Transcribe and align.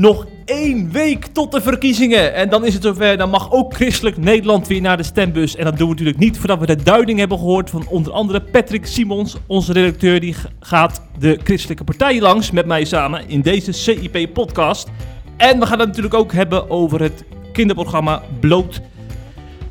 Nog 0.00 0.26
één 0.44 0.90
week 0.92 1.26
tot 1.26 1.52
de 1.52 1.60
verkiezingen. 1.60 2.34
En 2.34 2.48
dan 2.48 2.64
is 2.64 2.74
het 2.74 2.82
zover. 2.82 3.16
Dan 3.16 3.30
mag 3.30 3.52
ook 3.52 3.74
Christelijk 3.74 4.16
Nederland 4.16 4.66
weer 4.66 4.80
naar 4.80 4.96
de 4.96 5.02
stembus. 5.02 5.56
En 5.56 5.64
dat 5.64 5.76
doen 5.76 5.86
we 5.86 5.92
natuurlijk 5.92 6.18
niet 6.18 6.38
voordat 6.38 6.58
we 6.58 6.66
de 6.66 6.82
duiding 6.82 7.18
hebben 7.18 7.38
gehoord 7.38 7.70
van 7.70 7.86
onder 7.88 8.12
andere 8.12 8.40
Patrick 8.40 8.86
Simons, 8.86 9.36
onze 9.46 9.72
redacteur. 9.72 10.20
Die 10.20 10.34
gaat 10.60 11.02
de 11.18 11.38
christelijke 11.44 11.84
partijen 11.84 12.22
langs 12.22 12.50
met 12.50 12.66
mij 12.66 12.84
samen 12.84 13.28
in 13.28 13.40
deze 13.40 13.72
CIP-podcast. 13.72 14.88
En 15.36 15.58
we 15.58 15.66
gaan 15.66 15.78
het 15.78 15.88
natuurlijk 15.88 16.14
ook 16.14 16.32
hebben 16.32 16.70
over 16.70 17.02
het 17.02 17.24
kinderprogramma 17.52 18.22
Bloot. 18.40 18.80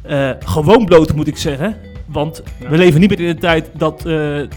Eh, 0.02 0.30
gewoon 0.40 0.86
bloot 0.86 1.16
moet 1.16 1.28
ik 1.28 1.38
zeggen. 1.38 1.78
Want 2.06 2.44
we 2.70 2.78
leven 2.78 3.00
niet 3.00 3.10
meer 3.10 3.20
in 3.20 3.36
de 3.36 3.42
tijd 3.42 3.70
dat, 3.74 4.06
eh, 4.06 4.42
eh, 4.42 4.48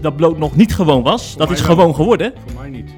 dat 0.00 0.16
bloot 0.16 0.38
nog 0.38 0.56
niet 0.56 0.74
gewoon 0.74 1.02
was. 1.02 1.36
dat 1.36 1.50
is 1.50 1.60
gewoon 1.60 1.94
geworden. 1.94 2.32
Voor 2.46 2.60
mij 2.60 2.70
niet. 2.70 2.90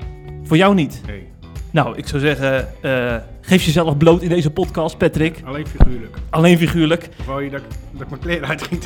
Voor 0.42 0.56
jou 0.56 0.74
niet. 0.74 1.02
Nee. 1.06 1.27
Nou, 1.70 1.96
ik 1.96 2.08
zou 2.08 2.20
zeggen, 2.20 2.68
eh, 2.80 3.14
geef 3.40 3.62
jezelf 3.62 3.96
bloot 3.96 4.22
in 4.22 4.28
deze 4.28 4.50
podcast, 4.50 4.98
Patrick. 4.98 5.40
Alleen 5.44 5.66
figuurlijk. 5.66 6.16
Alleen 6.30 6.58
figuurlijk. 6.58 7.08
Wou 7.26 7.44
je 7.44 7.50
dat, 7.50 7.60
ik- 7.60 7.66
dat 7.92 8.00
ik 8.02 8.08
mijn 8.08 8.20
kleren 8.20 8.48
uit 8.48 8.62
ging? 8.62 8.82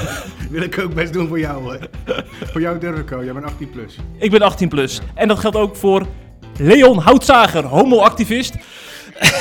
Wil 0.50 0.62
ik 0.62 0.78
ook 0.78 0.94
best 0.94 1.12
doen 1.12 1.28
voor 1.28 1.38
jou 1.38 1.62
hoor. 1.62 1.78
voor 2.44 2.60
jou 2.60 2.78
durf 2.78 2.98
ik. 2.98 3.10
Jij 3.24 3.32
bent 3.32 3.44
18 3.44 3.70
plus. 3.70 3.96
Ik 4.18 4.30
ben 4.30 4.42
18 4.42 4.68
plus. 4.68 5.00
En 5.14 5.28
dat 5.28 5.38
geldt 5.38 5.56
ook 5.56 5.76
voor 5.76 6.06
Leon 6.58 6.98
Houtzager, 6.98 7.64
homoactivist. 7.64 8.54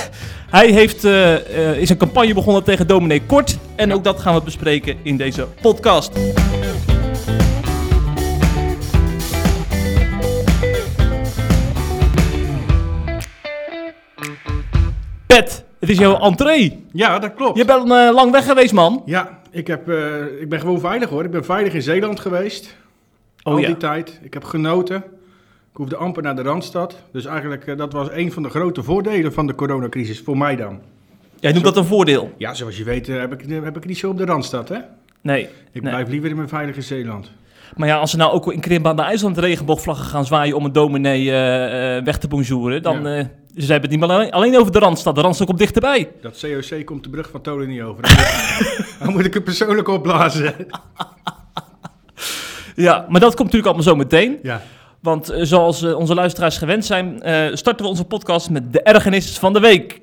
Hij 0.50 0.72
heeft, 0.72 1.03
eh, 1.05 1.36
eh, 1.70 1.78
is 1.78 1.89
een 1.89 1.98
campagne 1.98 2.34
begonnen 2.34 2.64
tegen 2.64 2.88
dominee 2.88 3.22
Kort. 3.26 3.58
En 3.76 3.94
ook 3.94 4.03
dat 4.03 4.20
gaan 4.20 4.36
we 4.36 4.42
bespreken 4.42 4.98
in 5.03 5.17
deze 5.17 5.48
podcast. 5.62 6.12
Pet, 15.36 15.64
het 15.80 15.90
is 15.90 15.98
jouw 15.98 16.20
entree. 16.20 16.86
Ja, 16.92 17.20
dat 17.20 17.34
klopt. 17.34 17.58
Je 17.58 17.66
bent 17.66 17.92
eh, 17.92 18.10
lang 18.14 18.32
weg 18.32 18.46
geweest, 18.46 18.74
man. 18.74 19.02
Ja, 19.06 19.40
ik, 19.52 19.68
heb, 19.68 19.90
eh, 19.90 20.42
ik 20.42 20.50
ben 20.50 20.60
gewoon 20.60 20.80
veilig 20.80 21.10
hoor. 21.10 21.24
Ik 21.24 21.32
ben 21.32 21.46
veilig 21.46 21.74
in 21.74 21.82
Zeeland 21.82 22.20
geweest. 22.20 22.76
Oh 23.44 23.54
al 23.54 23.59
ja. 23.59 23.68
die 23.68 23.78
tijd. 23.78 24.20
Ik 24.22 24.34
heb 24.34 24.44
genoten. 24.44 24.98
Ik 25.72 25.78
hoefde 25.78 25.96
amper 25.96 26.24
naar 26.24 26.36
de 26.36 26.42
Randstad. 26.42 26.96
Dus 27.12 27.26
eigenlijk, 27.26 27.68
eh, 27.68 27.78
dat 27.78 27.94
was 27.94 28.08
een 28.12 28.32
van 28.32 28.44
de 28.44 28.50
grote 28.50 28.84
voordelen 28.84 29.34
van 29.34 29.48
de 29.48 29.56
coronacrisis. 29.56 30.20
Voor 30.20 30.38
mij 30.38 30.56
dan. 30.56 30.80
Jij 31.40 31.52
noemt 31.52 31.66
dat 31.66 31.78
een 31.78 31.86
voordeel. 31.86 32.32
Ja, 32.38 32.54
zoals 32.54 32.78
je 32.78 32.84
weet 32.84 33.08
heb 33.08 33.34
ik, 33.34 33.64
heb 33.64 33.78
ik 33.78 33.86
niet 33.86 33.98
zo 33.98 34.09
op 34.09 34.18
de 34.18 34.26
Randstad, 34.26 34.70
hè? 34.70 34.78
Nee. 35.22 35.44
Ik 35.72 35.82
nee. 35.82 35.92
blijf 35.92 36.08
liever 36.08 36.30
in 36.30 36.36
mijn 36.36 36.50
veilige 36.50 36.82
Zeeland. 36.82 37.32
Maar 37.76 37.88
ja, 37.88 37.98
als 37.98 38.12
ze 38.12 38.18
nou 38.18 38.32
ook 38.32 38.54
in 38.54 38.59
Krimba 38.59 38.94
naar 38.94 39.06
IJsland 39.06 39.38
regenboogvlaggen 39.38 40.06
gaan 40.06 40.26
zwaaien 40.26 40.56
om 40.56 40.66
een 40.66 40.72
dominee 40.72 41.32
weg 42.04 42.18
te 42.18 42.28
bonjouren, 42.28 42.82
dan... 42.82 43.08
Ja. 43.08 43.30
Ze 43.55 43.71
hebben 43.71 43.89
het 43.89 43.99
niet 43.99 43.99
meer 43.99 44.09
alleen, 44.09 44.31
alleen 44.31 44.57
over 44.57 44.71
de 44.71 44.80
Randstad. 44.80 45.16
De 45.16 45.21
Randstad 45.21 45.47
komt 45.47 45.59
dichterbij. 45.59 46.11
Dat 46.21 46.39
COC 46.41 46.85
komt 46.85 47.03
de 47.03 47.09
brug 47.09 47.30
van 47.30 47.41
Tolen 47.41 47.67
niet 47.67 47.81
over. 47.81 48.03
Dan 48.03 48.11
moet, 48.11 48.95
dan 48.99 49.11
moet 49.13 49.25
ik 49.25 49.33
het 49.33 49.44
persoonlijk 49.44 49.88
opblazen. 49.88 50.55
Ja, 52.75 53.05
maar 53.09 53.19
dat 53.19 53.35
komt 53.35 53.52
natuurlijk 53.52 53.66
allemaal 53.66 53.83
zo 53.83 53.95
meteen. 53.95 54.39
Ja. 54.44 54.61
Want 54.99 55.29
eh, 55.29 55.44
zoals 55.44 55.83
eh, 55.83 55.97
onze 55.97 56.13
luisteraars 56.13 56.57
gewend 56.57 56.85
zijn, 56.85 57.22
eh, 57.22 57.55
starten 57.55 57.85
we 57.85 57.91
onze 57.91 58.05
podcast 58.05 58.49
met 58.49 58.73
de 58.73 58.81
ergernis 58.81 59.39
van 59.39 59.53
de 59.53 59.59
week. 59.59 60.02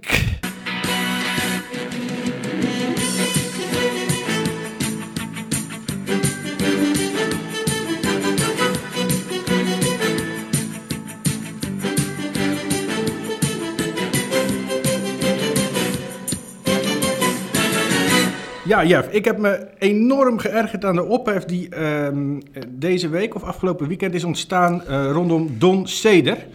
Ja, 18.78 18.84
Jeff, 18.84 19.09
ik 19.09 19.25
heb 19.25 19.39
me 19.39 19.66
enorm 19.78 20.39
geërgerd 20.39 20.84
aan 20.84 20.94
de 20.94 21.05
ophef 21.05 21.44
die 21.44 21.69
ehm, 21.69 22.41
deze 22.69 23.09
week 23.09 23.34
of 23.34 23.43
afgelopen 23.43 23.89
weekend 23.89 24.15
is 24.15 24.25
ontstaan 24.25 24.84
eh, 24.84 25.11
rondom 25.12 25.59
Don 25.59 25.87
Seder. 25.87 26.47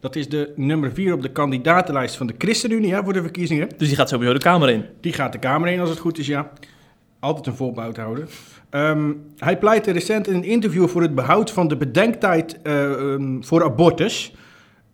Dat 0.00 0.16
is 0.16 0.28
de 0.28 0.52
nummer 0.56 0.92
4 0.92 1.14
op 1.14 1.22
de 1.22 1.30
kandidatenlijst 1.30 2.16
van 2.16 2.26
de 2.26 2.34
ChristenUnie 2.38 2.94
hè, 2.94 3.02
voor 3.04 3.12
de 3.12 3.22
verkiezingen. 3.22 3.68
Dus 3.76 3.88
die 3.88 3.96
gaat 3.96 4.08
sowieso 4.08 4.32
de 4.32 4.38
Kamer 4.38 4.70
in. 4.70 4.84
Die 5.00 5.12
gaat 5.12 5.32
de 5.32 5.38
Kamer 5.38 5.68
in 5.68 5.80
als 5.80 5.88
het 5.88 5.98
goed 5.98 6.18
is, 6.18 6.26
ja. 6.26 6.50
Altijd 7.18 7.46
een 7.46 7.56
voorbehoud 7.56 7.96
houden. 7.96 8.28
Ehm, 8.70 9.12
hij 9.38 9.58
pleitte 9.58 9.90
recent 9.90 10.28
in 10.28 10.34
een 10.34 10.44
interview 10.44 10.88
voor 10.88 11.02
het 11.02 11.14
behoud 11.14 11.50
van 11.50 11.68
de 11.68 11.76
bedenktijd 11.76 12.62
eh, 12.62 12.92
ehm, 12.92 13.42
voor 13.42 13.64
abortus. 13.64 14.34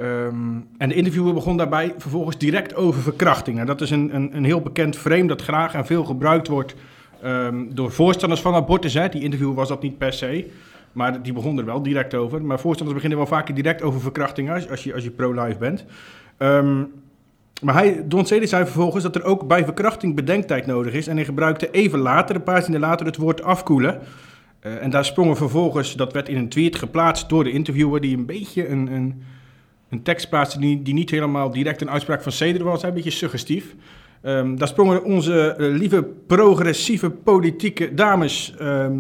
Ehm, 0.03 0.61
en 0.79 0.89
de 0.89 0.95
interviewer 0.95 1.35
begon 1.35 1.57
daarbij 1.57 1.95
vervolgens 1.99 2.39
direct 2.39 2.75
over 2.75 3.03
verkrachting. 3.03 3.65
Dat 3.65 3.81
is 3.81 3.91
een, 3.91 4.15
een, 4.15 4.37
een 4.37 4.45
heel 4.45 4.61
bekend 4.61 4.97
frame 4.97 5.27
dat 5.27 5.43
graag 5.43 5.75
en 5.75 5.87
veel 5.87 6.05
gebruikt 6.05 6.49
wordt 6.49 6.75
ehm, 7.23 7.65
door 7.69 7.93
voorstanders 7.93 8.41
van 8.41 8.55
abortus. 8.55 8.95
Hè. 8.95 9.09
Die 9.09 9.23
interviewer 9.23 9.55
was 9.55 9.69
dat 9.69 9.83
niet 9.83 9.99
per 9.99 10.13
se, 10.13 10.51
maar 10.93 11.23
die 11.23 11.33
begon 11.33 11.59
er 11.59 11.65
wel 11.65 11.83
direct 11.83 12.15
over. 12.15 12.43
Maar 12.45 12.61
voorstanders 12.61 12.95
beginnen 12.95 13.19
wel 13.19 13.37
vaker 13.37 13.55
direct 13.55 13.83
over 13.83 14.01
verkrachting 14.01 14.51
als, 14.51 14.71
als 14.71 14.85
je, 14.85 14.95
als 14.95 15.03
je 15.03 15.11
pro-life 15.11 15.59
bent. 15.59 15.85
Ehm, 16.37 16.83
maar 17.63 17.75
hij, 17.75 18.05
Don 18.07 18.27
Ceder 18.27 18.49
zei 18.49 18.65
vervolgens 18.65 19.03
dat 19.03 19.17
er 19.17 19.25
ook 19.25 19.47
bij 19.47 19.65
verkrachting 19.65 20.15
bedenktijd 20.15 20.67
nodig 20.67 20.93
is. 20.93 21.07
En 21.07 21.17
hij 21.17 21.25
gebruikte 21.25 21.71
even 21.71 21.99
later, 21.99 22.37
een 22.37 22.43
paar 22.43 22.63
zinnen 22.63 22.81
later, 22.81 23.07
het 23.07 23.17
woord 23.17 23.43
afkoelen. 23.43 24.01
Eh, 24.61 24.83
en 24.83 24.91
daar 24.91 25.05
sprongen 25.05 25.37
vervolgens, 25.37 25.97
dat 25.97 26.13
werd 26.13 26.29
in 26.29 26.37
een 26.37 26.49
tweet 26.49 26.77
geplaatst 26.77 27.29
door 27.29 27.45
de 27.45 27.53
interviewer, 27.53 28.01
die 28.01 28.17
een 28.17 28.27
beetje 28.27 28.69
een, 28.69 28.93
een, 28.93 29.23
een 29.93 30.03
tekst 30.03 30.29
plaatste 30.29 30.59
die, 30.59 30.83
die 30.83 30.95
niet 30.95 31.11
helemaal 31.11 31.51
direct 31.51 31.81
een 31.81 31.91
uitspraak 31.91 32.23
van 32.23 32.33
Ceder 32.33 32.65
was, 32.65 32.83
een 32.83 32.95
beetje 32.95 33.11
suggestief. 33.11 33.75
Ehm, 34.23 34.57
daar 34.57 34.69
sprongen 34.69 35.05
onze 35.05 35.55
eh, 35.55 35.67
lieve 35.73 36.03
progressieve 36.27 37.11
politieke 37.11 37.95
dames 37.95 38.55
ehm 38.59 38.95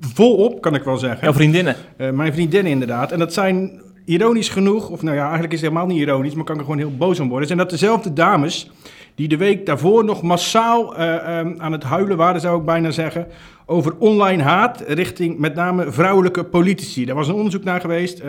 volop, 0.00 0.60
kan 0.60 0.74
ik 0.74 0.82
wel 0.82 0.96
zeggen. 0.96 1.20
Jouw 1.20 1.32
vriendinnen. 1.32 1.76
Eh, 1.96 2.10
mijn 2.10 2.32
vriendinnen 2.32 2.72
inderdaad. 2.72 3.12
En 3.12 3.18
dat 3.18 3.32
zijn 3.32 3.82
ironisch 4.04 4.48
genoeg, 4.48 4.88
of 4.88 5.02
nou 5.02 5.16
ja, 5.16 5.22
eigenlijk 5.22 5.52
is 5.52 5.60
het 5.60 5.70
helemaal 5.70 5.94
niet 5.94 6.02
ironisch, 6.02 6.34
maar 6.34 6.44
kan 6.44 6.54
ik 6.54 6.60
er 6.60 6.66
gewoon 6.66 6.80
heel 6.80 6.96
boos 6.96 7.20
om 7.20 7.28
worden. 7.28 7.46
Zijn 7.46 7.58
dat 7.58 7.70
dezelfde 7.70 8.12
dames 8.12 8.70
die 9.14 9.28
de 9.28 9.36
week 9.36 9.66
daarvoor 9.66 10.04
nog 10.04 10.22
massaal 10.22 10.96
eh, 10.96 11.38
ehm, 11.38 11.54
aan 11.58 11.72
het 11.72 11.82
huilen 11.82 12.16
waren, 12.16 12.40
zou 12.40 12.58
ik 12.58 12.64
bijna 12.64 12.90
zeggen, 12.90 13.26
over 13.66 13.96
online 13.98 14.42
haat 14.42 14.84
richting 14.86 15.38
met 15.38 15.54
name 15.54 15.92
vrouwelijke 15.92 16.44
politici. 16.44 17.04
Daar 17.04 17.14
was 17.14 17.28
een 17.28 17.34
onderzoek 17.34 17.64
naar 17.64 17.80
geweest. 17.80 18.22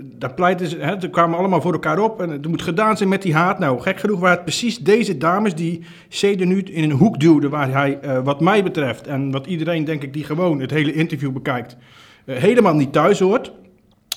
Daar 0.00 0.34
pleiten 0.34 0.66
ze, 0.66 0.78
hè, 0.78 1.00
ze 1.00 1.10
kwamen 1.10 1.38
allemaal 1.38 1.60
voor 1.60 1.72
elkaar 1.72 1.98
op 1.98 2.20
en 2.20 2.30
het 2.30 2.48
moet 2.48 2.62
gedaan 2.62 2.96
zijn 2.96 3.08
met 3.08 3.22
die 3.22 3.34
haat. 3.34 3.58
Nou, 3.58 3.80
gek 3.80 4.00
genoeg 4.00 4.20
waren 4.20 4.36
het 4.36 4.44
precies 4.44 4.78
deze 4.78 5.16
dames 5.16 5.54
die 5.54 5.84
Ceder 6.08 6.46
nu 6.46 6.60
in 6.60 6.82
een 6.82 6.96
hoek 6.96 7.20
duwden 7.20 7.50
waar 7.50 7.70
hij, 7.70 7.98
eh, 8.00 8.18
wat 8.24 8.40
mij 8.40 8.62
betreft, 8.62 9.06
en 9.06 9.30
wat 9.30 9.46
iedereen 9.46 9.84
denk 9.84 10.02
ik 10.02 10.12
die 10.12 10.24
gewoon 10.24 10.60
het 10.60 10.70
hele 10.70 10.92
interview 10.92 11.32
bekijkt, 11.32 11.76
eh, 12.24 12.36
helemaal 12.36 12.74
niet 12.74 12.92
thuis 12.92 13.18
hoort. 13.18 13.52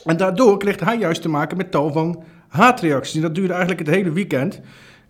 En 0.05 0.17
daardoor 0.17 0.57
kreeg 0.57 0.79
hij 0.79 0.97
juist 0.97 1.21
te 1.21 1.29
maken 1.29 1.57
met 1.57 1.71
tal 1.71 1.91
van 1.91 2.23
haatreacties. 2.47 3.15
En 3.15 3.21
dat 3.21 3.35
duurde 3.35 3.53
eigenlijk 3.53 3.85
het 3.87 3.95
hele 3.95 4.11
weekend. 4.11 4.61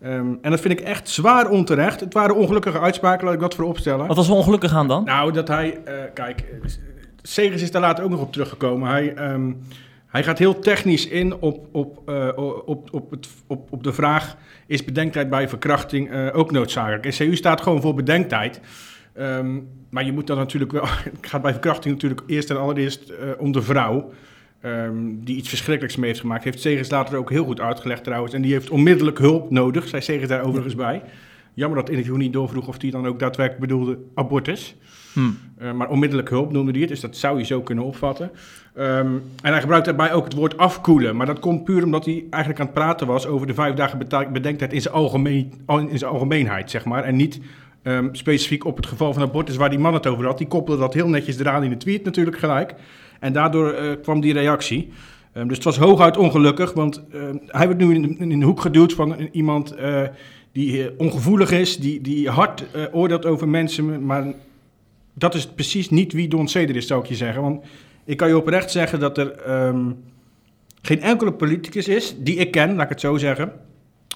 Ehm, 0.01 0.27
en 0.41 0.51
dat 0.51 0.59
vind 0.59 0.79
ik 0.79 0.85
echt 0.85 1.09
zwaar 1.09 1.49
onterecht. 1.49 1.99
Het 1.99 2.13
waren 2.13 2.35
ongelukkige 2.35 2.79
uitspraken, 2.79 3.25
laat 3.25 3.33
ik 3.33 3.39
dat 3.39 3.55
voorop 3.55 3.77
stellen. 3.77 4.07
Wat 4.07 4.15
was 4.15 4.27
er 4.27 4.33
ongelukkig 4.33 4.73
aan 4.73 4.87
dan? 4.87 5.03
Nou, 5.03 5.31
dat 5.31 5.47
hij, 5.47 5.79
eh, 5.85 5.93
kijk, 6.13 6.43
Segers 7.21 7.61
is 7.61 7.71
daar 7.71 7.81
later 7.81 8.03
ook 8.03 8.09
nog 8.09 8.21
op 8.21 8.31
teruggekomen. 8.31 8.89
Hij, 8.89 9.13
ehm, 9.13 9.51
hij 10.09 10.23
gaat 10.23 10.39
heel 10.39 10.59
technisch 10.59 11.07
in 11.07 11.33
op, 11.33 11.67
op, 11.71 12.09
eh, 12.09 12.29
op, 12.65 12.93
op, 12.93 13.11
het, 13.11 13.27
op, 13.47 13.71
op 13.71 13.83
de 13.83 13.93
vraag: 13.93 14.37
is 14.67 14.83
bedenktijd 14.83 15.29
bij 15.29 15.49
verkrachting 15.49 16.11
eh, 16.11 16.27
ook 16.33 16.51
noodzakelijk? 16.51 17.05
En 17.05 17.11
CU 17.11 17.35
staat 17.35 17.61
gewoon 17.61 17.81
voor 17.81 17.93
bedenktijd. 17.93 18.61
Ehm, 19.13 19.59
maar 19.89 20.05
je 20.05 20.11
moet 20.11 20.27
dan 20.27 20.37
natuurlijk 20.37 20.71
wel. 20.71 20.85
Het 21.19 21.27
gaat 21.27 21.41
bij 21.41 21.51
verkrachting 21.51 21.93
natuurlijk 21.93 22.21
eerst 22.27 22.49
en 22.49 22.59
allereerst 22.59 23.09
eh, 23.09 23.27
om 23.37 23.51
de 23.51 23.61
vrouw. 23.61 24.11
ehm, 24.61 24.95
die 25.19 25.35
iets 25.35 25.49
verschrikkelijks 25.49 25.97
mee 25.97 26.07
heeft 26.07 26.21
gemaakt. 26.21 26.43
Heeft 26.43 26.61
Segers 26.61 26.89
later 26.89 27.17
ook 27.17 27.29
heel 27.29 27.45
goed 27.45 27.61
uitgelegd 27.61 28.03
trouwens. 28.03 28.33
En 28.33 28.41
die 28.41 28.53
heeft 28.53 28.69
onmiddellijk 28.69 29.17
hulp 29.17 29.51
nodig, 29.51 29.87
zei 29.87 30.01
Segers 30.01 30.27
daar 30.27 30.43
overigens 30.43 30.75
bij. 30.75 31.01
Jammer 31.53 31.77
dat 31.77 31.87
het 31.87 31.97
interview 31.97 32.21
niet 32.21 32.33
doorvroeg 32.33 32.67
of 32.67 32.81
hij 32.81 32.89
dan 32.89 33.07
ook 33.07 33.19
daadwerkelijk 33.19 33.67
bedoelde 33.67 33.97
abortus. 34.13 34.75
Hm. 35.13 35.19
Uh, 35.61 35.71
maar 35.71 35.89
onmiddellijk 35.89 36.29
hulp 36.29 36.51
noemde 36.51 36.71
hij 36.71 36.79
het, 36.79 36.89
dus 36.89 36.99
dat 36.99 37.17
zou 37.17 37.37
je 37.37 37.45
zo 37.45 37.61
kunnen 37.61 37.83
opvatten. 37.83 38.31
Um, 38.77 39.21
en 39.41 39.51
hij 39.51 39.59
gebruikt 39.59 39.85
daarbij 39.85 40.13
ook 40.13 40.23
het 40.23 40.33
woord 40.33 40.57
afkoelen. 40.57 41.15
Maar 41.15 41.25
dat 41.25 41.39
komt 41.39 41.63
puur 41.63 41.83
omdat 41.83 42.05
hij 42.05 42.23
eigenlijk 42.29 42.59
aan 42.61 42.65
het 42.65 42.75
praten 42.75 43.07
was 43.07 43.25
over 43.25 43.47
de 43.47 43.53
vijf 43.53 43.75
dagen 43.75 43.97
bedenktijd 44.31 44.73
in 44.73 44.81
zijn, 44.81 44.93
algemeen, 44.93 45.53
in 45.67 45.97
zijn 45.97 46.11
algemeenheid, 46.11 46.71
zeg 46.71 46.85
maar. 46.85 47.03
En 47.03 47.15
niet 47.15 47.39
um, 47.83 48.09
specifiek 48.15 48.65
op 48.65 48.75
het 48.75 48.85
geval 48.85 49.13
van 49.13 49.23
abortus 49.23 49.55
waar 49.55 49.69
die 49.69 49.79
man 49.79 49.93
het 49.93 50.07
over 50.07 50.25
had. 50.25 50.37
Die 50.37 50.47
koppelde 50.47 50.81
dat 50.81 50.93
heel 50.93 51.07
netjes 51.07 51.39
eraan 51.39 51.63
in 51.63 51.69
de 51.69 51.77
tweet 51.77 52.03
natuurlijk 52.03 52.37
gelijk. 52.37 52.73
En 53.19 53.33
daardoor 53.33 53.73
uh, 53.73 53.91
kwam 54.01 54.19
die 54.21 54.33
reactie. 54.33 54.89
Um, 55.33 55.47
dus 55.47 55.55
het 55.55 55.65
was 55.65 55.77
hooguit 55.77 56.17
ongelukkig, 56.17 56.73
want 56.73 57.03
hij 57.47 57.65
wordt 57.65 57.81
nu 57.81 58.15
in, 58.17 58.39
de 58.39 58.45
hoek 58.45 58.61
geduwd 58.61 58.93
van 58.93 59.15
iemand 59.31 59.75
uh, 59.79 60.01
die 60.51 60.99
ongevoelig 60.99 61.51
is, 61.51 61.77
die, 61.77 62.01
die 62.01 62.29
hard 62.29 62.65
oordeelt 62.91 63.25
over 63.25 63.47
mensen, 63.47 64.05
maar 64.05 64.23
dat 65.13 65.33
is 65.33 65.47
precies 65.47 65.89
niet 65.89 66.13
wie 66.13 66.27
Don 66.27 66.47
Ceder 66.47 66.75
is, 66.75 66.87
zou 66.87 67.01
ik 67.01 67.07
je 67.07 67.15
zeggen. 67.15 67.41
Want 67.41 67.65
ik 68.05 68.17
kan 68.17 68.27
je 68.27 68.37
oprecht 68.37 68.71
zeggen 68.71 68.99
dat 68.99 69.17
er 69.17 69.49
um, 69.67 70.03
geen 70.81 71.01
enkele 71.01 71.33
politicus 71.33 71.87
is 71.87 72.15
die 72.17 72.35
ik 72.35 72.51
ken, 72.51 72.75
laat 72.75 72.83
ik 72.83 72.89
het 72.89 72.99
zo 72.99 73.17
zeggen, 73.17 73.51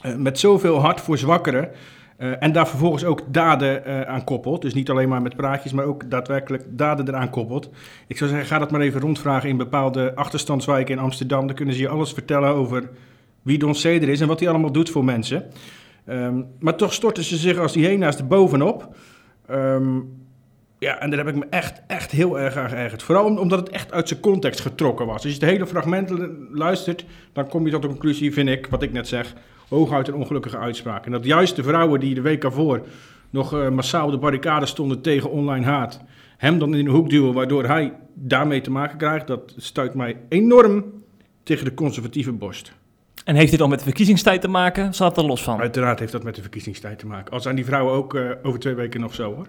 eh, 0.02 0.16
met 0.16 0.40
zoveel 0.40 0.80
hart 0.80 1.02
voor 1.02 1.18
zwakkeren. 1.18 1.70
eh, 2.18 2.44
en 2.44 2.52
daar 2.52 2.68
vervolgens 2.68 3.06
ook 3.06 3.22
daden 3.28 3.86
eh, 3.86 4.02
aan 4.02 4.24
koppelt. 4.24 4.62
Dus 4.62 4.74
niet 4.74 4.90
alleen 4.90 5.10
maar 5.10 5.22
met 5.22 5.36
praatjes, 5.36 5.72
maar 5.72 5.86
ook 5.86 6.10
daadwerkelijk 6.10 6.64
daden 6.70 7.08
eraan 7.08 7.30
koppelt. 7.30 7.70
Ik 8.08 8.18
zou 8.18 8.30
zeggen, 8.30 8.48
ga 8.48 8.60
dat 8.60 8.72
maar 8.72 8.82
even 8.82 9.02
rondvragen 9.02 9.50
in 9.50 9.58
bepaalde 9.58 10.16
achterstandswijken 10.16 10.96
in 10.96 11.02
Amsterdam. 11.02 11.48
Dan 11.48 11.56
kunnen 11.56 11.76
ze 11.76 11.82
je 11.82 11.88
alles 11.88 12.14
vertellen 12.14 12.50
over 12.50 12.90
wie 13.42 13.58
Don 13.58 13.76
Ceder 13.76 14.10
is 14.10 14.22
en 14.22 14.28
wat 14.28 14.40
hij 14.40 14.50
allemaal 14.50 14.72
doet 14.72 14.90
voor 14.90 15.04
mensen. 15.04 15.46
Ehm, 16.06 16.42
maar 16.60 16.76
toch 16.76 16.94
storten 16.94 17.24
ze 17.24 17.38
zich 17.38 17.58
als 17.58 17.74
die 17.74 17.86
heena's 17.86 18.18
er 18.18 18.28
bovenop. 18.28 18.96
Ehm, 19.48 20.00
ja, 20.84 21.00
en 21.00 21.10
daar 21.10 21.20
heb 21.20 21.28
ik 21.28 21.36
me 21.36 21.46
echt, 21.50 21.82
echt 21.88 22.12
heel 22.12 22.40
erg 22.40 22.56
aan 22.56 22.70
geërgerd. 22.70 23.04
Vooral 23.04 23.26
om- 23.26 23.38
omdat 23.38 23.60
het 23.60 23.70
echt 23.70 23.92
uit 23.92 24.08
zijn 24.08 24.20
context 24.20 24.60
getrokken 24.60 25.06
was. 25.06 25.16
Als 25.16 25.24
je 25.24 25.40
het 25.40 25.50
hele 25.50 25.68
fragment 25.68 26.10
lu- 26.10 26.48
luistert, 26.52 27.06
dan 27.34 27.48
kom 27.48 27.66
je 27.66 27.72
tot 27.72 27.82
de 27.82 27.88
conclusie, 27.88 28.34
vind 28.34 28.50
ik, 28.50 28.68
wat 28.70 28.84
ik 28.84 28.92
net 28.92 29.08
zeg, 29.08 29.34
hooguit 29.70 30.08
een 30.08 30.14
ongelukkige 30.14 30.58
uitspraak. 30.58 31.06
En 31.06 31.12
dat 31.12 31.26
juist 31.26 31.56
de 31.56 31.64
vrouwen 31.64 32.00
die 32.00 32.14
de 32.16 32.22
week 32.22 32.42
daarvoor 32.42 32.82
nog 33.30 33.54
eh, 33.54 33.70
massaal 33.70 34.12
de 34.12 34.18
barricade 34.18 34.66
stonden 34.66 35.02
tegen 35.02 35.32
online 35.32 35.66
haat, 35.66 36.02
hem 36.38 36.60
dan 36.60 36.76
in 36.76 36.86
de 36.86 36.92
hoek 36.92 37.10
duwen, 37.10 37.34
waardoor 37.34 37.66
hij 37.66 37.94
daarmee 38.14 38.62
te 38.62 38.72
maken 38.72 38.98
krijgt, 38.98 39.28
dat 39.28 39.54
stuit 39.58 39.94
mij 39.94 40.18
enorm 40.30 40.86
tegen 41.44 41.66
de 41.66 41.74
conservatieve 41.74 42.32
borst. 42.32 42.74
En 43.26 43.36
heeft 43.36 43.52
dit 43.52 43.62
al 43.62 43.68
met 43.68 43.78
de 43.80 43.86
verkiezingstijd 43.86 44.42
te 44.42 44.48
maken? 44.48 44.94
Staat 44.94 45.18
er 45.18 45.26
los 45.26 45.44
van? 45.44 45.60
Uiteraard 45.60 46.00
heeft 46.00 46.12
dat 46.12 46.24
met 46.24 46.36
de 46.36 46.42
verkiezingstijd 46.42 47.00
te 47.00 47.08
maken. 47.08 47.34
Al 47.34 47.40
zijn 47.40 47.56
die 47.56 47.66
vrouwen 47.66 47.94
ook 47.94 48.16
eh, 48.16 48.30
over 48.44 48.60
twee 48.60 48.74
weken 48.74 49.02
nog 49.02 49.14
zo 49.16 49.34
hoor. 49.36 49.46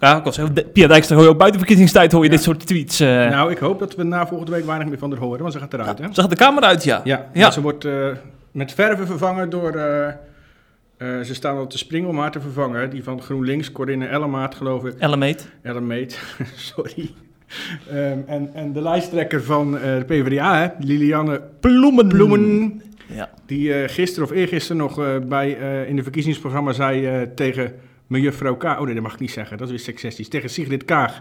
Ja, 0.00 0.16
ik 0.18 0.24
was 0.24 0.40
Pia 0.72 0.86
Dijkstra 0.86 1.14
hoor 1.16 1.24
je 1.24 1.30
ook 1.30 1.38
buiten 1.38 1.60
verkiezingstijd 1.60 2.12
hoor 2.12 2.24
je 2.24 2.30
Ja. 2.30 2.34
dit 2.34 2.44
soort 2.44 2.66
tweets. 2.66 3.00
eh 3.00 3.08
Nou, 3.08 3.50
ik 3.50 3.58
hoop 3.58 3.78
dat 3.78 3.94
we 3.94 4.02
na 4.02 4.26
volgende 4.26 4.52
week 4.52 4.64
weinig 4.66 4.88
meer 4.88 4.98
van 4.98 5.10
haar 5.10 5.20
horen, 5.20 5.40
want 5.40 5.52
ze 5.52 5.58
gaat 5.58 5.72
eruit 5.74 5.98
hè. 5.98 6.06
Zag 6.10 6.26
de 6.26 6.36
camera 6.36 6.66
uit, 6.66 6.84
ja. 6.84 7.00
Ja, 7.04 7.30
Ja. 7.32 7.50
ze 7.50 7.60
wordt 7.60 7.84
eh, 7.84 8.08
met 8.52 8.72
verven 8.72 9.06
vervangen 9.06 9.50
door... 9.50 9.70
eh, 9.72 11.20
ze 11.20 11.34
staan 11.34 11.56
al 11.56 11.66
te 11.66 11.78
springen 11.78 12.08
om 12.08 12.18
haar 12.18 12.30
te 12.30 12.40
vervangen. 12.40 12.90
Die 12.90 13.02
van 13.04 13.22
GroenLinks, 13.22 13.72
Corinne 13.72 14.06
Ellemaat 14.06 14.54
geloof 14.54 14.84
ik. 14.84 14.94
Ellemeet. 14.98 15.48
Ellemeet, 15.62 16.20
sorry. 16.74 17.10
Ehm, 17.90 18.18
en, 18.26 18.50
en 18.54 18.72
de 18.72 18.82
lijsttrekker 18.82 19.42
van 19.42 19.70
de 19.72 20.02
PvdA, 20.06 20.58
hè, 20.58 20.68
Liliane 20.86 21.40
Bloemen. 21.60 22.08
Bloemen... 22.08 22.82
Ja. 23.06 23.28
Die 23.46 23.88
gisteren 23.88 24.28
of 24.28 24.34
eergisteren 24.34 24.76
nog 24.76 25.00
bij, 25.28 25.50
in 25.88 25.96
de 25.96 26.02
verkiezingsprogramma 26.02 26.72
zei 26.72 27.28
tegen 27.34 27.72
mejuffrouw 28.06 28.56
Kaag... 28.56 28.78
Oh 28.78 28.84
nee, 28.84 28.94
dat 28.94 29.02
mag 29.02 29.12
ik 29.14 29.20
niet 29.20 29.30
zeggen, 29.30 29.56
dat 29.56 29.66
is 29.66 29.72
weer 29.72 29.82
seksistisch. 29.84 30.28
Tegen 30.28 30.50
Sigrid 30.50 30.84
Kaag 30.84 31.20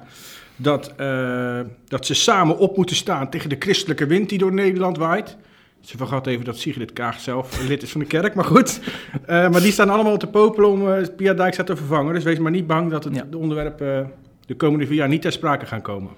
dat, 0.55 0.93
eh, 0.97 1.59
dat 1.87 2.05
ze 2.05 2.13
samen 2.13 2.57
op 2.57 2.77
moeten 2.77 2.95
staan 2.95 3.29
tegen 3.29 3.49
de 3.49 3.55
christelijke 3.59 4.05
wind 4.05 4.29
die 4.29 4.37
door 4.37 4.53
Nederland 4.53 4.97
waait. 4.97 5.37
Ze 5.81 5.97
vergat 5.97 6.27
even 6.27 6.45
dat 6.45 6.57
Sigrid 6.57 6.93
Kaag 6.93 7.19
zelf 7.19 7.67
lid 7.67 7.83
is 7.83 7.91
van 7.91 8.01
de 8.01 8.07
kerk, 8.07 8.35
maar 8.35 8.45
goed. 8.45 8.79
Eh, 9.25 9.49
maar 9.49 9.61
die 9.61 9.71
staan 9.71 9.89
allemaal 9.89 10.17
te 10.17 10.27
popelen 10.27 10.69
om 10.69 10.89
eh, 10.91 11.07
Pia 11.17 11.33
Dijkstra 11.33 11.63
te 11.63 11.75
vervangen. 11.75 12.13
Dus 12.13 12.23
wees 12.23 12.37
maar 12.39 12.51
niet 12.51 12.67
bang 12.67 12.91
dat 12.91 13.03
het 13.03 13.15
Ja. 13.15 13.25
de 13.29 13.37
onderwerpen 13.37 13.99
eh, 13.99 14.05
de 14.45 14.55
komende 14.55 14.85
vier 14.87 14.95
jaar 14.95 15.07
niet 15.07 15.21
ter 15.21 15.31
sprake 15.31 15.65
gaan 15.65 15.81
komen. 15.81 16.09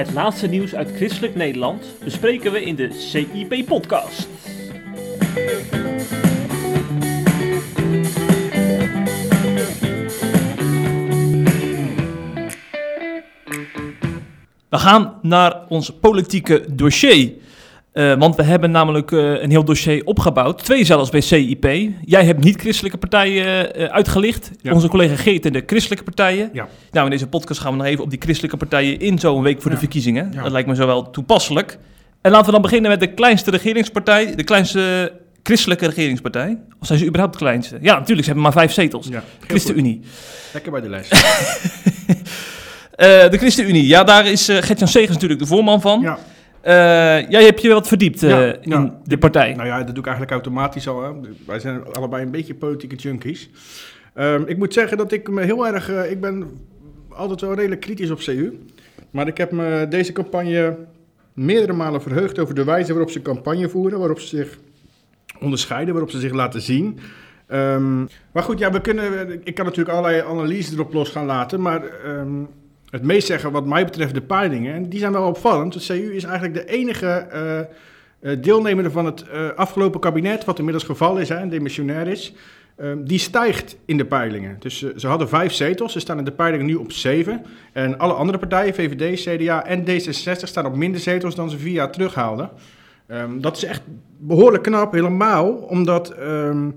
Het 0.00 0.12
laatste 0.12 0.46
nieuws 0.46 0.74
uit 0.74 0.90
christelijk 0.96 1.34
Nederland 1.34 1.84
bespreken 2.04 2.52
we 2.52 2.64
in 2.64 2.74
de 2.74 2.92
CIP-podcast. 2.92 4.28
We 14.68 14.78
gaan 14.78 15.18
naar 15.22 15.66
ons 15.68 15.90
politieke 15.90 16.64
dossier. 16.74 17.32
Eh, 17.92 18.14
want 18.14 18.36
we 18.36 18.42
hebben 18.42 18.70
namelijk 18.70 19.12
eh, 19.12 19.42
een 19.42 19.50
heel 19.50 19.64
dossier 19.64 20.04
opgebouwd. 20.04 20.64
Twee 20.64 20.84
zelfs 20.84 21.10
bij 21.10 21.20
CIP. 21.20 21.64
Jij 22.04 22.24
hebt 22.24 22.44
niet-christelijke 22.44 22.98
partijen 22.98 23.74
eh, 23.74 23.84
uitgelicht. 23.84 24.50
Ja. 24.60 24.72
Onze 24.72 24.88
collega 24.88 25.16
Geert 25.16 25.46
en 25.46 25.52
de 25.52 25.62
christelijke 25.66 26.04
partijen. 26.04 26.50
Ja. 26.52 26.68
Nou, 26.90 27.04
in 27.04 27.10
deze 27.10 27.26
podcast 27.26 27.60
gaan 27.60 27.72
we 27.72 27.78
nog 27.78 27.86
even 27.86 28.04
op 28.04 28.10
die 28.10 28.20
christelijke 28.22 28.56
partijen 28.56 29.00
in 29.00 29.18
zo'n 29.18 29.42
week 29.42 29.62
voor 29.62 29.70
de 29.70 29.76
verkiezingen. 29.76 30.30
Ja. 30.34 30.42
Dat 30.42 30.52
lijkt 30.52 30.68
me 30.68 30.74
zo 30.74 30.86
wel 30.86 31.10
toepasselijk. 31.10 31.78
En 32.20 32.30
laten 32.30 32.46
we 32.46 32.52
dan 32.52 32.62
beginnen 32.62 32.90
met 32.90 33.00
de 33.00 33.14
kleinste 33.14 33.50
regeringspartij, 33.50 34.34
de 34.34 34.44
kleinste 34.44 35.12
christelijke 35.42 35.86
regeringspartij. 35.86 36.58
Of 36.80 36.86
zijn 36.86 36.98
ze 36.98 37.06
überhaupt 37.06 37.32
de 37.32 37.44
kleinste? 37.44 37.78
Ja, 37.80 37.98
natuurlijk, 37.98 38.20
ze 38.20 38.32
hebben 38.32 38.42
maar 38.42 38.52
vijf 38.52 38.72
zetels. 38.72 39.06
Ja, 39.06 39.22
ChristenUnie. 39.46 40.00
Lekker 40.52 40.72
bij 40.72 40.80
de. 40.80 40.88
Eh, 42.90 43.30
de 43.30 43.38
ChristenUnie, 43.38 43.86
ja, 43.86 44.04
daar 44.04 44.26
is 44.26 44.48
eh 44.48 44.56
Gert-Jan 44.62 44.88
Segers 44.88 45.12
natuurlijk 45.12 45.40
de 45.40 45.46
voorman 45.46 45.80
van. 45.80 46.00
ja. 46.00 46.18
Eh, 46.60 47.30
jij 47.30 47.44
hebt 47.44 47.62
je 47.62 47.68
wat 47.68 47.88
verdiept 47.88 48.22
eh, 48.22 48.30
Ja, 48.30 48.54
in 48.60 48.70
ja. 48.70 49.00
de 49.04 49.18
partij. 49.18 49.54
Nou 49.54 49.68
ja, 49.68 49.76
dat 49.76 49.86
doe 49.86 49.98
ik 49.98 50.06
eigenlijk 50.06 50.32
automatisch 50.32 50.88
al. 50.88 51.02
Hè. 51.02 51.10
Wij 51.46 51.58
zijn 51.58 51.84
allebei 51.92 52.22
een 52.24 52.30
beetje 52.30 52.54
politieke 52.54 52.96
junkies. 52.96 53.50
Ehm, 54.14 54.42
ik 54.46 54.58
moet 54.58 54.72
zeggen 54.72 54.96
dat 54.96 55.12
ik 55.12 55.28
me 55.30 55.42
heel 55.42 55.66
erg... 55.66 55.90
eh, 55.90 56.10
ik 56.10 56.20
ben 56.20 56.48
altijd 57.08 57.40
wel 57.40 57.54
redelijk 57.54 57.80
kritisch 57.80 58.10
op 58.10 58.18
CU. 58.18 58.58
Maar 59.10 59.26
ik 59.26 59.36
heb 59.36 59.50
me 59.50 59.86
deze 59.88 60.12
campagne 60.12 60.76
meerdere 61.34 61.72
malen 61.72 62.02
verheugd 62.02 62.38
over 62.38 62.54
de 62.54 62.64
wijze 62.64 62.92
waarop 62.92 63.10
ze 63.10 63.22
campagne 63.22 63.68
voeren. 63.68 63.98
Waarop 63.98 64.20
ze 64.20 64.36
zich 64.36 64.58
onderscheiden, 65.40 65.92
waarop 65.94 66.10
ze 66.10 66.20
zich 66.20 66.32
laten 66.32 66.62
zien. 66.62 66.98
Ehm, 67.46 68.00
maar 68.32 68.42
goed, 68.42 68.58
ja, 68.58 68.72
we 68.72 68.80
kunnen, 68.80 69.40
ik 69.44 69.54
kan 69.54 69.64
natuurlijk 69.64 69.96
allerlei 69.96 70.22
analyses 70.28 70.72
erop 70.74 70.92
los 70.92 71.08
gaan 71.08 71.26
laten. 71.26 71.60
Maar 71.60 71.82
ehm, 71.84 72.42
het 72.90 73.02
meest 73.02 73.26
zeggen 73.26 73.52
wat 73.52 73.66
mij 73.66 73.84
betreft 73.84 74.14
de 74.14 74.20
peilingen. 74.20 74.74
En 74.74 74.88
die 74.88 74.98
zijn 74.98 75.12
wel 75.12 75.26
opvallend. 75.26 75.72
De 75.72 75.84
CU 75.86 76.14
is 76.14 76.24
eigenlijk 76.24 76.54
de 76.54 76.72
enige... 76.72 77.06
eh, 77.06 77.60
eh, 78.20 78.42
deelnemer 78.42 78.90
van 78.90 79.04
het 79.04 79.22
eh, 79.28 79.48
afgelopen 79.56 80.00
kabinet, 80.00 80.44
wat 80.44 80.58
inmiddels 80.58 80.84
geval 80.84 81.18
is, 81.18 81.30
en 81.30 81.48
demissionair 81.48 82.06
is, 82.06 82.32
ehm, 82.76 83.04
die 83.04 83.18
stijgt 83.18 83.76
in 83.84 83.96
de 83.96 84.04
peilingen. 84.04 84.56
Dus 84.58 84.94
ze 84.96 85.06
hadden 85.06 85.28
vijf 85.28 85.52
zetels, 85.52 85.92
ze 85.92 86.00
staan 86.00 86.18
in 86.18 86.24
de 86.24 86.32
peilingen 86.32 86.66
nu 86.66 86.74
op 86.74 86.92
zeven. 86.92 87.42
En 87.72 87.98
alle 87.98 88.12
andere 88.12 88.38
partijen, 88.38 88.74
VVD, 88.74 89.20
CDA 89.20 89.66
en 89.66 89.84
D66, 89.84 90.42
staan 90.42 90.66
op 90.66 90.76
minder 90.76 91.00
zetels 91.00 91.34
dan 91.34 91.50
ze 91.50 91.58
vier 91.58 91.72
jaar 91.72 91.92
terug 91.92 92.14
haalden. 92.14 92.50
Ehm, 93.06 93.40
dat 93.40 93.56
is 93.56 93.64
echt 93.64 93.82
behoorlijk 94.18 94.62
knap, 94.62 94.92
helemaal 94.92 95.52
omdat 95.52 96.10
ehm, 96.10 96.70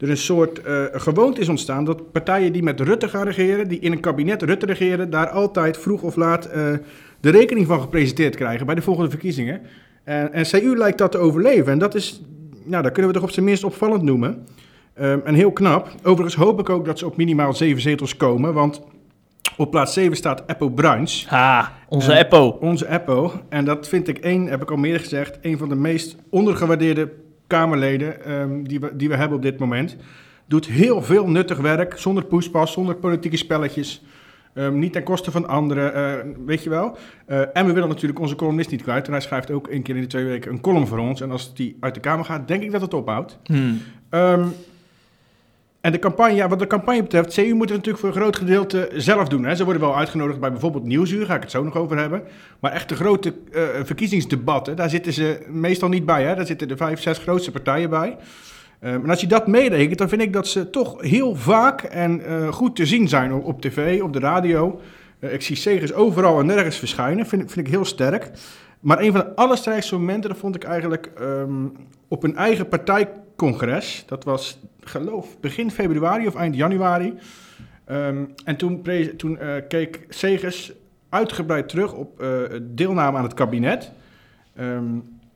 er 0.00 0.10
een 0.10 0.16
soort 0.16 0.62
eh, 0.62 0.84
gewoonte 0.92 1.40
is 1.40 1.48
ontstaan 1.48 1.84
dat 1.84 2.12
partijen 2.12 2.52
die 2.52 2.62
met 2.62 2.80
Rutte 2.80 3.08
gaan 3.08 3.26
regeren, 3.26 3.68
die 3.68 3.78
in 3.78 3.92
een 3.92 4.00
kabinet 4.00 4.42
Rutte 4.42 4.66
regeren, 4.66 5.10
daar 5.10 5.28
altijd 5.28 5.78
vroeg 5.78 6.02
of 6.02 6.16
laat 6.16 6.44
eh, 6.46 6.72
de 7.20 7.30
rekening 7.30 7.66
van 7.66 7.80
gepresenteerd 7.80 8.36
krijgen 8.36 8.66
bij 8.66 8.74
de 8.74 8.82
volgende 8.82 9.10
verkiezingen. 9.10 9.60
En, 10.04 10.32
en 10.32 10.44
CU 10.44 10.76
lijkt 10.76 10.98
dat 10.98 11.12
te 11.12 11.18
overleven. 11.18 11.72
En 11.72 11.78
dat 11.78 11.94
is, 11.94 12.22
nou, 12.64 12.82
dat 12.82 12.92
kunnen 12.92 13.10
we 13.10 13.16
toch 13.16 13.26
op 13.26 13.34
zijn 13.34 13.44
minst 13.44 13.64
opvallend 13.64 14.02
noemen. 14.02 14.46
Ehm, 14.94 15.18
en 15.24 15.34
heel 15.34 15.52
knap. 15.52 15.88
Overigens 16.02 16.34
hoop 16.34 16.60
ik 16.60 16.68
ook 16.68 16.84
dat 16.84 16.98
ze 16.98 17.06
op 17.06 17.16
minimaal 17.16 17.54
zeven 17.54 17.82
zetels 17.82 18.16
komen. 18.16 18.54
Want 18.54 18.82
op 19.56 19.70
plaats 19.70 19.92
7 19.92 20.16
staat 20.16 20.42
Eppo 20.46 20.68
Bruins. 20.68 21.26
Ha, 21.28 21.72
onze 21.88 22.18
Eppo. 22.18 22.58
Onze 22.60 22.88
Eppo. 22.88 23.32
En 23.48 23.64
dat 23.64 23.88
vind 23.88 24.08
ik 24.08 24.18
één, 24.18 24.46
heb 24.46 24.62
ik 24.62 24.70
al 24.70 24.76
meer 24.76 25.00
gezegd, 25.00 25.38
een 25.42 25.58
van 25.58 25.68
de 25.68 25.74
meest 25.74 26.16
ondergewaardeerde 26.30 27.12
Kamerleden 27.50 28.24
ehm, 28.24 28.62
die, 28.62 28.80
we, 28.80 28.96
die 28.96 29.08
we 29.08 29.16
hebben 29.16 29.36
op 29.36 29.42
dit 29.42 29.58
moment. 29.58 29.96
Doet 30.46 30.66
heel 30.66 31.02
veel 31.02 31.28
nuttig 31.28 31.58
werk, 31.58 31.98
zonder 31.98 32.24
poespas, 32.24 32.72
zonder 32.72 32.94
politieke 32.94 33.36
spelletjes. 33.36 34.02
Ehm, 34.54 34.78
niet 34.78 34.92
ten 34.92 35.02
koste 35.02 35.30
van 35.30 35.48
anderen, 35.48 35.94
eh, 35.94 36.26
weet 36.46 36.62
je 36.62 36.70
wel. 36.70 36.96
Eh, 37.26 37.40
en 37.52 37.66
we 37.66 37.72
willen 37.72 37.88
natuurlijk 37.88 38.20
onze 38.20 38.34
columnist 38.34 38.70
niet 38.70 38.82
kwijt. 38.82 39.06
En 39.06 39.12
hij 39.12 39.20
schrijft 39.20 39.50
ook 39.50 39.68
één 39.68 39.82
keer 39.82 39.94
in 39.94 40.00
de 40.00 40.06
twee 40.06 40.24
weken 40.24 40.52
een 40.52 40.60
column 40.60 40.86
voor 40.86 40.98
ons. 40.98 41.20
En 41.20 41.30
als 41.30 41.54
die 41.54 41.76
uit 41.80 41.94
de 41.94 42.00
Kamer 42.00 42.24
gaat, 42.24 42.48
denk 42.48 42.62
ik 42.62 42.72
dat 42.72 42.80
het 42.80 42.94
ophoudt. 42.94 43.38
Hmm. 43.44 43.78
Ehm, 44.08 44.46
en 45.80 45.92
de 45.92 45.98
campagne, 45.98 46.48
wat 46.48 46.58
de 46.58 46.66
campagne 46.66 47.02
betreft, 47.02 47.34
CU 47.34 47.54
moet 47.54 47.68
het 47.68 47.76
natuurlijk 47.76 47.98
voor 47.98 48.08
een 48.08 48.22
groot 48.22 48.36
gedeelte 48.36 48.90
zelf 48.94 49.28
doen. 49.28 49.44
Hè. 49.44 49.54
Ze 49.54 49.64
worden 49.64 49.82
wel 49.82 49.96
uitgenodigd 49.96 50.40
bij 50.40 50.50
bijvoorbeeld 50.50 50.84
Nieuwsuur, 50.84 51.26
ga 51.26 51.34
ik 51.34 51.42
het 51.42 51.50
zo 51.50 51.62
nog 51.62 51.76
over 51.76 51.98
hebben. 51.98 52.22
Maar 52.60 52.72
echt 52.72 52.88
de 52.88 52.94
grote 52.94 53.34
eh, 53.52 53.62
verkiezingsdebatten, 53.84 54.76
daar 54.76 54.90
zitten 54.90 55.12
ze 55.12 55.46
meestal 55.48 55.88
niet 55.88 56.06
bij. 56.06 56.24
Hè. 56.24 56.34
Daar 56.34 56.46
zitten 56.46 56.68
de 56.68 56.76
vijf, 56.76 57.00
zes 57.00 57.18
grootste 57.18 57.50
partijen 57.50 57.90
bij. 57.90 58.16
Ehm, 58.80 58.94
en 59.04 59.10
als 59.10 59.20
je 59.20 59.26
dat 59.26 59.46
meerekent, 59.46 59.98
dan 59.98 60.08
vind 60.08 60.22
ik 60.22 60.32
dat 60.32 60.48
ze 60.48 60.70
toch 60.70 61.00
heel 61.00 61.36
vaak 61.36 61.82
en 61.82 62.24
eh, 62.24 62.48
goed 62.48 62.76
te 62.76 62.86
zien 62.86 63.08
zijn 63.08 63.32
op, 63.32 63.60
tv, 63.60 64.02
op 64.02 64.12
de 64.12 64.18
radio. 64.18 64.80
Eh, 65.18 65.32
ik 65.32 65.42
zie 65.42 65.56
Segers 65.56 65.92
overal 65.92 66.40
en 66.40 66.46
nergens 66.46 66.76
verschijnen, 66.76 67.26
vind, 67.26 67.52
vind 67.52 67.66
ik 67.66 67.72
heel 67.72 67.84
sterk. 67.84 68.30
Maar 68.80 69.00
een 69.00 69.12
van 69.12 69.20
de 69.20 69.34
allersterkste 69.34 69.96
momenten, 69.98 70.30
dat 70.30 70.38
vond 70.38 70.54
ik 70.54 70.64
eigenlijk 70.64 71.10
ehm, 71.18 71.66
op 72.08 72.22
een 72.22 72.36
eigen 72.36 72.68
partijcongres. 72.68 74.04
Dat 74.06 74.24
was, 74.24 74.58
geloof 74.80 75.40
begin 75.40 75.70
februari 75.70 76.26
of 76.26 76.34
eind 76.34 76.56
januari. 76.56 77.14
Ehm, 77.84 78.24
en 78.44 78.56
toen, 78.56 78.82
toen 79.16 79.38
eh, 79.38 79.54
keek 79.68 80.06
Segers 80.08 80.72
uitgebreid 81.08 81.68
terug 81.68 81.92
op 81.92 82.20
eh, 82.20 82.28
deelname 82.62 83.16
aan 83.16 83.24
het 83.24 83.34
kabinet. 83.34 83.92
Ehm, 84.54 84.68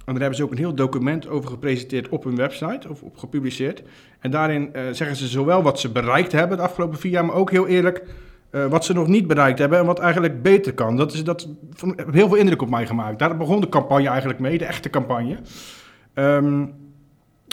en 0.04 0.12
daar 0.12 0.20
hebben 0.20 0.34
ze 0.34 0.44
ook 0.44 0.50
een 0.50 0.58
heel 0.58 0.74
document 0.74 1.28
over 1.28 1.50
gepresenteerd 1.50 2.08
op 2.08 2.24
hun 2.24 2.36
website, 2.36 2.88
of 2.88 3.02
op 3.02 3.16
gepubliceerd. 3.16 3.82
En 4.20 4.30
daarin 4.30 4.72
eh, 4.72 4.82
zeggen 4.90 5.16
ze 5.16 5.26
zowel 5.26 5.62
wat 5.62 5.80
ze 5.80 5.92
bereikt 5.92 6.32
hebben 6.32 6.56
de 6.56 6.62
afgelopen 6.62 6.98
vier 6.98 7.10
jaar, 7.10 7.24
maar 7.24 7.34
ook 7.34 7.50
heel 7.50 7.66
eerlijk 7.66 8.04
eh, 8.54 8.66
wat 8.66 8.84
ze 8.84 8.92
nog 8.92 9.06
niet 9.06 9.26
bereikt 9.26 9.58
hebben 9.58 9.78
en 9.78 9.87
wat 9.87 9.99
eigenlijk 9.99 10.42
beter 10.42 10.75
kan. 10.75 10.96
Dat, 10.96 11.12
is, 11.12 11.25
dat 11.25 11.49
heel 12.11 12.28
veel 12.28 12.37
indruk 12.37 12.62
op 12.62 12.70
mij 12.70 12.87
gemaakt. 12.87 13.18
Daar 13.18 13.37
begon 13.37 13.61
de 13.61 13.68
campagne 13.68 14.08
eigenlijk 14.08 14.38
mee, 14.38 14.58
de 14.58 14.64
echte 14.64 14.90
campagne. 14.90 15.37
Ehm, 16.14 16.64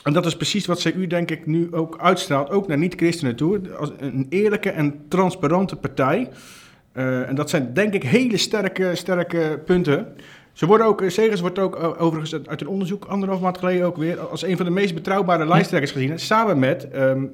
en 0.03 0.13
dat 0.13 0.25
is 0.25 0.35
precies 0.35 0.65
wat 0.65 0.81
CU 0.81 1.07
denk 1.07 1.31
ik 1.31 1.45
nu 1.45 1.73
ook 1.73 1.97
uitstraalt, 1.99 2.49
ook 2.49 2.67
naar 2.67 2.77
niet-christenen 2.77 3.35
toe. 3.35 3.75
Als 3.77 3.91
een 3.97 4.25
eerlijke 4.29 4.69
en 4.69 5.05
transparante 5.07 5.75
partij. 5.75 6.29
Uh, 6.93 7.29
en 7.29 7.35
dat 7.35 7.49
zijn 7.49 7.73
denk 7.73 7.93
ik 7.93 8.03
hele 8.03 8.37
sterke, 8.37 8.95
sterke 8.95 9.61
punten. 9.65 10.07
Ze 10.53 10.65
worden 10.65 10.87
ook, 10.87 11.03
Segers 11.07 11.41
wordt 11.41 11.59
ook 11.59 11.95
overigens 11.97 12.47
uit 12.47 12.61
een 12.61 12.67
onderzoek 12.67 13.05
anderhalf 13.05 13.41
maand 13.41 13.57
geleden 13.57 13.85
ook 13.85 13.97
weer 13.97 14.19
als 14.19 14.43
een 14.43 14.57
van 14.57 14.65
de 14.65 14.71
meest 14.71 14.93
betrouwbare 14.93 15.47
lijsttrekkers 15.47 15.91
gezien. 15.91 16.19
Samen 16.19 16.59
met 16.59 16.87
um, 16.95 17.31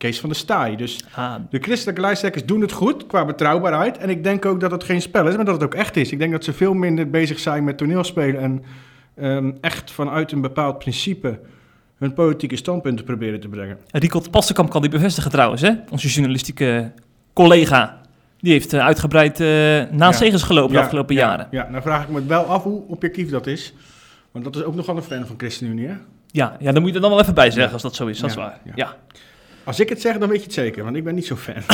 Kees 0.00 0.20
van 0.20 0.28
der 0.28 0.38
Staaij. 0.38 0.76
Dus 0.76 1.04
ah. 1.14 1.34
de 1.50 1.58
christelijke 1.58 2.00
lijsttrekkers 2.00 2.44
doen 2.44 2.60
het 2.60 2.72
goed 2.72 3.06
qua 3.06 3.24
betrouwbaarheid. 3.24 3.98
En 3.98 4.10
ik 4.10 4.24
denk 4.24 4.44
ook 4.44 4.60
dat 4.60 4.70
het 4.70 4.84
geen 4.84 5.02
spel 5.02 5.28
is, 5.28 5.36
maar 5.36 5.44
dat 5.44 5.54
het 5.54 5.64
ook 5.64 5.74
echt 5.74 5.96
is. 5.96 6.12
Ik 6.12 6.18
denk 6.18 6.32
dat 6.32 6.44
ze 6.44 6.52
veel 6.52 6.74
minder 6.74 7.10
bezig 7.10 7.38
zijn 7.38 7.64
met 7.64 7.78
toneelspelen 7.78 8.40
en 8.40 8.64
um, 9.26 9.58
echt 9.60 9.90
vanuit 9.90 10.32
een 10.32 10.40
bepaald 10.40 10.78
principe 10.78 11.38
hun 11.98 12.14
politieke 12.14 12.56
standpunten 12.56 13.04
proberen 13.04 13.40
te 13.40 13.48
brengen. 13.48 13.78
Rikot 13.90 14.30
Passenkamp 14.30 14.70
kan 14.70 14.80
die 14.80 14.90
bevestigen 14.90 15.30
trouwens, 15.30 15.62
hè? 15.62 15.72
onze 15.90 16.08
journalistieke 16.08 16.92
collega. 17.32 18.00
Die 18.38 18.52
heeft 18.52 18.72
uh, 18.72 18.84
uitgebreid 18.84 19.40
uh, 19.40 19.46
na 19.46 19.88
ja. 19.90 20.12
gelopen 20.38 20.72
de 20.72 20.80
afgelopen 20.80 21.14
ja, 21.14 21.28
jaren. 21.28 21.48
Ja, 21.50 21.68
nou 21.70 21.82
vraag 21.82 22.02
ik 22.02 22.08
me 22.08 22.24
wel 22.26 22.44
af 22.44 22.62
hoe 22.62 22.82
objectief 22.88 23.30
dat 23.30 23.46
is. 23.46 23.74
Want 24.30 24.44
dat 24.44 24.56
is 24.56 24.62
ook 24.62 24.74
nogal 24.74 24.96
een 24.96 25.02
fan 25.02 25.26
van 25.26 25.36
ChristenUnie, 25.38 25.86
hè? 25.86 25.94
Ja, 26.26 26.56
ja, 26.60 26.72
dan 26.72 26.82
moet 26.82 26.90
je 26.90 26.96
er 26.96 27.02
dan 27.02 27.10
wel 27.10 27.20
even 27.20 27.34
bij 27.34 27.50
zeggen 27.50 27.72
als 27.72 27.82
dat 27.82 27.94
zo 27.94 28.06
is. 28.06 28.20
Dat 28.20 28.30
is 28.30 28.36
waar. 28.36 28.60
Ja. 28.74 28.96
Als 29.64 29.80
ik 29.80 29.88
het 29.88 30.00
zeg, 30.00 30.18
dan 30.18 30.28
weet 30.28 30.38
je 30.38 30.44
het 30.44 30.52
zeker, 30.52 30.84
want 30.84 30.96
ik 30.96 31.04
ben 31.04 31.14
niet 31.14 31.26
zo 31.26 31.36
fan. 31.36 31.54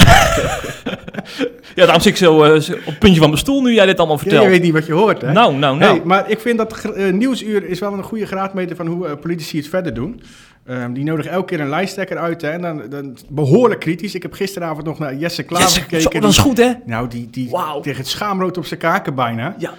ja, 1.74 1.84
daarom 1.84 2.00
zit 2.00 2.12
ik 2.12 2.16
zo 2.16 2.44
uh, 2.44 2.54
op 2.54 2.84
het 2.84 2.98
puntje 2.98 3.20
van 3.20 3.28
mijn 3.28 3.40
stoel 3.40 3.62
nu 3.62 3.72
jij 3.72 3.86
dit 3.86 3.98
allemaal 3.98 4.18
vertelt. 4.18 4.40
Ja, 4.40 4.46
je 4.46 4.52
weet 4.52 4.62
niet 4.62 4.72
wat 4.72 4.86
je 4.86 4.92
hoort, 4.92 5.20
hè? 5.20 5.32
Nou, 5.32 5.54
nou, 5.54 5.78
nou. 5.78 5.96
Hey, 5.96 6.04
maar 6.04 6.30
ik 6.30 6.40
vind 6.40 6.58
dat 6.58 6.82
uh, 6.96 7.12
Nieuwsuur 7.12 7.64
is 7.64 7.80
wel 7.80 7.92
een 7.92 8.02
goede 8.02 8.26
graadmeter 8.26 8.76
van 8.76 8.86
hoe 8.86 9.06
uh, 9.06 9.12
politici 9.20 9.56
het 9.56 9.68
verder 9.68 9.94
doen. 9.94 10.22
Um, 10.70 10.92
die 10.92 11.04
nodigen 11.04 11.30
elke 11.30 11.46
keer 11.46 11.60
een 11.60 11.68
lijsttrekker 11.68 12.18
uit, 12.18 12.42
hè? 12.42 12.50
En 12.50 12.62
dan, 12.62 12.82
dan 12.88 13.16
behoorlijk 13.28 13.80
kritisch. 13.80 14.14
Ik 14.14 14.22
heb 14.22 14.32
gisteravond 14.32 14.86
nog 14.86 14.98
naar 14.98 15.14
Jesse 15.14 15.42
Klaver 15.42 15.66
Jesse, 15.66 15.80
gekeken. 15.80 16.12
Zo, 16.12 16.20
dat 16.20 16.30
is 16.30 16.38
goed, 16.38 16.56
hè? 16.56 16.72
Nou, 16.84 17.08
die, 17.08 17.30
die 17.30 17.48
wow. 17.48 17.82
tegen 17.82 17.98
het 17.98 18.08
schaamrood 18.08 18.56
op 18.56 18.66
zijn 18.66 18.80
kaken 18.80 19.14
bijna. 19.14 19.56
Ja. 19.58 19.74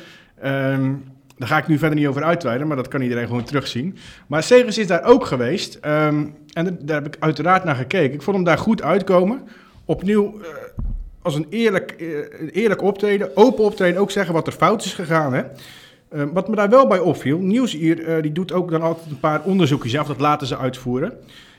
Um, 0.73 1.03
daar 1.37 1.47
ga 1.47 1.57
ik 1.57 1.67
nu 1.67 1.77
verder 1.77 1.97
niet 1.97 2.07
over 2.07 2.23
uitweiden, 2.23 2.67
maar 2.67 2.75
dat 2.77 2.87
kan 2.87 3.01
iedereen 3.01 3.27
gewoon 3.27 3.43
terugzien. 3.43 3.97
Maar 4.27 4.43
Segers 4.43 4.77
is 4.77 4.87
daar 4.87 5.03
ook 5.03 5.25
geweest. 5.25 5.79
Um, 5.85 6.35
en 6.53 6.79
daar 6.81 7.03
heb 7.03 7.15
ik 7.15 7.21
uiteraard 7.23 7.63
naar 7.63 7.75
gekeken. 7.75 8.13
Ik 8.13 8.21
vond 8.21 8.35
hem 8.35 8.45
daar 8.45 8.57
goed 8.57 8.81
uitkomen. 8.81 9.47
Opnieuw 9.85 10.35
uh, 10.39 10.47
als 11.21 11.35
een 11.35 11.47
eerlijk, 11.49 11.95
uh, 11.97 12.17
eerlijk 12.51 12.81
optreden, 12.81 13.37
open 13.37 13.63
optreden, 13.63 14.01
ook 14.01 14.11
zeggen 14.11 14.33
wat 14.33 14.47
er 14.47 14.53
fout 14.53 14.85
is 14.85 14.93
gegaan. 14.93 15.33
Hè? 15.33 15.43
Uh, 16.11 16.23
wat 16.33 16.47
me 16.47 16.55
daar 16.55 16.69
wel 16.69 16.87
bij 16.87 16.99
opviel, 16.99 17.39
Nieuwsuur 17.39 18.21
die 18.21 18.31
doet 18.31 18.53
ook 18.53 18.71
dan 18.71 18.81
altijd 18.81 19.09
een 19.09 19.19
paar 19.19 19.41
onderzoekjes 19.43 19.97
af, 19.97 20.07
dat 20.07 20.19
laten 20.19 20.47
ze 20.47 20.57
uitvoeren. 20.57 21.13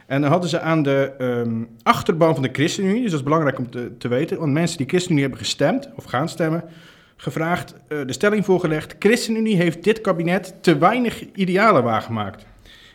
En 0.06 0.20
dan 0.20 0.30
hadden 0.30 0.50
ze 0.50 0.60
aan 0.60 0.82
de 0.82 1.12
um, 1.18 1.68
achterban 1.82 2.34
van 2.34 2.42
de 2.42 2.48
ChristenUnie, 2.52 3.02
dus 3.02 3.10
dat 3.10 3.20
is 3.20 3.26
belangrijk 3.26 3.58
om 3.58 3.68
te 3.98 4.08
weten, 4.08 4.38
want 4.38 4.52
mensen 4.52 4.76
die 4.78 4.86
ChristenUnie 4.86 5.22
hebben 5.22 5.40
gestemd 5.40 5.88
of 5.96 6.04
gaan 6.04 6.28
stemmen, 6.28 6.64
gevraagd, 7.20 7.74
uh, 7.88 8.06
de 8.06 8.12
stelling 8.12 8.44
voorgelegd: 8.44 8.94
ChristenUnie 8.98 9.56
heeft 9.56 9.84
dit 9.84 10.00
kabinet 10.00 10.54
te 10.60 10.78
weinig 10.78 11.24
idealen 11.34 11.82
waargemaakt. 11.82 12.46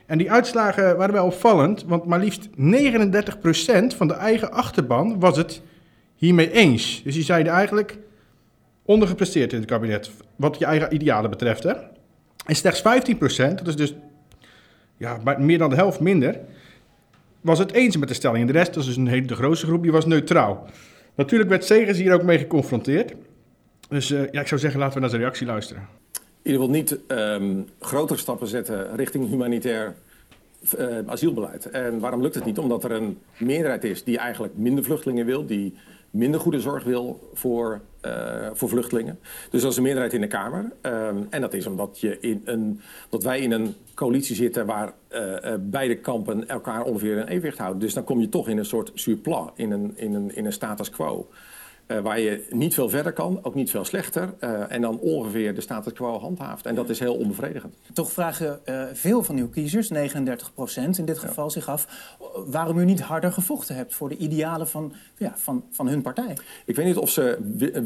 En 0.05 0.17
die 0.17 0.31
uitslagen 0.31 0.97
waren 0.97 1.13
wel 1.13 1.25
opvallend, 1.25 1.83
want 1.83 2.05
maar 2.05 2.19
liefst 2.19 2.47
39% 2.47 3.95
van 3.95 4.07
de 4.07 4.13
eigen 4.13 4.51
achterban 4.51 5.19
was 5.19 5.37
het 5.37 5.61
hiermee 6.15 6.51
eens. 6.51 7.01
Dus 7.03 7.13
die 7.13 7.23
zeiden 7.23 7.53
eigenlijk 7.53 7.97
ondergepresteerd 8.85 9.53
in 9.53 9.59
het 9.59 9.69
kabinet, 9.69 10.11
wat 10.35 10.59
je 10.59 10.65
eigen 10.65 10.93
idealen 10.93 11.29
betreft. 11.29 11.63
Hè? 11.63 11.73
En 12.45 12.55
slechts 12.55 12.81
15%, 12.81 12.83
dat 13.55 13.67
is 13.67 13.75
dus 13.75 13.93
ja, 14.97 15.19
meer 15.37 15.57
dan 15.57 15.69
de 15.69 15.75
helft 15.75 15.99
minder, 15.99 16.39
was 17.41 17.59
het 17.59 17.71
eens 17.71 17.97
met 17.97 18.07
de 18.07 18.13
stelling. 18.13 18.41
En 18.41 18.47
de 18.47 18.53
rest, 18.53 18.73
dat 18.73 18.83
is 18.83 18.87
dus 18.87 18.97
een 18.97 19.07
hele 19.07 19.25
de 19.25 19.35
grootste 19.35 19.65
groep, 19.65 19.83
die 19.83 19.91
was 19.91 20.05
neutraal. 20.05 20.67
Natuurlijk 21.15 21.49
werd 21.49 21.65
Segers 21.65 21.97
hier 21.97 22.13
ook 22.13 22.23
mee 22.23 22.37
geconfronteerd. 22.37 23.13
Dus 23.93 24.11
uh, 24.11 24.31
ja, 24.31 24.41
ik 24.41 24.47
zou 24.47 24.61
zeggen, 24.61 24.79
laten 24.79 24.93
we 24.93 24.99
naar 24.99 25.09
zijn 25.09 25.21
reactie 25.21 25.47
luisteren. 25.47 25.87
Je 26.41 26.57
wilt 26.57 26.69
niet 26.69 26.99
um, 27.07 27.67
grotere 27.79 28.19
stappen 28.19 28.47
zetten 28.47 28.95
richting 28.95 29.27
humanitair 29.29 29.95
uh, 30.79 30.97
asielbeleid. 31.05 31.69
En 31.69 31.99
waarom 31.99 32.21
lukt 32.21 32.35
het 32.35 32.45
niet? 32.45 32.57
Omdat 32.57 32.83
er 32.83 32.91
een 32.91 33.19
meerderheid 33.37 33.83
is 33.83 34.03
die 34.03 34.17
eigenlijk 34.17 34.57
minder 34.57 34.83
vluchtelingen 34.83 35.25
wil, 35.25 35.45
die 35.45 35.77
minder 36.09 36.39
goede 36.39 36.59
zorg 36.59 36.83
wil 36.83 37.29
voor, 37.33 37.81
uh, 38.05 38.47
voor 38.53 38.69
vluchtelingen. 38.69 39.19
Dus 39.49 39.61
dat 39.61 39.71
is 39.71 39.77
een 39.77 39.83
meerderheid 39.83 40.13
in 40.13 40.21
de 40.21 40.27
Kamer. 40.27 40.71
Um, 40.81 41.27
en 41.29 41.41
dat 41.41 41.53
is 41.53 41.67
omdat 41.67 41.99
je 41.99 42.19
in 42.19 42.41
een, 42.45 42.81
dat 43.09 43.23
wij 43.23 43.39
in 43.39 43.51
een 43.51 43.75
coalitie 43.93 44.35
zitten 44.35 44.65
waar 44.65 44.93
beide 45.59 45.95
kampen 45.95 46.47
elkaar 46.47 46.83
ongeveer 46.83 47.17
in 47.17 47.27
evenwicht 47.27 47.57
houden. 47.57 47.79
Dus 47.79 47.93
dan 47.93 48.03
kom 48.03 48.19
je 48.19 48.29
toch 48.29 48.47
in 48.47 48.57
een 48.57 48.65
soort 48.65 48.91
surplus, 48.93 49.47
in 49.55 49.71
een, 49.71 49.93
in 49.95 50.13
een, 50.13 50.35
in 50.35 50.45
een 50.45 50.53
status 50.53 50.89
quo. 50.89 51.27
Uh, 51.87 51.99
waar 51.99 52.19
je 52.19 52.45
niet 52.49 52.73
veel 52.73 52.89
verder 52.89 53.13
kan, 53.13 53.39
ook 53.41 53.55
niet 53.55 53.69
veel 53.69 53.85
slechter. 53.85 54.33
Uh, 54.39 54.71
en 54.71 54.81
dan 54.81 54.99
ongeveer 54.99 55.55
de 55.55 55.61
status 55.61 55.93
quo 55.93 56.19
handhaaft. 56.19 56.65
En 56.65 56.75
dat 56.75 56.89
is 56.89 56.99
heel 56.99 57.15
onbevredigend. 57.15 57.75
Toch 57.93 58.11
vragen 58.11 58.59
uh, 58.65 58.83
veel 58.93 59.23
van 59.23 59.37
uw 59.37 59.49
kiezers, 59.49 59.89
39 59.89 60.53
procent 60.53 60.97
in 60.97 61.05
dit 61.05 61.19
geval, 61.19 61.43
ja. 61.43 61.49
zich 61.49 61.67
af... 61.67 61.87
waarom 62.45 62.77
u 62.77 62.85
niet 62.85 63.01
harder 63.01 63.31
gevochten 63.31 63.75
hebt 63.75 63.95
voor 63.95 64.09
de 64.09 64.17
idealen 64.17 64.67
van, 64.67 64.93
ja, 65.17 65.33
van, 65.35 65.63
van 65.71 65.87
hun 65.87 66.01
partij. 66.01 66.37
Ik 66.65 66.75
weet 66.75 66.85
niet 66.85 66.97
of 66.97 67.09
ze 67.09 67.37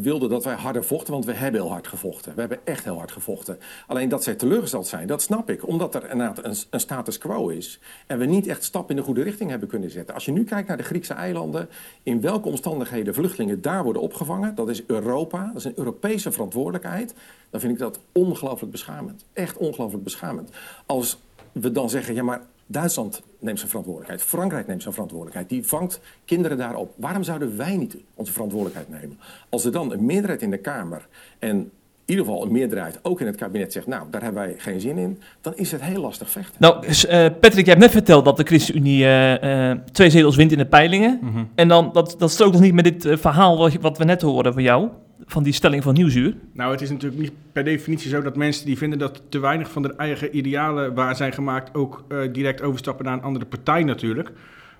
wilden 0.01 0.29
dat 0.29 0.43
wij 0.43 0.55
harder 0.55 0.83
vochten, 0.83 1.13
want 1.13 1.25
we 1.25 1.33
hebben 1.33 1.61
heel 1.61 1.71
hard 1.71 1.87
gevochten. 1.87 2.33
We 2.33 2.39
hebben 2.39 2.59
echt 2.63 2.83
heel 2.83 2.97
hard 2.97 3.11
gevochten. 3.11 3.59
Alleen 3.87 4.09
dat 4.09 4.23
zij 4.23 4.35
teleurgesteld 4.35 4.87
zijn, 4.87 5.07
dat 5.07 5.21
snap 5.21 5.49
ik. 5.49 5.67
Omdat 5.67 5.95
er 5.95 6.11
inderdaad 6.11 6.43
een, 6.43 6.55
een 6.69 6.79
status 6.79 7.17
quo 7.17 7.47
is. 7.47 7.79
En 8.07 8.19
we 8.19 8.25
niet 8.25 8.47
echt 8.47 8.63
stap 8.63 8.89
in 8.89 8.95
de 8.95 9.01
goede 9.01 9.23
richting 9.23 9.49
hebben 9.49 9.69
kunnen 9.69 9.89
zetten. 9.89 10.13
Als 10.13 10.25
je 10.25 10.31
nu 10.31 10.43
kijkt 10.43 10.67
naar 10.67 10.77
de 10.77 10.83
Griekse 10.83 11.13
eilanden... 11.13 11.69
in 12.03 12.21
welke 12.21 12.47
omstandigheden 12.47 13.13
vluchtelingen 13.13 13.61
daar 13.61 13.83
worden 13.87 14.05
opgevangen. 14.05 14.55
Dat 14.55 14.69
is 14.69 14.85
Europa, 14.85 15.45
dat 15.45 15.55
is 15.55 15.65
een 15.65 15.77
Europese 15.77 16.31
verantwoordelijkheid. 16.31 17.13
Dan 17.49 17.59
vind 17.59 17.73
ik 17.73 17.79
dat 17.79 17.99
ongelooflijk 18.11 18.71
beschamend. 18.71 19.25
Echt 19.33 19.57
ongelooflijk 19.57 20.03
beschamend. 20.03 20.49
Als 20.85 21.19
we 21.51 21.71
dan 21.71 21.89
zeggen, 21.89 22.13
ja 22.13 22.23
maar 22.23 22.41
Duitsland 22.65 23.21
neemt 23.39 23.57
zijn 23.57 23.69
verantwoordelijkheid. 23.69 24.29
Frankrijk 24.29 24.67
neemt 24.67 24.81
zijn 24.81 24.93
verantwoordelijkheid. 24.93 25.49
Die 25.49 25.67
vangt 25.67 25.99
kinderen 26.25 26.57
daarop. 26.57 26.93
Waarom 26.95 27.23
zouden 27.23 27.57
wij 27.57 27.77
niet 27.77 27.97
onze 28.13 28.31
verantwoordelijkheid 28.31 29.01
nemen? 29.01 29.19
Als 29.49 29.65
er 29.65 29.71
dan 29.71 29.91
een 29.91 30.05
meerderheid 30.05 30.41
in 30.41 30.51
de 30.51 30.57
Kamer 30.57 31.07
en 31.39 31.71
in 32.07 32.13
ieder 32.15 32.25
geval 32.25 32.45
een 32.45 32.51
meerderheid, 32.51 32.99
ook 33.01 33.21
in 33.21 33.25
het 33.25 33.35
kabinet, 33.35 33.73
zegt... 33.73 33.87
nou, 33.87 34.07
daar 34.11 34.23
hebben 34.23 34.41
wij 34.41 34.55
geen 34.57 34.81
zin 34.81 34.97
in, 34.97 35.21
dan 35.41 35.55
is 35.55 35.71
het 35.71 35.81
heel 35.81 36.01
lastig 36.01 36.29
vechten. 36.29 36.55
Nou, 36.57 36.85
uh, 36.85 36.91
Patrick, 37.39 37.63
je 37.65 37.69
hebt 37.69 37.79
net 37.79 37.91
verteld 37.91 38.25
dat 38.25 38.37
de 38.37 38.43
ChristenUnie 38.43 39.03
uh, 39.03 39.43
uh, 39.43 39.77
twee 39.91 40.09
zetels 40.09 40.35
wint 40.35 40.51
in 40.51 40.57
de 40.57 40.65
peilingen. 40.65 41.19
Mm 41.21 41.33
-hmm. 41.33 41.49
En 41.55 41.67
dan, 41.67 41.89
dat, 41.93 42.15
dat 42.17 42.31
strookt 42.31 42.53
nog 42.53 42.61
niet 42.61 42.73
met 42.73 42.83
dit 42.83 43.19
verhaal 43.19 43.57
wat, 43.57 43.73
wat 43.73 43.97
we 43.97 44.03
net 44.03 44.21
hoorden 44.21 44.53
van 44.53 44.63
jou, 44.63 44.89
van 45.25 45.43
die 45.43 45.53
stelling 45.53 45.83
van 45.83 45.93
Nieuwsuur. 45.93 46.35
Nou, 46.53 46.71
het 46.71 46.81
is 46.81 46.89
natuurlijk 46.89 47.21
niet 47.21 47.33
per 47.51 47.63
definitie 47.63 48.09
zo 48.09 48.21
dat 48.21 48.35
mensen 48.35 48.65
die 48.65 48.77
vinden 48.77 48.99
dat 48.99 49.21
te 49.29 49.39
weinig 49.39 49.71
van 49.71 49.81
de 49.81 49.93
eigen 49.95 50.37
idealen 50.37 50.93
waar 50.93 51.15
zijn 51.15 51.33
gemaakt... 51.33 51.75
ook 51.75 52.05
direct 52.31 52.61
overstappen 52.61 53.05
naar 53.05 53.13
een 53.13 53.23
andere 53.23 53.45
partij 53.45 53.83
natuurlijk... 53.83 54.31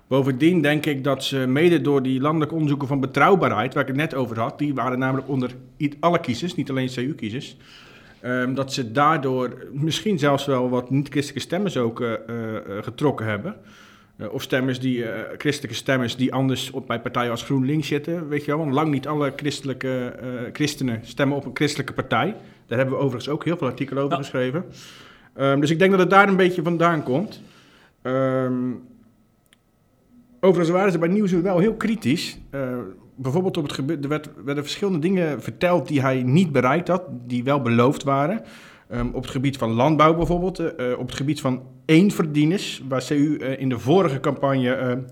Bovendien 0.08 0.62
denk 0.62 0.86
ik 0.86 1.04
dat 1.04 1.24
ze 1.24 1.36
mede 1.36 1.80
door 1.80 2.02
die 2.02 2.20
landelijke 2.20 2.54
onderzoeken 2.54 2.88
van 2.88 3.00
betrouwbaarheid, 3.00 3.74
waar 3.74 3.82
ik 3.82 3.88
het 3.88 3.96
net 3.96 4.14
over 4.14 4.40
had, 4.40 4.58
die 4.58 4.74
waren 4.74 4.98
namelijk 4.98 5.28
onder 5.28 5.50
alle 6.00 6.20
kiezers, 6.20 6.54
niet 6.54 6.70
alleen 6.70 6.88
CU-kiezers, 6.94 7.56
um, 8.24 8.54
dat 8.54 8.72
ze 8.72 8.92
daardoor 8.92 9.68
misschien 9.72 10.18
zelfs 10.18 10.46
wel 10.46 10.70
wat 10.70 10.90
niet-christelijke 10.90 11.46
stemmers 11.46 11.76
ook 11.76 12.00
uh, 12.00 12.10
uh, 12.10 12.16
getrokken 12.80 13.26
hebben. 13.26 13.56
Uh, 14.16 14.32
of 14.32 14.42
stemmers 14.42 14.80
die, 14.80 15.04
christelijke 15.36 15.76
stemmers 15.76 16.16
die 16.16 16.32
anders 16.32 16.70
op, 16.70 16.86
bij 16.86 17.00
partijen 17.00 17.30
als 17.30 17.42
GroenLinks 17.42 17.88
zitten, 17.88 18.28
weet 18.28 18.44
je 18.44 18.50
wel. 18.50 18.60
Want 18.60 18.72
lang 18.72 18.90
niet 18.90 19.06
alle 19.06 19.32
christelijke 19.36 20.14
christenen 20.52 21.00
stemmen 21.02 21.36
op 21.36 21.44
een 21.44 21.50
christelijke 21.54 21.92
partij. 21.92 22.36
Daar 22.66 22.78
hebben 22.78 22.96
we 22.96 23.02
overigens 23.02 23.28
ook 23.28 23.44
heel 23.44 23.56
veel 23.56 23.66
artikelen 23.66 24.02
over 24.02 24.16
ja. 24.16 24.22
geschreven. 24.22 24.64
Um, 25.40 25.60
dus 25.60 25.70
ik 25.70 25.78
denk 25.78 25.90
dat 25.90 26.00
het 26.00 26.10
daar 26.10 26.28
een 26.28 26.36
beetje 26.36 26.62
vandaan 26.62 27.02
komt. 27.02 27.42
Um, 28.02 28.87
Overigens 30.40 30.76
waren 30.76 30.92
ze 30.92 30.98
bij 30.98 31.08
Nieuwsuur 31.08 31.42
wel 31.42 31.58
heel 31.58 31.74
kritisch. 31.74 32.38
Uh, 32.50 32.60
bijvoorbeeld 33.16 33.56
op 33.56 33.62
het 33.62 33.72
gebied, 33.72 34.02
er 34.02 34.08
werd, 34.08 34.30
werden 34.44 34.62
verschillende 34.62 34.98
dingen 34.98 35.42
verteld 35.42 35.88
die 35.88 36.00
hij 36.00 36.22
niet 36.22 36.52
bereikt 36.52 36.88
had, 36.88 37.02
die 37.26 37.44
wel 37.44 37.62
beloofd 37.62 38.02
waren. 38.02 38.42
Um, 38.92 39.10
op 39.14 39.22
het 39.22 39.30
gebied 39.30 39.56
van 39.56 39.70
landbouw 39.70 40.14
bijvoorbeeld, 40.14 40.60
uh, 40.60 40.68
op 40.98 41.06
het 41.06 41.16
gebied 41.16 41.40
van 41.40 41.62
eenverdieners, 41.84 42.82
waar 42.88 43.04
CU 43.04 43.36
in 43.36 43.68
de 43.68 43.78
vorige 43.78 44.20
campagne 44.20 45.04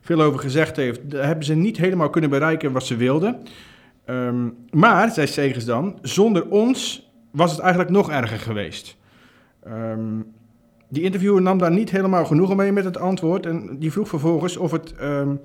veel 0.00 0.22
over 0.22 0.40
gezegd 0.40 0.76
heeft, 0.76 1.00
hebben 1.12 1.44
ze 1.44 1.54
niet 1.54 1.76
helemaal 1.76 2.10
kunnen 2.10 2.30
bereiken 2.30 2.72
wat 2.72 2.86
ze 2.86 2.96
wilden. 2.96 3.36
Um, 4.06 4.56
maar, 4.70 5.10
zei 5.10 5.26
Segers 5.26 5.64
dan, 5.64 5.98
zonder 6.02 6.48
ons 6.48 7.10
was 7.30 7.50
het 7.50 7.60
eigenlijk 7.60 7.90
nog 7.90 8.10
erger 8.10 8.38
geweest. 8.38 8.96
Um, 9.66 10.32
die 10.92 11.02
interviewer 11.02 11.42
nam 11.42 11.58
daar 11.58 11.70
niet 11.70 11.90
helemaal 11.90 12.24
genoegen 12.24 12.56
mee 12.56 12.72
met 12.72 12.84
het 12.84 12.98
antwoord. 12.98 13.46
En 13.46 13.76
die 13.78 13.92
vroeg 13.92 14.08
vervolgens 14.08 14.56
of 14.56 14.70
het, 14.70 14.94
um, 15.02 15.40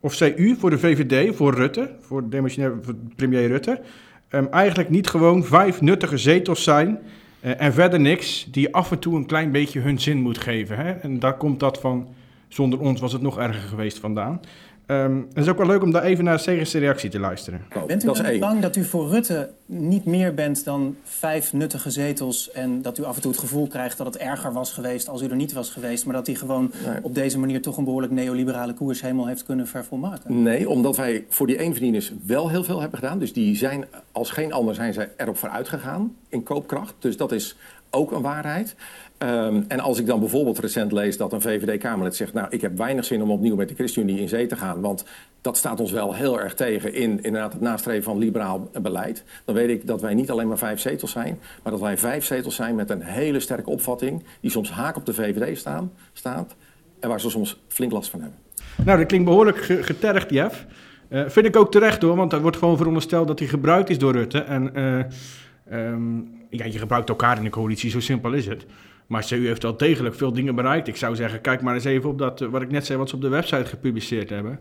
of 0.00 0.16
CU 0.16 0.56
voor 0.58 0.70
de 0.70 0.78
VVD, 0.78 1.36
voor 1.36 1.54
Rutte, 1.54 1.90
voor, 2.00 2.28
demissionair, 2.28 2.74
voor 2.82 2.94
premier 3.16 3.46
Rutte, 3.46 3.80
ehm, 4.28 4.44
eigenlijk 4.50 4.90
niet 4.90 5.08
gewoon 5.08 5.44
vijf 5.44 5.80
nuttige 5.80 6.18
zetels 6.18 6.62
zijn 6.62 6.98
eh, 7.40 7.60
en 7.60 7.72
verder 7.72 8.00
niks, 8.00 8.48
die 8.50 8.74
af 8.74 8.90
en 8.90 8.98
toe 8.98 9.16
een 9.16 9.26
klein 9.26 9.50
beetje 9.50 9.80
hun 9.80 10.00
zin 10.00 10.20
moet 10.20 10.38
geven. 10.38 10.76
Hè? 10.76 10.92
En 10.92 11.18
daar 11.18 11.36
komt 11.36 11.60
dat 11.60 11.80
van, 11.80 12.08
zonder 12.48 12.80
ons 12.80 13.00
was 13.00 13.12
het 13.12 13.22
nog 13.22 13.38
erger 13.38 13.68
geweest 13.68 13.98
vandaan. 13.98 14.40
Um, 14.86 15.26
het 15.28 15.44
is 15.44 15.48
ook 15.48 15.58
wel 15.58 15.66
leuk 15.66 15.82
om 15.82 15.90
daar 15.90 16.02
even 16.02 16.24
naar 16.24 16.38
Segers 16.38 16.74
reactie 16.74 17.10
te 17.10 17.18
luisteren. 17.18 17.60
Oh, 17.76 17.84
bent 17.84 18.02
u 18.02 18.06
dat 18.06 18.38
bang 18.38 18.60
dat 18.60 18.76
u 18.76 18.84
voor 18.84 19.08
Rutte 19.08 19.50
niet 19.66 20.04
meer 20.04 20.34
bent 20.34 20.64
dan 20.64 20.96
vijf 21.02 21.52
nuttige 21.52 21.90
zetels... 21.90 22.50
en 22.50 22.82
dat 22.82 22.98
u 22.98 23.04
af 23.04 23.16
en 23.16 23.22
toe 23.22 23.30
het 23.30 23.40
gevoel 23.40 23.66
krijgt 23.66 23.98
dat 23.98 24.06
het 24.06 24.16
erger 24.16 24.52
was 24.52 24.72
geweest 24.72 25.08
als 25.08 25.22
u 25.22 25.26
er 25.26 25.36
niet 25.36 25.52
was 25.52 25.70
geweest... 25.70 26.04
maar 26.04 26.14
dat 26.14 26.26
hij 26.26 26.36
gewoon 26.36 26.72
op 27.02 27.14
deze 27.14 27.38
manier 27.38 27.62
toch 27.62 27.76
een 27.76 27.84
behoorlijk 27.84 28.12
neoliberale 28.12 28.74
koers 28.74 29.00
helemaal 29.00 29.26
heeft 29.26 29.44
kunnen 29.44 29.66
vervolmaken? 29.66 30.42
Nee, 30.42 30.68
omdat 30.68 30.96
wij 30.96 31.24
voor 31.28 31.46
die 31.46 31.58
eenverdieners 31.58 32.12
wel 32.26 32.48
heel 32.48 32.64
veel 32.64 32.80
hebben 32.80 32.98
gedaan. 32.98 33.18
Dus 33.18 33.32
die 33.32 33.56
zijn, 33.56 33.84
als 34.12 34.30
geen 34.30 34.52
ander 34.52 34.74
zijn 34.74 34.92
zij 34.92 35.10
erop 35.16 35.36
vooruit 35.36 35.68
gegaan 35.68 36.16
in 36.28 36.42
koopkracht. 36.42 36.94
Dus 36.98 37.16
dat 37.16 37.32
is 37.32 37.56
ook 37.94 38.12
een 38.12 38.22
waarheid. 38.22 38.74
Ehm, 39.18 39.62
en 39.68 39.80
als 39.80 39.98
ik 39.98 40.06
dan 40.06 40.20
bijvoorbeeld 40.20 40.58
recent 40.58 40.92
lees 40.92 41.16
dat 41.16 41.32
een 41.32 41.40
VVD-Kamerlid 41.40 42.16
zegt... 42.16 42.32
nou, 42.32 42.46
ik 42.50 42.60
heb 42.60 42.76
weinig 42.76 43.04
zin 43.04 43.22
om 43.22 43.30
opnieuw 43.30 43.56
met 43.56 43.68
de 43.68 43.74
ChristenUnie 43.74 44.20
in 44.20 44.28
zee 44.28 44.46
te 44.46 44.56
gaan... 44.56 44.80
want 44.80 45.04
dat 45.40 45.56
staat 45.56 45.80
ons 45.80 45.92
wel 45.92 46.14
heel 46.14 46.40
erg 46.40 46.54
tegen 46.54 46.94
in 46.94 47.22
inderdaad 47.22 47.52
het 47.52 47.62
nastreven 47.62 48.02
van 48.02 48.18
liberaal 48.18 48.70
beleid... 48.82 49.24
dan 49.44 49.54
weet 49.54 49.68
ik 49.68 49.86
dat 49.86 50.00
wij 50.00 50.14
niet 50.14 50.30
alleen 50.30 50.48
maar 50.48 50.58
vijf 50.58 50.80
zetels 50.80 51.10
zijn... 51.10 51.38
maar 51.62 51.72
dat 51.72 51.80
wij 51.80 51.98
vijf 51.98 52.24
zetels 52.24 52.54
zijn 52.54 52.74
met 52.74 52.90
een 52.90 53.02
hele 53.02 53.40
sterke 53.40 53.70
opvatting... 53.70 54.24
die 54.40 54.50
soms 54.50 54.70
haak 54.70 54.96
op 54.96 55.06
de 55.06 55.14
VVD 55.14 55.58
staan, 55.58 55.92
staat 56.12 56.54
en 57.00 57.08
waar 57.08 57.20
ze 57.20 57.30
soms 57.30 57.60
flink 57.68 57.92
last 57.92 58.10
van 58.10 58.20
hebben. 58.20 58.38
Nou, 58.84 58.98
dat 58.98 59.06
klinkt 59.06 59.26
behoorlijk 59.26 59.58
getergd, 59.58 60.30
Jeff. 60.30 60.66
Uh, 61.08 61.28
vind 61.28 61.46
ik 61.46 61.56
ook 61.56 61.70
terecht 61.70 62.02
hoor, 62.02 62.16
want 62.16 62.32
er 62.32 62.40
wordt 62.40 62.56
gewoon 62.56 62.76
verondersteld 62.76 63.26
dat 63.26 63.38
hij 63.38 63.48
gebruikt 63.48 63.90
is 63.90 63.98
door 63.98 64.12
Rutte. 64.12 64.38
En 64.38 64.70
uh, 64.74 65.88
um, 65.92 66.33
ja, 66.56 66.64
je 66.64 66.78
gebruikt 66.78 67.08
elkaar 67.08 67.36
in 67.36 67.44
de 67.44 67.50
coalitie, 67.50 67.90
zo 67.90 68.00
simpel 68.00 68.32
is 68.32 68.46
het. 68.46 68.66
Maar 69.06 69.26
CU 69.26 69.46
heeft 69.46 69.62
wel 69.62 69.76
degelijk 69.76 70.14
veel 70.14 70.32
dingen 70.32 70.54
bereikt. 70.54 70.88
Ik 70.88 70.96
zou 70.96 71.16
zeggen, 71.16 71.40
kijk 71.40 71.62
maar 71.62 71.74
eens 71.74 71.84
even 71.84 72.10
op 72.10 72.18
dat, 72.18 72.40
eh, 72.40 72.48
wat 72.48 72.62
ik 72.62 72.70
net 72.70 72.86
zei, 72.86 72.98
wat 72.98 73.08
ze 73.08 73.14
op 73.14 73.20
de 73.20 73.28
website 73.28 73.64
gepubliceerd 73.64 74.30
hebben. 74.30 74.60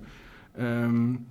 Um, 0.60 1.26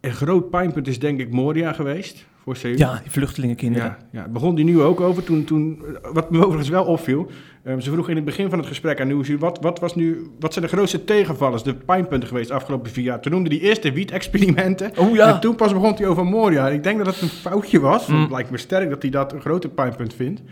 een 0.00 0.12
groot 0.12 0.50
pijnpunt 0.50 0.86
is 0.86 0.98
denk 0.98 1.20
ik 1.20 1.30
Moria 1.30 1.72
geweest 1.72 2.26
voor 2.42 2.56
CU. 2.58 2.76
Ja, 2.76 3.00
die 3.02 3.10
vluchtelingenkinderen. 3.10 3.96
Ja, 4.12 4.20
ja, 4.20 4.28
begon 4.28 4.54
die 4.54 4.64
nu 4.64 4.80
ook 4.80 5.00
over. 5.00 5.24
Toen, 5.24 5.44
toen, 5.44 5.82
wat 6.12 6.30
me 6.30 6.38
overigens 6.38 6.68
wel 6.68 6.84
opviel, 6.84 7.30
um, 7.66 7.80
ze 7.80 7.90
vroegen 7.90 8.10
in 8.10 8.16
het 8.16 8.24
begin 8.24 8.50
van 8.50 8.58
het 8.58 8.68
gesprek 8.68 9.00
aan 9.00 9.06
Nieuwsuur, 9.06 9.38
wat, 9.38 9.58
wat, 9.60 9.80
was 9.80 9.94
nu, 9.94 10.30
wat 10.40 10.52
zijn 10.52 10.64
de 10.64 10.70
grootste 10.70 11.04
tegenvallers, 11.04 11.62
de 11.62 11.74
pijnpunten 11.74 12.28
geweest 12.28 12.48
de 12.48 12.54
afgelopen 12.54 12.90
vier 12.90 13.04
jaar? 13.04 13.20
Toen 13.20 13.32
noemde 13.32 13.48
die 13.48 13.60
eerst 13.60 13.82
de 13.82 13.92
wiet-experimenten. 13.92 14.92
Oh, 14.98 15.14
ja. 15.14 15.34
En 15.34 15.40
toen 15.40 15.56
pas 15.56 15.72
begon 15.72 15.94
hij 15.94 16.06
over 16.06 16.24
Moria. 16.24 16.68
Ik 16.68 16.82
denk 16.82 16.98
dat 16.98 17.06
het 17.06 17.22
een 17.22 17.28
foutje 17.28 17.80
was. 17.80 18.06
Mm. 18.06 18.20
Het 18.20 18.30
lijkt 18.30 18.50
me 18.50 18.58
sterk 18.58 18.90
dat 18.90 19.02
hij 19.02 19.10
dat 19.10 19.32
een 19.32 19.40
grote 19.40 19.68
pijnpunt 19.68 20.14
vindt. 20.14 20.42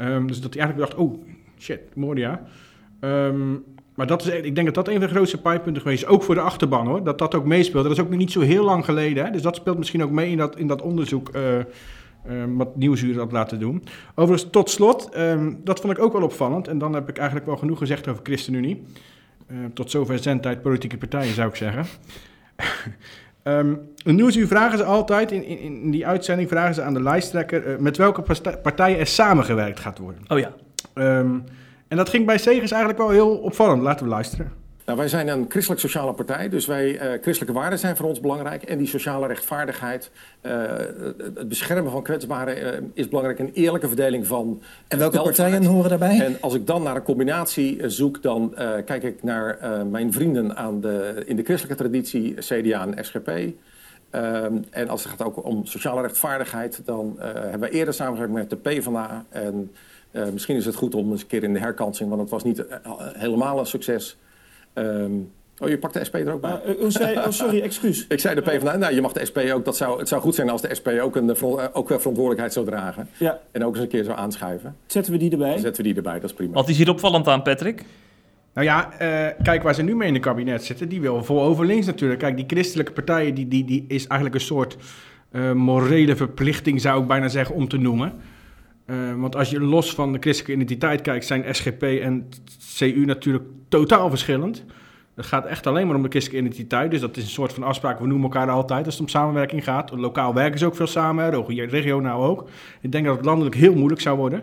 Um, 0.00 0.26
dus 0.26 0.40
dat 0.40 0.54
hij 0.54 0.62
eigenlijk 0.62 0.90
dacht, 0.90 1.02
oh 1.02 1.24
shit, 1.58 1.80
Moria. 1.94 2.42
Um, 3.00 3.64
maar 3.94 4.06
dat 4.06 4.26
is, 4.26 4.28
ik 4.28 4.54
denk 4.54 4.66
dat 4.66 4.74
dat 4.74 4.88
een 4.88 5.00
van 5.00 5.08
de 5.08 5.14
grootste 5.14 5.40
pijnpunten 5.40 5.82
geweest 5.82 6.02
is. 6.02 6.08
Ook 6.08 6.22
voor 6.22 6.34
de 6.34 6.40
achterban 6.40 6.86
hoor. 6.86 7.04
Dat 7.04 7.18
dat 7.18 7.34
ook 7.34 7.44
meespeelt. 7.44 7.84
Dat 7.84 7.92
is 7.92 8.00
ook 8.00 8.08
nog 8.08 8.18
niet 8.18 8.32
zo 8.32 8.40
heel 8.40 8.64
lang 8.64 8.84
geleden. 8.84 9.24
Hè? 9.24 9.30
Dus 9.30 9.42
dat 9.42 9.56
speelt 9.56 9.78
misschien 9.78 10.02
ook 10.02 10.10
mee 10.10 10.30
in 10.30 10.36
dat, 10.36 10.58
in 10.58 10.66
dat 10.66 10.82
onderzoek. 10.82 11.30
Uh, 11.36 11.42
uh, 12.28 12.44
wat 12.48 12.76
Nieuwsuur 12.76 13.18
had 13.18 13.32
laten 13.32 13.58
doen. 13.58 13.84
Overigens, 14.14 14.50
tot 14.50 14.70
slot, 14.70 15.16
um, 15.16 15.60
dat 15.64 15.80
vond 15.80 15.96
ik 15.96 16.02
ook 16.02 16.12
wel 16.12 16.22
opvallend. 16.22 16.68
En 16.68 16.78
dan 16.78 16.94
heb 16.94 17.08
ik 17.08 17.16
eigenlijk 17.16 17.46
wel 17.46 17.56
genoeg 17.56 17.78
gezegd 17.78 18.08
over 18.08 18.22
ChristenUnie. 18.22 18.82
Uh, 19.46 19.58
tot 19.74 19.90
zover 19.90 20.18
zendtijd 20.18 20.62
politieke 20.62 20.98
partijen, 20.98 21.34
zou 21.34 21.48
ik 21.48 21.56
zeggen. 21.56 21.86
um, 23.42 23.80
in 24.04 24.14
Nieuwsuur 24.14 24.46
vragen 24.46 24.78
ze 24.78 24.84
altijd, 24.84 25.32
in, 25.32 25.44
in, 25.44 25.58
in, 25.58 25.90
die 25.90 26.06
uitzending 26.06 26.48
vragen 26.48 26.74
ze 26.74 26.82
aan 26.82 26.94
de 26.94 27.02
lijsttrekker... 27.02 27.76
met 27.82 27.96
welke 27.96 28.22
partijen 28.62 28.98
er 28.98 29.06
samengewerkt 29.06 29.80
gaat 29.80 29.98
worden. 29.98 30.22
Oh 30.28 30.38
ja. 30.38 30.52
En 31.88 31.96
dat 31.96 32.08
ging 32.08 32.26
bij 32.26 32.38
Segers 32.38 32.70
eigenlijk 32.70 33.02
wel 33.02 33.10
heel 33.10 33.36
opvallend. 33.36 33.82
Laten 33.82 34.04
we 34.04 34.10
luisteren. 34.10 34.63
Nou, 34.84 34.98
wij 34.98 35.08
zijn 35.08 35.28
een 35.28 35.46
christelijk-sociale 35.48 36.12
partij, 36.12 36.48
dus 36.48 36.66
wij, 36.66 36.92
uh, 36.92 37.22
christelijke 37.22 37.52
waarden 37.52 37.78
zijn 37.78 37.96
voor 37.96 38.08
ons 38.08 38.20
belangrijk. 38.20 38.62
En 38.62 38.78
die 38.78 38.86
sociale 38.86 39.26
rechtvaardigheid, 39.26 40.10
uh, 40.42 40.52
het 41.34 41.48
beschermen 41.48 41.92
van 41.92 42.02
kwetsbaren 42.02 42.82
uh, 42.82 42.88
is 42.94 43.08
belangrijk. 43.08 43.38
Een 43.38 43.52
eerlijke 43.52 43.86
verdeling 43.86 44.26
van. 44.26 44.62
En 44.88 44.98
welke 44.98 45.22
partijen 45.22 45.64
horen 45.64 45.88
daarbij? 45.88 46.20
En 46.20 46.36
als 46.40 46.54
ik 46.54 46.66
dan 46.66 46.82
naar 46.82 46.96
een 46.96 47.02
combinatie 47.02 47.88
zoek, 47.88 48.22
dan 48.22 48.54
kijk 48.84 49.02
ik 49.02 49.22
naar 49.22 49.58
mijn 49.90 50.12
vrienden 50.12 50.56
aan 50.56 50.80
de, 50.80 51.22
in 51.26 51.36
de 51.36 51.42
christelijke 51.42 51.82
traditie, 51.82 52.34
CDA 52.34 52.86
en 52.86 53.04
SGP. 53.04 53.28
Ehm, 53.28 54.56
en 54.70 54.88
als 54.88 55.02
het 55.02 55.12
gaat 55.12 55.26
ook 55.26 55.44
om 55.44 55.66
sociale 55.66 56.00
rechtvaardigheid, 56.00 56.80
dan 56.84 57.16
hebben 57.18 57.60
we 57.60 57.70
eerder 57.70 57.94
samengewerkt 57.94 58.34
met 58.34 58.50
de 58.50 58.56
PvdA 58.56 59.24
en 59.28 59.72
misschien 60.32 60.56
is 60.56 60.64
het 60.64 60.74
goed 60.74 60.94
om 60.94 61.10
eens 61.10 61.20
een 61.20 61.26
keer 61.26 61.42
in 61.42 61.52
de 61.52 61.58
herkansing, 61.58 62.08
want 62.08 62.20
het 62.20 62.30
was 62.30 62.44
niet 62.44 62.64
helemaal 63.16 63.58
een 63.58 63.66
succes. 63.66 64.16
Um, 64.74 65.30
oh, 65.58 65.68
je 65.68 65.78
pakt 65.78 65.94
de 65.94 66.04
SP 66.08 66.14
er 66.14 66.32
ook 66.32 66.40
bij? 66.40 66.60
Uh, 66.66 66.88
zei, 66.88 67.16
oh, 67.16 67.30
sorry, 67.30 67.60
excuus. 67.60 68.06
Ik 68.08 68.20
zei 68.20 68.34
de 68.34 68.40
PvdA, 68.40 68.76
nou, 68.76 68.94
je 68.94 69.00
mag 69.00 69.12
de 69.12 69.24
SP 69.30 69.38
ook. 69.38 69.64
Dat 69.64 69.76
zou, 69.76 69.98
het 69.98 70.08
zou 70.08 70.20
goed 70.20 70.34
zijn 70.34 70.50
als 70.50 70.62
de 70.62 70.74
SP 70.78 70.88
ook, 70.88 71.16
een, 71.16 71.30
ook 71.72 71.86
verantwoordelijkheid 71.86 72.52
zou 72.52 72.66
dragen. 72.66 73.08
Ja. 73.16 73.40
En 73.52 73.64
ook 73.64 73.74
eens 73.74 73.82
een 73.82 73.88
keer 73.90 74.04
zou 74.04 74.18
aanschuiven. 74.18 74.76
Zetten 74.86 75.12
we 75.12 75.18
die 75.18 75.30
erbij? 75.30 75.50
Dan 75.50 75.58
zetten 75.58 75.82
we 75.82 75.88
die 75.88 75.96
erbij, 75.96 76.20
dat 76.20 76.30
is 76.30 76.36
prima. 76.36 76.52
Wat 76.52 76.68
is 76.68 76.76
hier 76.76 76.90
opvallend 76.90 77.28
aan, 77.28 77.42
Patrick? 77.42 77.84
Nou 78.54 78.66
ja, 78.66 78.92
uh, 78.92 79.42
kijk 79.42 79.62
waar 79.62 79.74
ze 79.74 79.82
nu 79.82 79.96
mee 79.96 80.08
in 80.08 80.14
het 80.14 80.22
kabinet 80.22 80.64
zitten. 80.64 80.88
Die 80.88 81.00
wil 81.00 81.24
vol 81.24 81.42
over 81.42 81.66
links 81.66 81.86
natuurlijk. 81.86 82.20
Kijk, 82.20 82.36
die 82.36 82.44
christelijke 82.46 82.92
partijen, 82.92 83.34
die, 83.34 83.48
die, 83.48 83.64
die 83.64 83.84
is 83.88 84.06
eigenlijk 84.06 84.34
een 84.34 84.46
soort 84.46 84.76
uh, 85.32 85.52
morele 85.52 86.16
verplichting, 86.16 86.80
zou 86.80 87.00
ik 87.00 87.06
bijna 87.06 87.28
zeggen, 87.28 87.54
om 87.54 87.68
te 87.68 87.76
noemen. 87.76 88.12
Uh, 88.86 88.96
want 89.16 89.36
als 89.36 89.50
je 89.50 89.60
los 89.60 89.94
van 89.94 90.12
de 90.12 90.18
christelijke 90.18 90.54
identiteit 90.54 91.00
kijkt, 91.00 91.26
zijn 91.26 91.54
SGP 91.54 91.82
en 91.82 92.28
CU 92.76 93.04
natuurlijk 93.04 93.44
totaal 93.68 94.08
verschillend. 94.08 94.64
Het 95.14 95.26
gaat 95.26 95.46
echt 95.46 95.66
alleen 95.66 95.86
maar 95.86 95.96
om 95.96 96.02
de 96.02 96.08
christelijke 96.08 96.46
identiteit. 96.46 96.90
Dus 96.90 97.00
dat 97.00 97.16
is 97.16 97.22
een 97.22 97.30
soort 97.30 97.52
van 97.52 97.62
afspraak. 97.62 97.98
We 97.98 98.06
noemen 98.06 98.30
elkaar 98.30 98.50
altijd 98.50 98.84
als 98.84 98.94
het 98.94 99.02
om 99.02 99.08
samenwerking 99.08 99.64
gaat. 99.64 99.90
Lokaal 99.90 100.34
werken 100.34 100.58
ze 100.58 100.66
ook 100.66 100.76
veel 100.76 100.86
samen, 100.86 101.44
regionaal 101.68 102.24
ook. 102.24 102.48
Ik 102.80 102.92
denk 102.92 103.04
dat 103.04 103.16
het 103.16 103.24
landelijk 103.24 103.54
heel 103.54 103.74
moeilijk 103.74 104.00
zou 104.00 104.16
worden, 104.16 104.42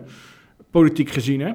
politiek 0.70 1.10
gezien. 1.10 1.40
Hè? 1.40 1.52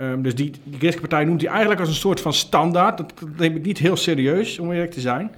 Um, 0.00 0.22
dus 0.22 0.34
die, 0.34 0.50
die 0.50 0.78
christelijke 0.78 1.00
partij 1.00 1.24
noemt 1.24 1.40
hij 1.40 1.50
eigenlijk 1.50 1.80
als 1.80 1.88
een 1.88 1.94
soort 1.94 2.20
van 2.20 2.32
standaard. 2.32 2.98
Dat, 2.98 3.12
dat 3.20 3.28
neem 3.36 3.56
ik 3.56 3.64
niet 3.64 3.78
heel 3.78 3.96
serieus, 3.96 4.58
om 4.58 4.72
eerlijk 4.72 4.90
te 4.90 5.00
zijn. 5.00 5.30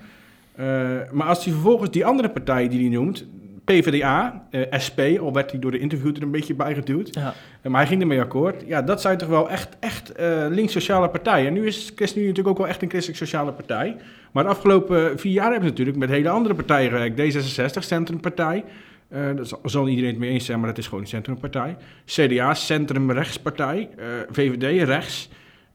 Uh, 0.61 0.67
maar 1.13 1.27
als 1.27 1.45
hij 1.45 1.53
vervolgens 1.53 1.91
die 1.91 2.07
andere 2.07 2.31
partijen 2.31 2.71
die 2.71 2.81
hij 2.81 2.99
noemt, 2.99 3.27
PvdA, 3.69 4.47
uh, 4.51 4.73
eh, 4.73 4.81
SP, 4.87 5.01
al 5.21 5.33
werd 5.33 5.51
hij 5.51 5.61
door 5.61 5.71
de 5.71 5.79
interview 5.79 6.17
er 6.17 6.23
een 6.23 6.31
beetje 6.31 6.55
bijgeduwd. 6.55 7.15
Ja. 7.15 7.35
Uh, 7.63 7.71
maar 7.71 7.81
hij 7.81 7.89
ging 7.89 8.01
ermee 8.01 8.21
akkoord. 8.21 8.63
Ja, 8.67 8.83
dat 8.83 9.01
zijn 9.01 9.19
toch 9.19 9.29
wel 9.29 9.51
echt, 9.51 9.77
echt 9.81 10.21
uh, 10.21 10.47
links-sociale 10.49 11.09
partijen. 11.09 11.47
En 11.47 11.53
nu 11.53 11.67
is 11.67 11.93
ChristenUnie 11.95 12.29
natuurlijk 12.29 12.49
ook 12.49 12.59
wel 12.59 12.69
echt 12.69 12.83
een 12.83 12.89
christelijk-sociale 12.89 13.53
partij. 13.53 13.97
Maar 14.33 14.45
de 14.45 14.51
afgelopen 14.51 15.19
vier 15.19 15.33
jaar 15.33 15.51
hebben 15.51 15.63
ze 15.63 15.71
natuurlijk 15.71 15.97
met 15.97 16.09
hele 16.09 16.29
andere 16.29 16.55
partijen 16.55 16.91
gewerkt. 16.91 17.37
D66, 17.37 17.79
Centrumpartij. 17.79 18.65
daar 19.09 19.47
zal 19.65 19.89
iedereen 19.89 20.11
het 20.11 20.19
mee 20.19 20.31
eens 20.31 20.45
zijn, 20.45 20.59
maar 20.59 20.69
dat 20.69 20.79
is 20.79 20.85
gewoon 20.85 21.01
een 21.01 21.09
centrumpartij. 21.09 21.77
CDA, 22.05 22.55
Centrum-rechtspartij. 22.55 23.89
VVD, 24.31 24.85
rechts. 24.85 25.29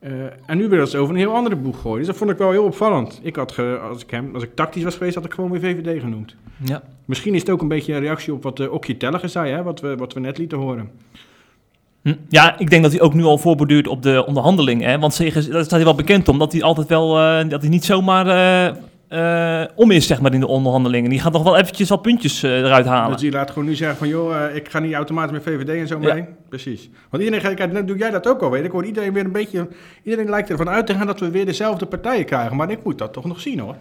Uh, 0.04 0.24
en 0.46 0.58
nu 0.58 0.68
willen 0.68 0.88
ze 0.88 0.98
over 0.98 1.14
een 1.14 1.20
heel 1.20 1.36
andere 1.36 1.56
boeg 1.56 1.82
gooien. 1.82 1.98
Dus 1.98 2.08
dat 2.08 2.18
vond 2.18 2.30
ik 2.30 2.38
wel 2.38 2.52
heel 2.52 2.64
opvallend. 2.64 3.20
Ik 3.24 3.36
had 3.36 3.52
ge, 3.52 3.80
als, 3.82 4.04
ik 4.04 4.12
hem, 4.12 4.34
als 4.34 4.44
ik 4.44 4.56
tactisch 4.56 4.84
was 4.84 4.96
geweest, 4.96 5.16
had 5.16 5.26
ik 5.26 5.34
gewoon 5.34 5.52
weer 5.52 5.60
VVD 5.60 6.02
genoemd. 6.02 6.36
Ja. 6.58 6.82
Misschien 7.06 7.34
is 7.34 7.40
het 7.40 7.50
ook 7.50 7.62
een 7.62 7.68
beetje 7.68 7.94
een 7.94 8.00
reactie 8.00 8.34
op 8.34 8.44
wat 8.44 8.60
uh, 8.60 8.72
Okje 8.72 8.98
Tellige 8.98 9.28
zei, 9.28 9.52
hè? 9.52 9.64
Wat, 9.64 9.82
we, 9.82 9.96
wat 9.96 10.14
we 10.14 10.20
net 10.20 10.38
lieten 10.38 10.58
horen. 10.58 10.90
Hm. 12.02 12.14
Ja, 12.30 12.60
ik 12.60 12.70
denk 12.70 12.84
dat 12.84 12.92
hij 12.92 13.02
ook 13.02 13.14
nu 13.14 13.24
al 13.24 13.38
voorborduurt 13.38 13.88
op 13.88 14.02
de 14.02 14.26
onderhandeling. 14.26 14.82
Hè? 14.82 15.00
Want 15.00 15.14
Segers, 15.14 15.48
daar 15.48 15.64
staat 15.64 15.76
hij 15.76 15.84
wel 15.84 15.96
bekend 15.96 16.28
om, 16.28 16.40
dat 16.40 16.52
hij 16.52 16.64
altijd 16.64 16.88
wel, 16.88 17.20
uh, 17.20 17.50
dat 17.50 17.62
hij 17.62 17.70
niet 17.70 17.86
zomaar 17.86 18.28
uh, 19.14 19.64
om 19.76 19.92
is, 19.92 20.08
zeg 20.08 20.22
maar, 20.22 20.34
in 20.34 20.40
de 20.40 20.48
onderhandelingen. 20.48 21.10
Die 21.10 21.20
gaat 21.20 21.32
nog 21.32 21.44
wel 21.44 21.58
eventjes 21.58 21.92
al 21.92 21.98
puntjes 21.98 22.44
uh, 22.44 22.58
eruit 22.58 22.86
halen. 22.86 23.12
Dus 23.12 23.22
die 23.22 23.32
laat 23.32 23.52
gewoon 23.52 23.68
nu 23.68 23.76
zeggen 23.76 23.98
van, 23.98 24.08
joh, 24.08 24.32
uh, 24.32 24.56
ik 24.56 24.70
ga 24.70 24.80
niet 24.80 24.94
automatisch 24.94 25.32
met 25.32 25.44
VVD 25.44 25.70
en 25.70 25.88
zo 25.88 26.00
mee. 26.00 26.16
Ja. 26.16 26.28
Precies. 26.50 26.90
Want 27.10 27.24
iedereen, 27.24 27.56
kijk, 27.56 27.88
doe 27.88 27.98
jij 27.98 28.12
dat 28.12 28.28
ook 28.28 28.42
alweer. 28.42 28.64
Ik 28.64 28.72
hoor 28.72 28.86
iedereen 28.86 29.14
weer 29.14 29.26
een 29.26 29.32
beetje, 29.32 29.68
iedereen 30.04 30.30
lijkt 30.30 30.50
ervan 30.50 30.70
uit 30.70 30.88
te 30.88 30.94
gaan 30.94 31.08
dat 31.08 31.20
we 31.20 31.32
weer 31.32 31.46
dezelfde 31.46 31.86
partijen 31.86 32.26
krijgen. 32.26 32.56
Maar 32.56 32.72
ik 32.72 32.84
moet 32.84 32.98
dat 32.98 33.14
toch 33.14 33.26
nog 33.26 33.40
zien, 33.40 33.60
hoor. 33.60 33.76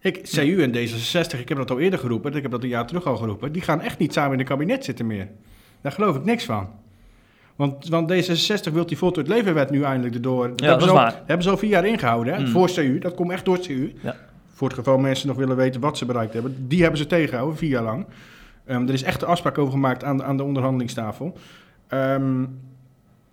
Ik, 0.00 0.22
CU 0.22 0.62
en 0.62 0.74
D66, 0.74 1.38
ik 1.38 1.48
heb 1.48 1.58
dat 1.58 1.70
al 1.70 1.80
eerder 1.80 1.98
geroepen, 1.98 2.34
ik 2.34 2.42
heb 2.42 2.50
dat 2.50 2.62
een 2.62 2.68
jaar 2.68 2.86
terug 2.86 3.06
al 3.06 3.16
geroepen, 3.16 3.52
die 3.52 3.62
gaan 3.62 3.80
echt 3.80 3.98
niet 3.98 4.12
samen 4.12 4.32
in 4.32 4.38
het 4.38 4.48
kabinet 4.48 4.84
zitten 4.84 5.06
meer. 5.06 5.28
Daar 5.80 5.92
geloof 5.92 6.16
ik 6.16 6.24
niks 6.24 6.44
van. 6.44 6.68
Want, 7.56 7.88
want 7.88 8.12
D66 8.12 8.72
wil 8.72 8.86
die 8.86 8.98
voltooid 8.98 9.28
levenwet 9.28 9.70
nu 9.70 9.82
eindelijk 9.82 10.14
erdoor. 10.14 10.48
Dat, 10.48 10.60
ja, 10.60 10.66
hebben, 10.66 10.86
dat 10.86 10.96
ze 10.96 11.04
al, 11.04 11.22
hebben 11.26 11.42
ze 11.42 11.50
al 11.50 11.56
vier 11.56 11.70
jaar 11.70 11.86
ingehouden, 11.86 12.34
hè? 12.34 12.40
Mm. 12.40 12.46
voor 12.46 12.70
CU. 12.72 12.98
Dat 12.98 13.14
komt 13.14 13.30
echt 13.30 13.44
door 13.44 13.58
CU. 13.58 13.92
Ja. 14.02 14.16
Voor 14.52 14.68
het 14.68 14.76
geval 14.76 14.98
mensen 14.98 15.28
nog 15.28 15.36
willen 15.36 15.56
weten 15.56 15.80
wat 15.80 15.98
ze 15.98 16.04
bereikt 16.04 16.32
hebben. 16.32 16.68
Die 16.68 16.80
hebben 16.80 16.98
ze 16.98 17.06
tegengehouden, 17.06 17.56
vier 17.56 17.70
jaar 17.70 17.82
lang. 17.82 18.06
Um, 18.66 18.88
er 18.88 18.94
is 18.94 19.02
echt 19.02 19.22
een 19.22 19.28
afspraak 19.28 19.58
over 19.58 19.72
gemaakt 19.72 20.04
aan 20.04 20.16
de, 20.16 20.24
aan 20.24 20.36
de 20.36 20.42
onderhandelingstafel. 20.42 21.38
Um, 21.88 22.58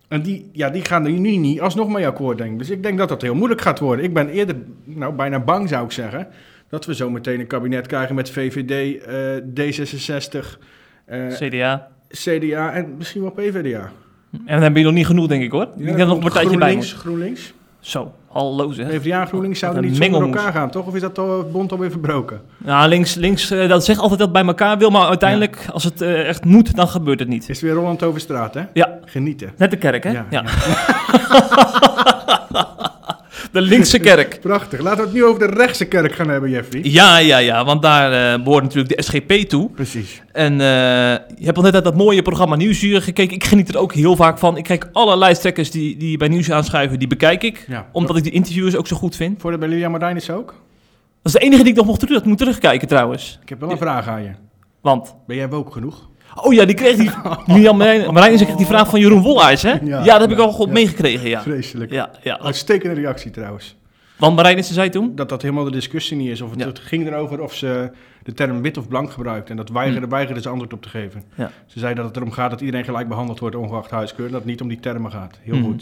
En 0.07 0.21
die, 0.21 0.49
ja, 0.51 0.69
die 0.69 0.85
gaan 0.85 1.05
er 1.05 1.11
nu 1.11 1.35
niet 1.35 1.61
alsnog 1.61 1.89
mee 1.89 2.07
akkoord, 2.07 2.37
denk 2.37 2.51
ik. 2.51 2.57
Dus 2.57 2.69
ik 2.69 2.83
denk 2.83 2.97
dat 2.97 3.09
dat 3.09 3.21
heel 3.21 3.35
moeilijk 3.35 3.61
gaat 3.61 3.79
worden. 3.79 4.05
Ik 4.05 4.13
ben 4.13 4.29
eerder, 4.29 4.55
nou 4.83 5.13
bijna 5.13 5.39
bang 5.39 5.69
zou 5.69 5.85
ik 5.85 5.91
zeggen, 5.91 6.27
dat 6.69 6.85
we 6.85 6.95
zo 6.95 7.09
meteen 7.09 7.39
een 7.39 7.47
kabinet 7.47 7.87
krijgen 7.87 8.15
met 8.15 8.29
VVD, 8.29 9.03
eh, 9.05 9.15
D66, 9.53 10.59
eh, 11.05 11.27
CDA. 11.27 11.87
CDA 12.09 12.73
en 12.73 12.95
misschien 12.97 13.21
wel 13.21 13.31
PVDA. 13.31 13.91
En 14.31 14.41
dan 14.45 14.61
heb 14.61 14.77
je 14.77 14.83
nog 14.83 14.93
niet 14.93 15.05
genoeg, 15.05 15.27
denk 15.27 15.43
ik 15.43 15.51
hoor. 15.51 15.67
ik 15.77 15.85
denk 15.85 15.87
dat 15.87 15.99
er 15.99 16.05
nog 16.05 16.15
een 16.15 16.21
partijtje 16.23 16.57
bij 16.57 16.67
GroenLinks, 16.67 16.93
moet. 16.93 17.01
GroenLinks. 17.01 17.53
Zo, 17.79 18.13
hallo 18.27 18.71
zeg. 18.71 18.87
PvdA 18.87 19.21
en 19.21 19.27
GroenLinks 19.27 19.59
zouden 19.59 19.81
niet 19.81 19.91
een 19.91 19.97
zo 19.97 20.01
met 20.03 20.11
mengelmoes. 20.11 20.37
elkaar 20.37 20.53
gaan, 20.53 20.69
toch? 20.69 20.85
Of 20.87 20.95
is 20.95 21.01
dat 21.01 21.13
toch 21.13 21.51
bond 21.51 21.71
alweer 21.71 21.91
verbroken? 21.91 22.41
Nou, 22.57 22.87
links, 22.87 23.15
links 23.15 23.51
eh, 23.51 23.69
dat 23.69 23.85
zegt 23.85 23.99
altijd 23.99 24.19
dat 24.19 24.27
het 24.27 24.37
bij 24.37 24.47
elkaar 24.47 24.77
wil, 24.77 24.89
maar 24.89 25.07
uiteindelijk, 25.07 25.65
als 25.71 25.83
het 25.83 26.01
echt 26.01 26.45
moet, 26.45 26.75
dan 26.75 26.87
gebeurt 26.87 27.19
het 27.19 27.27
niet. 27.27 27.41
Is 27.41 27.47
het 27.47 27.59
weer 27.61 27.73
Roland 27.73 28.03
over 28.03 28.19
straat, 28.19 28.53
hè? 28.53 28.61
Ja, 28.73 28.99
Genieten. 29.05 29.51
net 29.57 29.71
de 29.71 29.77
kerk, 29.77 30.03
hè? 30.03 30.11
Ja, 30.11 30.25
Ja. 30.29 30.43
de 33.51 33.61
linkse 33.61 33.99
kerk. 33.99 34.37
Prachtig. 34.41 34.79
Laten 34.79 34.99
we 34.99 35.03
het 35.03 35.13
nu 35.13 35.23
over 35.23 35.39
de 35.39 35.55
rechtse 35.55 35.85
kerk 35.85 36.13
gaan 36.13 36.29
hebben, 36.29 36.49
Jeffrey. 36.49 36.81
Ja, 36.83 37.17
ja, 37.17 37.37
ja, 37.37 37.65
want 37.65 37.81
daar 37.81 38.33
eh 38.33 38.43
behoort 38.43 38.63
natuurlijk 38.63 38.95
de 38.97 39.03
SGP 39.03 39.31
toe. 39.49 39.69
Precies. 39.69 40.21
En 40.31 40.51
eh, 40.51 40.57
je 41.37 41.45
hebt 41.45 41.57
al 41.57 41.63
net 41.63 41.73
uit 41.73 41.83
dat 41.83 41.95
mooie 41.95 42.21
programma 42.21 42.55
Nieuwsuur 42.55 43.01
gekeken. 43.01 43.35
Ik 43.35 43.43
geniet 43.43 43.69
er 43.69 43.77
ook 43.77 43.93
heel 43.93 44.15
vaak 44.15 44.37
van. 44.37 44.57
Ik 44.57 44.63
kijk 44.63 44.89
alle 44.91 45.17
lijsttrekkers 45.17 45.71
die, 45.71 45.97
die 45.97 46.17
bij 46.17 46.27
Nieuws 46.27 46.51
aanschuiven, 46.51 46.99
die 46.99 47.07
bekijk 47.07 47.43
ik. 47.43 47.65
Ja. 47.67 47.87
Omdat 47.91 48.17
ik 48.17 48.23
de 48.23 48.29
interviewers 48.29 48.75
ook 48.75 48.87
zo 48.87 48.95
goed 48.95 49.15
vind. 49.15 49.41
Voor 49.41 49.51
de 49.51 49.57
bij 49.57 49.67
Lilian 49.67 49.91
Martijn 49.91 50.15
is 50.15 50.29
ook? 50.29 50.47
Dat 50.47 51.33
is 51.35 51.39
de 51.39 51.39
enige 51.39 51.61
die 51.61 51.71
ik 51.71 51.77
nog 51.77 51.85
mocht 51.85 51.99
terug, 51.99 52.23
moet 52.23 52.37
terugkijken 52.37 52.87
trouwens. 52.87 53.39
Ik 53.41 53.49
heb 53.49 53.59
wel 53.59 53.71
een 53.71 53.77
vraag 53.77 54.07
aan 54.07 54.23
je. 54.23 54.31
Want, 54.81 55.15
Ben 55.27 55.35
jij 55.35 55.49
woke 55.49 55.71
genoeg? 55.71 56.09
Oh 56.43 56.53
ja, 56.53 56.65
die 56.65 56.75
kreeg 56.75 56.95
die, 56.95 57.09
Lilian 57.55 57.77
Marijn, 57.77 58.13
Marijn 58.13 58.35
kreeg 58.35 58.55
die 58.55 58.65
vraag 58.65 58.89
van 58.89 58.99
Jeroen 58.99 59.21
Wollaars, 59.21 59.61
hè? 59.61 59.73
Ja, 59.83 60.03
dat 60.03 60.21
heb 60.21 60.31
ik 60.31 60.37
al 60.39 60.51
goed 60.51 60.69
meegekregen, 60.69 61.29
ja. 61.29 61.41
Vreselijk. 61.41 61.91
Ja, 61.91 62.09
ja. 62.23 62.39
Uitstekende 62.39 62.95
reactie 62.95 63.31
trouwens. 63.31 63.75
Want 64.17 64.35
Marijn 64.35 64.57
is 64.57 64.71
zei 64.71 64.89
toen? 64.89 65.15
Dat 65.15 65.29
dat 65.29 65.41
helemaal 65.41 65.63
de 65.63 65.71
discussie 65.71 66.17
niet 66.17 66.29
is. 66.29 66.41
Of 66.41 66.49
het, 66.51 66.59
Ja. 66.59 66.69
ging 66.73 67.07
erover 67.07 67.41
of 67.41 67.53
ze 67.53 67.91
de 68.23 68.33
term 68.33 68.61
wit 68.61 68.77
of 68.77 68.87
blank 68.87 69.11
gebruikt. 69.11 69.49
En 69.49 69.55
dat 69.55 69.69
weigerde, 69.69 70.07
weigerde 70.07 70.41
ze 70.41 70.49
antwoord 70.49 70.73
op 70.73 70.81
te 70.81 70.89
geven. 70.89 71.23
Ja. 71.35 71.51
Ze 71.65 71.79
zei 71.79 71.93
dat 71.93 72.05
het 72.05 72.15
erom 72.15 72.31
gaat 72.31 72.49
dat 72.49 72.61
iedereen 72.61 72.85
gelijk 72.85 73.07
behandeld 73.07 73.39
wordt, 73.39 73.55
ongeacht 73.55 73.91
huiskeur. 73.91 74.25
Dat 74.29 74.39
het 74.39 74.45
niet 74.45 74.61
om 74.61 74.67
die 74.67 74.79
termen 74.79 75.11
gaat. 75.11 75.39
Heel 75.43 75.55
Mhm. 75.55 75.63
goed. 75.63 75.81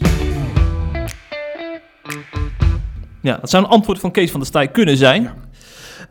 Ja, 3.22 3.36
dat 3.40 3.50
zou 3.50 3.64
een 3.64 3.70
antwoord 3.70 3.98
van 3.98 4.10
Kees 4.10 4.30
van 4.30 4.40
der 4.40 4.48
Staaij 4.48 4.68
kunnen 4.68 4.96
zijn. 4.96 5.22
Ja. 5.22 5.34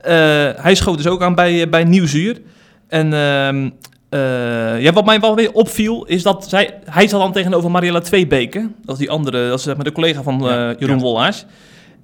Eh, 0.02 0.64
hij 0.64 0.76
schoot 0.76 0.98
dus 0.98 1.08
ook 1.08 1.22
aan 1.22 1.36
bij, 1.36 1.62
eh, 1.64 1.70
bij 1.70 1.84
Nieuwsuur. 1.84 2.42
En 2.88 3.14
ehm, 3.14 3.70
eh, 4.15 4.82
ja, 4.82 4.93
wat 4.93 5.06
mij 5.06 5.19
wel 5.19 5.36
weer 5.36 5.51
opviel, 5.51 6.06
is 6.06 6.23
dat 6.23 6.49
zij, 6.49 6.80
hij 6.86 7.08
zat 7.08 7.21
dan 7.21 7.32
tegenover 7.32 7.71
Mariella 7.71 7.99
Tweebeke. 7.99 8.69
Dat 8.82 8.95
is 8.95 8.99
die 8.99 9.10
andere, 9.10 9.47
dat 9.49 9.58
is 9.58 9.63
zeg 9.63 9.75
maar 9.75 9.84
de 9.84 9.91
collega 9.91 10.23
van 10.23 10.49
eh, 10.49 10.69
Jeroen 10.80 10.97
ja. 10.97 11.04
Wollaars. 11.04 11.45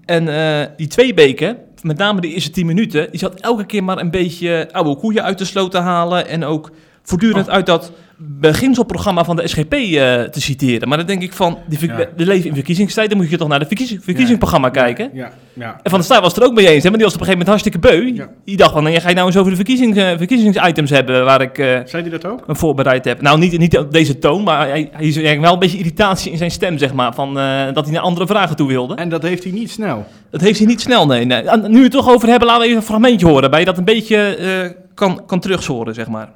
En 0.05 0.27
eh, 0.27 0.67
die 0.77 0.87
Tweebeke, 0.87 1.57
met 1.81 1.97
name 1.97 2.21
de 2.21 2.27
eerste 2.27 2.51
tien 2.51 2.65
minuten, 2.65 3.07
die 3.11 3.19
zat 3.19 3.39
elke 3.39 3.65
keer 3.65 3.83
maar 3.83 3.97
een 3.97 4.11
beetje 4.11 4.69
oude 4.71 4.95
koeien 4.95 5.23
uit 5.23 5.37
de 5.37 5.45
sloot 5.45 5.71
te 5.71 5.77
halen. 5.77 6.27
En 6.27 6.43
ook 6.43 6.71
voortdurend 7.03 7.47
Oh. 7.47 7.53
uit 7.53 7.65
dat 7.65 7.91
beginselprogramma 8.23 9.23
van 9.23 9.35
de 9.35 9.47
SGP 9.47 9.73
eh, 9.73 10.21
te 10.21 10.41
citeren. 10.41 10.87
Maar 10.87 10.97
dan 10.97 11.07
denk 11.07 11.21
ik 11.21 11.33
van, 11.33 11.57
die, 11.67 11.87
Ja. 11.87 11.95
we 12.15 12.25
leven 12.25 12.49
in 12.49 12.55
verkiezingstijd, 12.55 13.09
dan 13.09 13.17
moet 13.17 13.29
je 13.29 13.37
toch 13.37 13.47
naar 13.47 13.59
de 13.59 13.65
verkiezing, 13.65 14.03
verkiezingsprogramma 14.03 14.69
kijken. 14.69 15.09
Ja, 15.13 15.31
ja. 15.53 15.71
En 15.83 15.89
Van 15.89 15.93
der 15.93 16.03
Staaij 16.03 16.21
was 16.21 16.33
het 16.33 16.41
er 16.43 16.47
ook 16.49 16.55
mee 16.55 16.67
eens, 16.67 16.83
hè? 16.83 16.89
maar 16.89 16.97
die 16.97 17.07
was 17.07 17.15
op 17.15 17.21
een 17.21 17.25
gegeven 17.27 17.47
moment 17.47 17.47
hartstikke 17.47 17.79
beu. 17.79 18.25
Die 18.45 18.57
dacht 18.57 18.71
van, 18.71 18.83
nee, 18.83 18.99
ga 18.99 19.09
je 19.09 19.15
nou 19.15 19.27
eens 19.27 19.37
over 19.37 19.49
de 19.49 19.55
verkiezings, 19.55 19.97
eh, 19.97 20.17
verkiezingsitems 20.17 20.89
hebben 20.89 21.25
waar 21.25 21.41
ik 21.41 21.57
eh, 21.57 21.65
Zei 21.85 22.01
hij 22.01 22.09
dat 22.09 22.25
ook? 22.25 22.47
me 22.47 22.55
voorbereid 22.55 23.05
heb. 23.05 23.21
Nou, 23.21 23.39
niet, 23.39 23.57
niet 23.57 23.77
op 23.77 23.91
deze 23.91 24.19
toon, 24.19 24.43
maar 24.43 24.67
hij, 24.67 24.89
hij 24.91 25.07
is 25.07 25.15
wel 25.39 25.53
een 25.53 25.59
beetje 25.59 25.77
irritatie 25.77 26.31
in 26.31 26.37
zijn 26.37 26.51
stem, 26.51 26.77
zeg 26.77 26.93
maar. 26.93 27.13
Van, 27.13 27.33
dat 27.73 27.83
hij 27.85 27.93
naar 27.93 28.03
andere 28.03 28.27
vragen 28.27 28.55
toe 28.55 28.67
wilde. 28.67 28.95
En 28.95 29.09
dat 29.09 29.21
heeft 29.23 29.43
hij 29.43 29.51
niet 29.51 29.71
snel. 29.71 30.05
Dat 30.29 30.41
heeft 30.41 30.57
hij 30.57 30.67
niet 30.67 30.81
snel, 30.81 31.05
nee. 31.05 31.25
nee. 31.25 31.43
Nu 31.67 31.77
we 31.77 31.83
het 31.83 31.91
toch 31.91 32.09
over 32.09 32.27
hebben, 32.27 32.47
laten 32.47 32.61
we 32.61 32.67
even 32.67 32.79
een 32.81 32.87
fragmentje 32.87 33.27
horen. 33.27 33.49
Bij 33.49 33.59
je 33.59 33.65
dat 33.65 33.77
een 33.77 33.83
beetje 33.85 34.75
kan, 34.93 35.25
kan 35.25 35.39
terugzoren, 35.39 35.93
zeg 35.93 36.07
maar. 36.07 36.29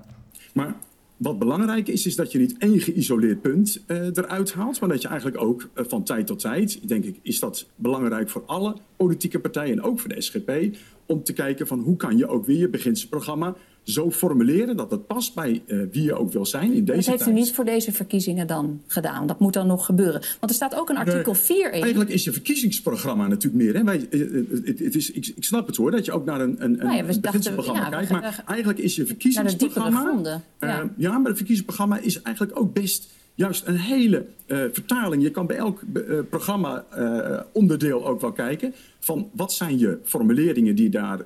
Maar 0.56 0.76
wat 1.18 1.40
belangrijk 1.40 1.88
is, 1.88 2.06
is 2.06 2.16
dat 2.16 2.32
je 2.32 2.38
niet 2.38 2.58
één 2.58 2.80
geïsoleerd 2.80 3.42
punt 3.42 3.84
eh, 3.88 3.98
eruit 3.98 4.54
haalt, 4.54 4.80
maar 4.80 4.90
dat 4.90 5.02
je 5.02 5.08
eigenlijk 5.08 5.42
ook 5.42 5.70
eh, 5.74 5.86
van 5.88 6.04
tijd 6.04 6.28
tot 6.28 6.40
tijd, 6.40 6.88
denk 6.88 7.04
ik, 7.04 7.20
is 7.22 7.40
dat 7.40 7.68
belangrijk 7.76 8.30
voor 8.30 8.44
alle 8.46 8.76
politieke 8.98 9.40
partijen 9.40 9.78
en 9.78 9.82
ook 9.82 10.00
voor 10.00 10.10
de 10.10 10.22
SGP, 10.22 10.78
om 11.06 11.24
te 11.24 11.34
kijken 11.34 11.68
van 11.68 11.80
hoe 11.80 11.96
kan 11.96 12.18
je 12.18 12.28
ook 12.28 12.46
weer 12.46 12.58
je 12.58 12.70
beginselprogramma 12.70 13.56
zo 13.86 14.12
formuleren 14.12 14.78
dat 14.78 14.92
het 14.92 15.08
past 15.08 15.36
bij 15.36 15.62
eh, 15.68 15.78
wie 15.92 16.04
je 16.04 16.14
ook 16.14 16.32
wil 16.32 16.46
zijn 16.46 16.74
in 16.74 16.86
Dat 16.86 16.96
deze 16.96 17.10
heeft 17.10 17.22
u 17.22 17.26
tijd. 17.26 17.36
niet 17.38 17.52
voor 17.54 17.66
deze 17.66 17.92
verkiezingen 17.92 18.48
dan 18.48 18.82
gedaan. 18.88 19.28
Dat 19.28 19.40
moet 19.40 19.54
dan 19.54 19.68
nog 19.68 19.86
gebeuren. 19.86 20.22
Want 20.40 20.52
er 20.52 20.54
staat 20.54 20.76
ook 20.76 20.90
een 20.90 20.98
artikel 20.98 21.32
Nee, 21.34 21.42
4 21.42 21.74
in. 21.74 21.82
Eigenlijk 21.82 22.10
is 22.10 22.24
je 22.24 22.32
verkiezingsprogramma 22.32 23.28
natuurlijk 23.28 23.64
meer. 23.64 23.76
Hè? 23.76 23.84
Wij, 23.84 24.08
eh, 24.10 24.22
eh, 24.22 24.46
het, 24.66 24.80
het 24.80 24.96
is, 24.96 25.12
ik, 25.12 25.32
ik 25.36 25.44
snap 25.44 25.68
het 25.68 25.76
hoor, 25.76 25.92
dat 25.92 26.06
je 26.06 26.12
ook 26.12 26.26
naar 26.26 26.42
een, 26.42 26.56
een, 26.64 26.72
een 26.82 26.86
Nou 26.88 26.96
ja, 26.96 27.20
beginselprogramma 27.22 27.84
ja, 27.84 27.90
kijkt. 27.90 28.10
Maar 28.12 28.44
eigenlijk 28.48 28.80
is 28.80 28.96
je 28.96 29.02
Naar 29.02 29.08
de 29.08 29.14
verkiezingsprogramma. 29.14 29.90
diepere 29.90 30.12
gronden. 30.12 30.44
Ja. 30.60 30.90
ja, 30.98 31.18
maar 31.18 31.28
het 31.28 31.38
verkiezingsprogramma 31.38 31.98
is 31.98 32.22
eigenlijk 32.22 32.60
ook 32.60 32.74
best 32.74 33.08
juist 33.36 33.68
een 33.68 33.78
hele 33.78 34.26
eh, 34.46 34.58
vertaling. 34.72 35.24
Je 35.24 35.32
kan 35.32 35.48
bij 35.48 35.56
elk 35.58 35.82
eh, 35.94 36.20
programma 36.30 36.86
eh, 36.90 37.40
onderdeel 37.52 38.06
ook 38.08 38.22
wel 38.22 38.32
kijken 38.32 38.74
van 39.00 39.30
wat 39.34 39.54
zijn 39.54 39.80
je 39.80 40.00
formuleringen 40.04 40.76
die 40.76 40.84
je 40.84 40.90
daar 40.90 41.20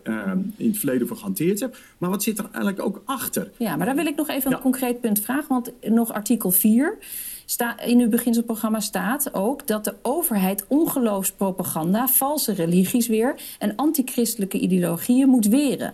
in 0.58 0.68
het 0.68 0.78
verleden 0.78 1.08
voor 1.08 1.18
gehanteerd 1.18 1.60
hebt. 1.60 1.78
Maar 1.98 2.10
wat 2.10 2.24
zit 2.24 2.38
er 2.38 2.44
eigenlijk 2.44 2.82
ook 2.82 3.02
achter? 3.06 3.52
Ja, 3.58 3.76
maar 3.76 3.86
daar 3.86 3.96
wil 3.96 4.06
ik 4.06 4.16
nog 4.16 4.30
even 4.30 4.50
Ja. 4.50 4.56
een 4.56 4.62
concreet 4.62 5.02
punt 5.02 5.22
vragen. 5.22 5.48
Want 5.48 5.72
nog 5.82 6.14
artikel 6.14 6.52
4. 6.52 6.98
Sta, 7.46 7.80
in 7.80 8.00
uw 8.00 8.10
beginselprogramma 8.10 8.80
staat 8.80 9.34
ook 9.34 9.68
dat 9.68 9.84
de 9.84 9.94
overheid 10.02 10.66
ongeloofspropaganda, 10.68 12.08
valse 12.08 12.54
religies 12.54 13.08
weer 13.08 13.36
en 13.60 13.76
antichristelijke 13.76 14.60
ideologieën 14.60 15.30
moet 15.30 15.48
weren. 15.48 15.94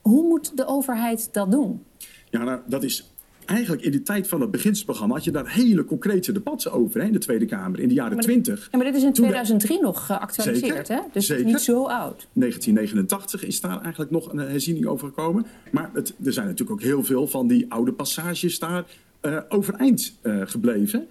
Hoe 0.00 0.28
moet 0.28 0.56
de 0.56 0.66
overheid 0.66 1.28
dat 1.32 1.50
doen? 1.50 1.82
Ja, 2.30 2.44
nou, 2.44 2.60
dat 2.66 2.82
is 2.82 3.11
eigenlijk 3.52 3.82
in 3.82 3.90
de 3.92 4.02
tijd 4.02 4.28
van 4.28 4.40
het 4.40 4.50
beginselprogramma 4.50 5.14
had 5.14 5.24
je 5.24 5.30
daar 5.30 5.50
hele 5.52 5.84
concrete 5.84 6.32
debatten 6.32 6.72
over 6.72 7.00
hè, 7.00 7.06
in 7.06 7.12
de 7.12 7.18
Tweede 7.18 7.44
Kamer 7.46 7.80
in 7.80 7.88
de 7.88 7.94
jaren 7.94 8.14
Maar- 8.14 8.22
20. 8.22 8.68
Ja, 8.70 8.76
maar 8.78 8.86
dit 8.86 8.96
is 8.96 9.02
in 9.02 9.12
Toen 9.12 9.24
de- 9.24 9.30
2003 9.30 9.80
nog 9.80 10.06
geactualiseerd, 10.06 10.88
hè? 10.88 10.96
Dus 10.96 11.04
het 11.04 11.16
is 11.16 11.26
zeker. 11.26 11.44
niet 11.44 11.60
zo 11.60 11.84
oud. 11.86 12.26
1989 12.32 13.44
is 13.44 13.60
daar 13.60 13.80
eigenlijk 13.80 14.10
nog 14.10 14.32
een 14.32 14.40
eh, 14.40 14.46
herziening 14.48 14.86
over 14.86 15.08
gekomen. 15.08 15.46
Maar 15.70 15.90
het, 15.92 16.14
er 16.24 16.32
zijn 16.32 16.46
natuurlijk 16.46 16.70
ook 16.80 16.86
heel 16.86 17.02
veel 17.04 17.26
van 17.26 17.46
die 17.46 17.66
oude 17.68 17.92
passages 17.92 18.58
daar 18.58 18.84
eh, 19.20 19.38
overeind 19.48 20.18
eh, 20.20 20.40
gebleven. 20.44 21.06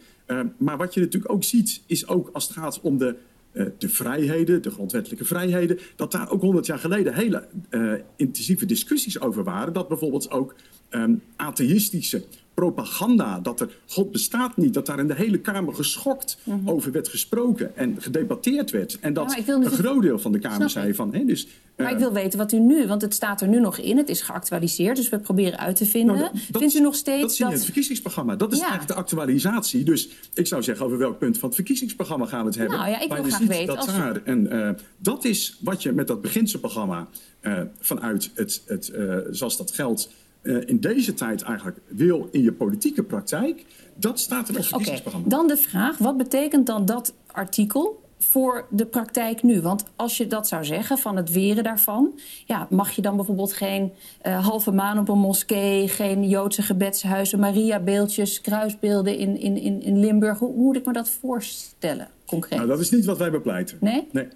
Maar 0.57 0.77
wat 0.77 0.93
je 0.93 0.99
natuurlijk 0.99 1.31
ook 1.33 1.43
ziet, 1.43 1.81
is 1.85 2.07
ook 2.07 2.29
als 2.33 2.47
het 2.47 2.57
gaat 2.57 2.79
om 2.81 2.97
de, 2.97 3.15
de 3.53 3.89
vrijheden, 3.89 4.61
de 4.61 4.71
grondwettelijke 4.71 5.25
vrijheden, 5.25 5.79
dat 5.95 6.11
daar 6.11 6.31
ook 6.31 6.41
100 6.41 6.65
jaar 6.65 6.79
geleden 6.79 7.13
hele 7.13 7.47
eh, 7.69 7.93
intensieve 8.15 8.65
discussies 8.65 9.19
over 9.19 9.43
waren. 9.43 9.73
Dat 9.73 9.87
bijvoorbeeld 9.87 10.31
ook 10.31 10.55
ehm, 10.89 11.15
atheïstische 11.35 12.23
propaganda, 12.65 13.39
dat 13.39 13.59
er 13.61 13.69
God 13.87 14.11
bestaat 14.11 14.57
niet, 14.57 14.73
dat 14.73 14.85
daar 14.85 14.99
in 14.99 15.07
de 15.07 15.13
hele 15.15 15.37
Kamer 15.39 15.73
geschokt 15.73 16.37
over 16.65 16.91
werd 16.91 17.07
gesproken 17.07 17.77
en 17.77 17.95
gedebatteerd 17.99 18.71
werd. 18.71 18.97
En 18.99 19.13
dat 19.13 19.37
Mhm. 19.37 19.51
een 19.51 19.65
groot 19.71 20.01
deel 20.01 20.19
van 20.19 20.31
de 20.31 20.39
Kamer 20.39 20.69
zei 20.69 20.93
van, 20.93 21.13
hè, 21.13 21.25
dus 21.25 21.47
Maar 21.77 21.85
eh, 21.89 21.93
ik 21.93 21.99
wil 21.99 22.13
weten 22.13 22.39
wat 22.39 22.51
u 22.51 22.59
nu, 22.59 22.87
want 22.87 23.01
het 23.01 23.13
staat 23.13 23.41
er 23.41 23.47
nu 23.47 23.59
nog 23.59 23.77
in, 23.77 23.97
het 23.97 24.09
is 24.09 24.21
geactualiseerd, 24.21 24.95
dus 24.95 25.09
we 25.09 25.19
proberen 25.19 25.59
uit 25.59 25.75
te 25.75 25.85
vinden. 25.85 26.15
Nou, 26.15 26.29
dat- 26.51 26.61
Vindt 26.61 26.75
u 26.75 26.79
nog 26.79 26.95
steeds 26.95 27.21
dat 27.21 27.37
je 27.37 27.43
in 27.43 27.51
het 27.51 27.63
verkiezingsprogramma. 27.63 28.35
Dat 28.35 28.51
is 28.51 28.57
Ja. 28.57 28.63
eigenlijk 28.63 28.93
de 28.93 28.99
actualisatie. 28.99 29.83
Dus 29.83 30.09
ik 30.33 30.47
zou 30.47 30.63
zeggen, 30.63 30.85
over 30.85 30.97
welk 30.97 31.17
punt 31.19 31.37
van 31.37 31.47
het 31.47 31.55
verkiezingsprogramma 31.55 32.25
gaan 32.25 32.39
we 32.41 32.45
het 32.47 32.55
hebben? 32.57 32.77
Nou 32.77 32.89
ja, 32.89 32.99
ik 32.99 33.13
wil 33.13 33.23
graag 33.23 33.39
weten 33.39 33.65
Dat, 33.67 33.77
als- 33.77 33.85
daar, 33.85 34.21
en, 34.23 34.51
eh, 34.51 34.69
dat 34.97 35.25
is 35.25 35.57
wat 35.59 35.83
je 35.83 35.91
met 35.91 36.07
dat 36.07 36.21
beginselprogramma 36.21 37.07
eh, 37.39 37.61
vanuit 37.79 38.31
het, 38.33 38.61
het 38.65 38.89
eh, 38.89 39.15
zoals 39.31 39.57
dat 39.57 39.71
geldt, 39.71 40.09
eh, 40.41 40.67
in 40.67 40.79
deze 40.79 41.13
tijd 41.13 41.41
eigenlijk 41.41 41.77
wil 41.87 42.27
in 42.31 42.41
je 42.41 42.51
politieke 42.53 43.03
praktijk. 43.03 43.65
Dat 43.95 44.19
staat 44.19 44.47
het 44.47 44.57
Oké, 44.57 44.65
verkiezingsprogramma. 44.65 45.29
dan 45.29 45.47
de 45.47 45.57
vraag, 45.57 45.97
wat 45.97 46.17
betekent 46.17 46.65
dan 46.65 46.85
dat 46.85 47.13
artikel 47.31 47.99
voor 48.19 48.65
de 48.69 48.85
praktijk 48.85 49.43
nu? 49.43 49.61
Want 49.61 49.83
als 49.95 50.17
je 50.17 50.27
dat 50.27 50.47
zou 50.47 50.65
zeggen, 50.65 50.97
van 50.97 51.15
het 51.15 51.31
weren 51.31 51.63
daarvan... 51.63 52.19
Ja, 52.45 52.67
mag 52.69 52.91
je 52.91 53.01
dan 53.01 53.15
bijvoorbeeld 53.15 53.53
geen 53.53 53.91
eh, 54.21 54.45
halve 54.45 54.71
maan 54.71 54.99
op 54.99 55.09
een 55.09 55.17
moskee... 55.19 55.87
geen 55.87 56.27
Joodse 56.27 56.61
gebedshuizen, 56.61 57.39
Maria-beeldjes, 57.39 58.41
kruisbeelden 58.41 59.17
in, 59.17 59.39
in, 59.39 59.57
in, 59.57 59.81
in 59.81 59.99
Limburg? 59.99 60.39
Hoe, 60.39 60.53
hoe 60.53 60.63
moet 60.63 60.75
ik 60.75 60.85
me 60.85 60.93
dat 60.93 61.09
voorstellen, 61.09 62.07
concreet? 62.25 62.57
Nou, 62.57 62.69
dat 62.69 62.79
is 62.79 62.91
niet 62.91 63.05
wat 63.05 63.17
wij 63.17 63.31
bepleiten. 63.31 63.77
Nee? 63.79 64.07
Nee. 64.11 64.27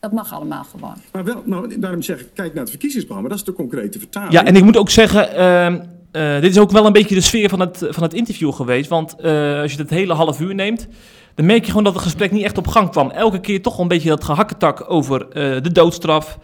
Dat 0.00 0.12
mag 0.12 0.32
allemaal 0.34 0.64
gewoon. 0.64 0.94
Maar 1.12 1.24
wel, 1.24 1.42
nou, 1.44 1.78
daarom 1.78 2.02
zeg 2.02 2.20
ik, 2.20 2.28
kijk 2.34 2.52
naar 2.52 2.62
het 2.62 2.70
verkiezingsprogramma. 2.70 3.28
Dat 3.30 3.38
is 3.38 3.44
de 3.44 3.52
concrete 3.52 3.98
vertaling. 3.98 4.32
Ja, 4.32 4.44
en 4.44 4.56
ik 4.56 4.64
moet 4.64 4.76
ook 4.76 4.90
zeggen, 4.90 5.34
ehm, 5.36 5.80
eh, 6.12 6.40
dit 6.40 6.50
is 6.50 6.58
ook 6.58 6.70
wel 6.70 6.86
een 6.86 6.92
beetje 6.92 7.14
de 7.14 7.20
sfeer 7.20 7.48
van 7.48 7.60
het, 7.60 7.86
van 7.90 8.02
het 8.02 8.14
interview 8.14 8.52
geweest. 8.52 8.88
Want 8.88 9.16
eh, 9.20 9.60
als 9.60 9.72
je 9.72 9.78
het 9.78 9.90
hele 9.90 10.12
half 10.14 10.40
uur 10.40 10.54
neemt, 10.54 10.88
dan 11.34 11.46
merk 11.46 11.60
je 11.60 11.68
gewoon 11.68 11.84
dat 11.84 11.94
het 11.94 12.02
gesprek 12.02 12.30
niet 12.30 12.44
echt 12.44 12.58
op 12.58 12.66
gang 12.66 12.90
kwam. 12.90 13.10
Elke 13.10 13.40
keer 13.40 13.62
toch 13.62 13.72
wel 13.72 13.82
een 13.82 13.88
beetje 13.88 14.08
dat 14.08 14.24
gehakketak 14.24 14.84
over 14.90 15.28
eh, 15.28 15.62
de 15.62 15.72
doodstraf. 15.72 16.38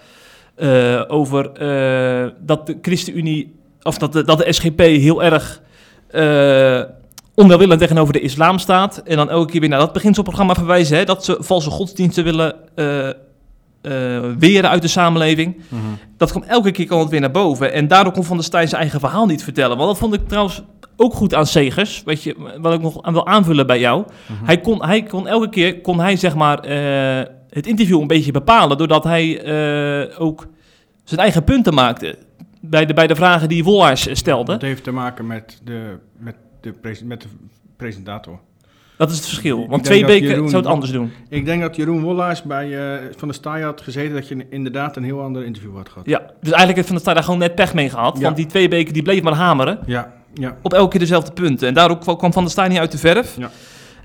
eh, 0.55 1.03
over 1.09 1.53
eh, 1.53 2.31
dat 2.41 2.67
de 2.67 2.79
ChristenUnie, 2.83 3.55
of 3.83 3.99
dat 3.99 4.13
de, 4.13 4.25
dat 4.25 4.39
de 4.39 4.53
SGP 4.53 4.79
heel 4.81 5.23
erg 5.23 5.63
eh, 6.11 6.83
onwelwillend 7.35 7.81
tegenover 7.81 8.13
de 8.13 8.21
islam 8.21 8.59
staat. 8.59 8.99
En 9.05 9.17
dan 9.17 9.31
elke 9.31 9.51
keer 9.51 9.61
weer 9.61 9.69
naar 9.69 9.79
dat 9.79 9.93
beginselprogramma 9.93 10.55
verwijzen. 10.55 10.97
Hè, 10.97 11.05
dat 11.05 11.25
ze 11.25 11.37
valse 11.41 11.71
godsdiensten 11.71 12.25
willen 12.25 12.55
eh, 13.87 14.31
weren 14.39 14.71
uit 14.71 14.83
de 14.83 14.89
samenleving. 14.89 15.57
Mhm. 15.69 15.83
Dat 16.17 16.33
komt 16.33 16.45
elke 16.45 16.71
keer 16.71 16.87
kwam 16.87 17.01
het 17.01 17.09
weer 17.09 17.21
naar 17.21 17.31
boven. 17.31 17.73
En 17.73 17.89
daardoor 17.89 18.13
kon 18.13 18.25
Van 18.25 18.37
der 18.37 18.45
Staaij 18.45 18.67
zijn 18.67 18.81
eigen 18.81 19.01
verhaal 19.01 19.27
niet 19.27 19.45
vertellen. 19.45 19.77
Want 19.77 19.89
dat 19.89 19.99
vond 19.99 20.15
ik 20.15 20.29
trouwens 20.29 20.63
ook 20.97 21.15
goed 21.15 21.35
aan 21.35 21.47
Segers. 21.47 22.03
Weet 22.05 22.23
je, 22.23 22.57
wat 22.61 22.75
ik 22.75 22.81
nog 22.81 23.03
aan 23.03 23.13
wil 23.13 23.27
aanvullen 23.27 23.67
bij 23.67 23.79
jou. 23.79 24.05
Mhm. 24.27 24.45
Hij, 24.45 24.61
kon, 24.61 24.85
hij 24.85 25.03
kon 25.03 25.29
elke 25.29 25.49
keer 25.49 25.81
kon 25.81 26.01
hij 26.01 26.17
zeg 26.17 26.35
maar 26.35 26.59
eh, 26.59 27.33
het 27.51 27.67
interview 27.67 28.01
een 28.01 28.07
beetje 28.07 28.33
bepalen. 28.33 28.79
Doordat 28.79 29.05
hij 29.05 29.43
eh, 29.43 30.21
ook 30.21 30.47
zijn 31.05 31.21
eigen 31.21 31.45
punten 31.45 31.75
maakte. 31.75 32.19
Bij 32.61 32.87
de, 32.87 32.95
bij 32.95 33.07
de 33.07 33.15
vragen 33.15 33.49
die 33.49 33.65
Wollaars 33.65 34.09
stelde. 34.13 34.53
Dat 34.53 34.63
heeft 34.63 34.85
te 34.85 34.91
maken 34.91 35.27
met 35.27 35.61
de, 35.65 35.99
met 36.19 36.35
de, 36.61 36.75
met 37.05 37.23
de 37.23 37.29
presentator. 37.77 38.39
Dat 38.97 39.11
is 39.11 39.17
het 39.17 39.27
verschil. 39.27 39.69
Want 39.69 39.85
twee 39.85 40.07
weken 40.07 40.29
Jeroen- 40.29 40.49
zou 40.49 40.63
het 40.63 40.73
anders 40.73 40.93
doen. 40.93 41.13
Ik 41.29 41.45
denk 41.45 41.61
dat 41.63 41.77
Jeroen 41.77 42.03
Wollaars 42.03 42.43
bij 42.43 42.95
eh, 42.95 43.05
Van 43.17 43.29
der 43.29 43.37
Staaij 43.37 43.63
had 43.63 43.81
gezeten 43.81 44.15
dat 44.15 44.29
je 44.29 44.47
inderdaad 44.51 44.97
een 44.97 45.05
heel 45.05 45.21
ander 45.23 45.45
interview 45.45 45.77
had 45.77 45.89
gehad. 45.89 46.07
Ja, 46.07 46.19
dus 46.19 46.53
eigenlijk 46.53 46.75
heeft 46.77 46.87
Van 46.87 46.95
der 46.97 47.01
Staaij 47.01 47.15
daar 47.15 47.25
gewoon 47.25 47.39
net 47.39 47.55
pech 47.55 47.75
mee 47.75 47.91
gehad. 47.91 48.17
Ja. 48.17 48.23
Want 48.23 48.37
die 48.37 48.47
twee 48.47 48.69
weken 48.69 48.93
die 48.93 49.03
bleef 49.03 49.23
maar 49.23 49.35
hameren. 49.35 49.79
Ja, 49.87 50.13
ja. 50.35 50.57
Op 50.63 50.73
elke 50.73 50.91
keer 50.91 51.01
dezelfde 51.01 51.33
punten. 51.33 51.69
En 51.69 51.75
daardoor 51.75 51.99
kwam 51.99 52.17
kwam 52.17 52.33
Van 52.33 52.43
der 52.43 52.53
Staaij 52.53 52.69
niet 52.69 52.79
uit 52.79 52.93
de 52.93 52.99
verf. 52.99 53.37
Ja. 53.39 53.51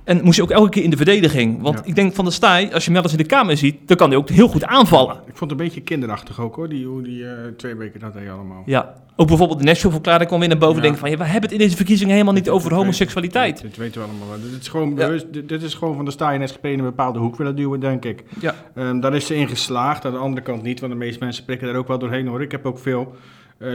En 0.03 0.23
moest 0.23 0.35
je 0.35 0.41
ook 0.43 0.49
elke 0.49 0.69
keer 0.69 0.83
in 0.83 0.89
de 0.89 0.95
verdediging. 0.97 1.61
Want 1.61 1.77
Ja. 1.77 1.83
ik 1.85 1.95
denk 1.95 2.15
Van 2.15 2.25
der 2.25 2.33
Staaij, 2.33 2.73
als 2.73 2.85
je 2.85 2.95
eens 2.95 3.11
in 3.11 3.17
de 3.17 3.23
kamer 3.23 3.57
ziet, 3.57 3.87
dan 3.87 3.97
kan 3.97 4.09
hij 4.09 4.17
ook 4.17 4.29
heel 4.29 4.47
goed 4.47 4.65
aanvallen. 4.65 5.15
Ik 5.15 5.37
vond 5.37 5.51
het 5.51 5.59
een 5.59 5.65
beetje 5.65 5.81
kinderachtig 5.81 6.39
ook 6.39 6.55
hoor, 6.55 6.69
die, 6.69 6.85
hoe 6.85 7.01
die 7.01 7.25
eh, 7.25 7.31
twee 7.57 7.75
weken 7.75 7.99
dat 7.99 8.13
deed 8.13 8.29
allemaal. 8.29 8.63
Ja. 8.65 8.93
Ook 9.15 9.27
bijvoorbeeld 9.27 9.59
de 9.59 9.65
Nashville-verklaring 9.65 10.27
kwam 10.27 10.39
weer 10.39 10.49
naar 10.49 10.57
boven. 10.57 10.75
Ja. 10.75 10.81
Denken 10.81 10.99
van, 10.99 11.09
ja, 11.09 11.17
we 11.17 11.23
hebben 11.23 11.41
het 11.41 11.51
in 11.51 11.57
deze 11.57 11.75
verkiezingen 11.75 12.13
helemaal 12.13 12.33
niet 12.33 12.49
over 12.49 12.73
homoseksualiteit. 12.73 13.61
Dit 13.61 13.77
weten 13.77 14.01
we 14.01 14.07
allemaal 14.07 14.27
wel. 14.27 14.37
Dit 14.51 14.61
is 14.61 14.67
gewoon, 14.67 14.89
Ja. 14.89 14.95
bewust, 14.95 15.25
dit, 15.33 15.49
dit 15.49 15.61
is 15.63 15.73
gewoon 15.73 15.95
van 15.95 16.05
de 16.05 16.11
Staaij 16.11 16.39
en 16.39 16.47
SGP 16.49 16.65
in 16.65 16.79
een 16.79 16.85
bepaalde 16.85 17.19
hoek 17.19 17.35
willen 17.35 17.55
duwen, 17.55 17.79
denk 17.79 18.05
ik. 18.05 18.23
Ja. 18.39 18.55
Ehm, 18.75 18.99
daar 18.99 19.15
is 19.15 19.25
ze 19.25 19.35
in 19.35 19.47
geslaagd, 19.47 20.05
aan 20.05 20.11
de 20.11 20.17
andere 20.17 20.41
kant 20.41 20.63
niet, 20.63 20.79
want 20.79 20.91
de 20.91 20.97
meeste 20.97 21.23
mensen 21.23 21.45
prikken 21.45 21.67
daar 21.67 21.75
ook 21.75 21.87
wel 21.87 21.99
doorheen 21.99 22.27
hoor. 22.27 22.41
Ik 22.41 22.51
heb 22.51 22.65
ook 22.65 22.79
veel 22.79 23.15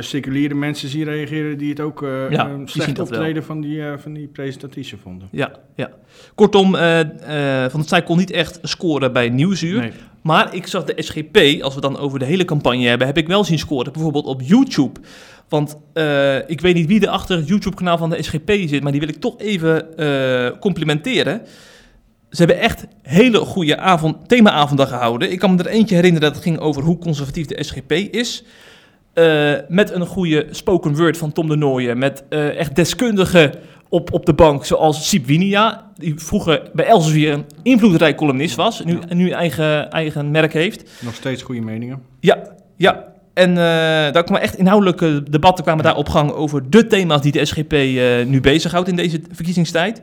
seculiere 0.01 0.55
mensen 0.55 0.89
zien 0.89 1.05
reageren 1.05 1.59
die 1.59 1.71
het 1.71 1.81
ook 1.81 2.03
eh 2.03 2.31
Ja, 2.31 2.47
zien 2.47 2.69
slecht 2.69 2.99
optreden 2.99 3.45
van 3.45 3.61
die, 3.61 3.83
eh, 3.83 3.99
van 3.99 4.13
die 4.13 4.27
presentatrice 4.27 4.97
vonden. 4.97 5.29
Ja, 5.31 5.53
ja. 5.75 5.91
Kortom, 6.35 6.75
eh, 6.75 7.01
eh, 7.01 7.71
Van 7.71 7.81
der 7.81 7.89
Staaij 7.89 8.03
kon 8.03 8.19
niet 8.19 8.31
echt 8.31 8.59
scoren 8.63 9.13
bij 9.13 9.29
Nieuwsuur. 9.29 9.81
Nee. 9.81 9.93
Maar 10.23 10.55
ik 10.55 10.67
zag 10.67 10.85
de 10.85 11.03
SGP, 11.03 11.63
als 11.63 11.75
we 11.75 11.81
dan 11.81 11.99
over 11.99 12.19
de 12.19 12.25
hele 12.25 12.45
campagne 12.45 12.87
hebben, 12.87 13.07
heb 13.07 13.17
ik 13.17 13.27
wel 13.27 13.45
zien 13.45 13.59
scoren. 13.59 13.93
Bijvoorbeeld 13.93 14.27
op 14.27 14.41
YouTube. 14.43 15.01
Want 15.49 15.77
eh, 15.93 16.49
ik 16.49 16.61
weet 16.61 16.75
niet 16.75 16.87
wie 16.87 17.01
er 17.01 17.09
achter 17.09 17.37
het 17.37 17.49
YouTube-kanaal 17.49 17.99
van 17.99 18.11
de 18.11 18.23
SGP 18.23 18.51
zit, 18.51 18.83
maar 18.83 18.93
die 18.93 19.01
wil 19.01 19.09
ik 19.09 19.21
toch 19.21 19.39
even 19.39 19.97
eh, 19.99 20.59
complimenteren. 20.61 21.43
Ze 22.31 22.37
hebben 22.37 22.61
echt 22.61 22.87
hele 23.03 23.39
goede 23.39 23.79
avond, 23.79 24.29
thema-avonden 24.29 24.87
gehouden. 24.87 25.31
Ik 25.31 25.39
kan 25.39 25.55
me 25.55 25.63
er 25.63 25.67
eentje 25.67 25.95
herinneren 25.95 26.29
dat 26.29 26.37
het 26.37 26.45
ging 26.45 26.59
over 26.59 26.83
hoe 26.83 26.99
conservatief 26.99 27.47
de 27.47 27.65
SGP 27.65 27.93
is. 27.93 28.45
Eh, 29.17 29.53
met 29.69 29.91
een 29.91 30.07
goede 30.07 30.47
spoken 30.51 30.97
word 30.97 31.17
van 31.17 31.33
Tom 31.33 31.49
de 31.49 31.57
Nooijen. 31.57 31.99
Met 31.99 32.25
eh, 32.29 32.59
echt 32.59 32.77
deskundigen 32.77 33.53
op, 33.89 34.13
op 34.13 34.27
de 34.27 34.35
bank, 34.35 34.65
zoals 34.65 35.09
Siep 35.09 35.27
Winia. 35.27 35.91
Die 35.95 36.15
vroeger 36.17 36.63
bij 36.73 36.87
Elsevier 36.87 37.33
een 37.33 37.45
invloedrijk 37.63 38.17
columnist 38.17 38.57
was. 38.57 38.85
Nu, 38.85 38.99
nu 39.09 39.31
eigen, 39.31 39.91
eigen 39.91 40.31
merk 40.31 40.53
heeft. 40.53 40.91
Nog 41.01 41.15
steeds 41.15 41.43
goede 41.43 41.61
meningen. 41.61 42.03
Ja, 42.21 42.39
ja. 42.77 43.05
En 43.35 43.51
eh, 43.51 43.57
daar 44.13 44.25
kwamen 44.25 44.41
echt 44.41 44.59
inhoudelijke 44.59 45.23
debatten 45.31 45.65
kwamen 45.65 45.85
daar 45.85 45.97
op 45.97 46.09
gang 46.09 46.31
over 46.31 46.71
de 46.71 46.87
thema's 46.87 47.23
die 47.23 47.33
de 47.33 47.45
SGP 47.45 47.73
nu 48.27 48.41
bezighoudt 48.41 48.89
in 48.89 48.97
deze 48.97 49.21
verkiezingstijd. 49.31 50.01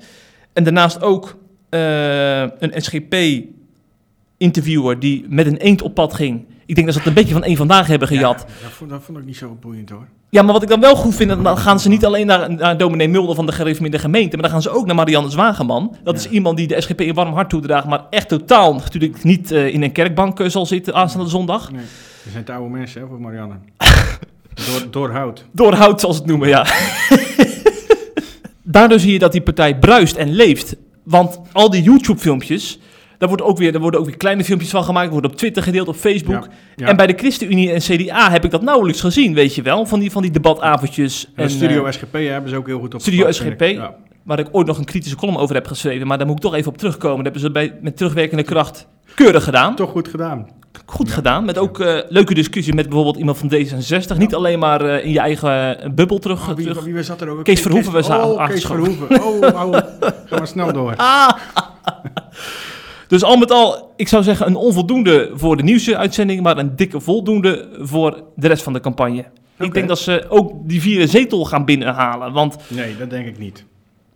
En 0.53 0.63
daarnaast 0.63 1.01
ook 1.01 1.37
een 1.69 2.73
SGP-interviewer 2.75 4.99
die 4.99 5.25
met 5.29 5.45
een 5.45 5.57
eend 5.57 5.81
op 5.81 5.93
pad 5.93 6.13
ging. 6.13 6.45
Ik 6.73 6.79
denk 6.79 6.93
dat 6.93 7.01
ze 7.01 7.09
het 7.09 7.17
een 7.17 7.23
beetje 7.23 7.39
van 7.39 7.49
één 7.49 7.57
vandaag 7.57 7.87
hebben 7.87 8.07
gejat. 8.07 8.45
Ja, 8.47 8.63
dat, 8.63 8.71
vond, 8.71 8.89
dat 8.89 9.03
vond 9.03 9.17
ik 9.17 9.25
niet 9.25 9.37
zo 9.37 9.57
boeiend 9.61 9.89
hoor. 9.89 10.07
Ja, 10.29 10.41
maar 10.41 10.53
wat 10.53 10.63
ik 10.63 10.69
dan 10.69 10.79
wel 10.79 10.95
goed 10.95 11.15
vind, 11.15 11.43
dan 11.43 11.57
gaan 11.57 11.79
ze 11.79 11.89
niet 11.89 12.05
alleen 12.05 12.25
naar, 12.25 12.53
naar 12.53 12.77
dominee 12.77 13.07
Mulder 13.07 13.35
van 13.35 13.45
de 13.45 13.51
gereformeerde 13.51 13.99
gemeente, 13.99 14.33
maar 14.35 14.41
dan 14.41 14.51
gaan 14.51 14.61
ze 14.61 14.69
ook 14.69 14.85
naar 14.85 14.95
Marianne 14.95 15.29
Zwageman. 15.29 15.95
Dat 16.03 16.15
is 16.15 16.29
iemand 16.29 16.57
die 16.57 16.67
de 16.67 16.81
SGP 16.81 16.99
een 16.99 17.13
warm 17.13 17.33
hart 17.33 17.49
toedraagt, 17.49 17.87
maar 17.87 18.05
echt 18.09 18.27
totaal 18.27 18.73
natuurlijk 18.73 19.23
niet 19.23 19.51
eh, 19.51 19.73
in 19.73 19.83
een 19.83 19.91
kerkbank 19.91 20.39
eh, 20.39 20.49
zal 20.49 20.65
zitten 20.65 20.93
aanstaande 20.93 21.29
zondag. 21.29 21.71
Nee. 21.71 21.81
Er 22.25 22.31
zijn 22.31 22.43
te 22.43 22.53
oude 22.53 22.69
mensen 22.69 23.01
hè, 23.01 23.07
voor 23.07 23.21
Marianne. 23.21 23.55
Door, 24.67 24.91
doorhout. 24.91 25.45
Doorhout, 25.51 25.99
zoals 25.99 26.17
het 26.17 26.25
noemen, 26.25 26.47
ja. 26.47 26.65
Daardoor 28.61 28.99
zie 28.99 29.11
je 29.11 29.19
dat 29.19 29.31
die 29.31 29.41
partij 29.41 29.79
bruist 29.79 30.15
en 30.15 30.33
leeft. 30.33 30.75
Want 31.03 31.39
al 31.51 31.69
die 31.69 31.83
YouTube-filmpjes, 31.83 32.79
daar, 33.23 33.31
wordt 33.37 33.51
ook 33.51 33.57
weer, 33.57 33.71
daar 33.71 33.81
worden 33.81 33.99
ook 33.99 34.05
weer 34.05 34.17
kleine 34.17 34.43
filmpjes 34.43 34.69
van 34.69 34.83
gemaakt, 34.83 35.11
worden 35.11 35.31
op 35.31 35.37
Twitter 35.37 35.63
gedeeld, 35.63 35.87
op 35.87 35.95
Facebook. 35.95 36.43
Ja, 36.43 36.49
ja. 36.75 36.87
En 36.87 36.95
bij 36.95 37.07
de 37.07 37.13
ChristenUnie 37.17 37.71
en 37.71 37.79
CDA 37.79 38.31
heb 38.31 38.43
ik 38.45 38.51
dat 38.51 38.61
nauwelijks 38.61 39.01
gezien, 39.01 39.33
weet 39.33 39.55
je 39.55 39.61
wel, 39.61 39.85
van 39.85 39.99
die, 39.99 40.11
van 40.11 40.21
die 40.21 40.31
debatavondjes. 40.31 41.31
En 41.35 41.49
Studio 41.49 41.85
eh, 41.85 41.91
SGP 41.91 42.13
hebben 42.13 42.49
ze 42.49 42.55
ook 42.55 42.67
heel 42.67 42.79
goed 42.79 42.93
op 42.93 43.01
Studio 43.01 43.19
gepakt, 43.19 43.35
SGP? 43.35 43.61
ik. 43.61 43.75
Ja. 43.75 43.95
waar 44.23 44.39
ik 44.39 44.47
ooit 44.51 44.67
nog 44.67 44.77
een 44.77 44.85
kritische 44.85 45.15
column 45.17 45.37
over 45.37 45.55
heb 45.55 45.67
geschreven, 45.67 46.07
maar 46.07 46.17
daar 46.17 46.27
moet 46.27 46.35
ik 46.35 46.41
toch 46.41 46.53
even 46.53 46.71
op 46.71 46.77
terugkomen. 46.77 47.23
Dat 47.23 47.33
hebben 47.33 47.41
ze 47.41 47.51
bij, 47.51 47.77
met 47.81 47.97
terugwerkende 47.97 48.43
kracht 48.43 48.87
keurig 49.15 49.43
gedaan. 49.43 49.75
Toch 49.75 49.91
goed 49.91 50.07
gedaan. 50.07 50.47
Goed 50.85 51.11
gedaan, 51.11 51.45
met 51.45 51.57
ook 51.57 51.79
eh, 51.79 51.99
leuke 52.09 52.33
discussie 52.33 52.73
met 52.73 52.85
bijvoorbeeld 52.85 53.17
iemand 53.17 53.37
van 53.37 53.51
D66. 53.53 54.17
Niet 54.17 54.35
alleen 54.35 54.59
maar 54.59 54.81
eh, 54.81 55.05
in 55.05 55.11
je 55.11 55.19
eigen 55.19 55.77
bubbel 55.95 56.19
terug. 56.19 56.49
Oh, 56.49 56.55
wie, 56.55 56.67
terug. 56.67 56.83
wie 56.83 57.03
zat 57.03 57.21
er 57.21 57.29
ook? 57.29 57.43
Kees 57.43 57.61
Verhoeven 57.61 57.93
was 57.93 58.09
Oh, 58.09 58.47
Kees. 58.47 58.65
Verhoeven. 58.65 59.23
Oh, 59.23 59.41
ouwe. 59.41 59.89
Ga 60.29 60.37
maar 60.37 60.47
snel 60.47 60.73
door. 60.73 60.93
Ah! 60.95 61.29
Dus 63.13 63.23
al 63.23 63.37
met 63.37 63.51
al, 63.51 63.91
ik 63.95 64.07
zou 64.07 64.23
zeggen 64.23 64.47
een 64.47 64.55
onvoldoende 64.55 65.29
voor 65.33 65.57
de 65.57 65.63
nieuwste 65.63 65.97
uitzending, 65.97 66.41
maar 66.41 66.57
een 66.57 66.75
dikke 66.75 66.99
voldoende 66.99 67.67
voor 67.79 68.23
de 68.35 68.47
rest 68.47 68.63
van 68.63 68.73
de 68.73 68.79
campagne. 68.79 69.25
Ik 69.59 69.73
denk 69.73 69.87
dat 69.87 69.99
ze 69.99 70.25
ook 70.29 70.51
die 70.63 70.81
vierde 70.81 71.07
zetel 71.07 71.45
gaan 71.45 71.65
binnenhalen. 71.65 72.31
Want 72.33 72.57
Nee, 72.67 72.97
dat 72.97 73.09
denk 73.09 73.27
ik 73.27 73.37
niet. 73.37 73.65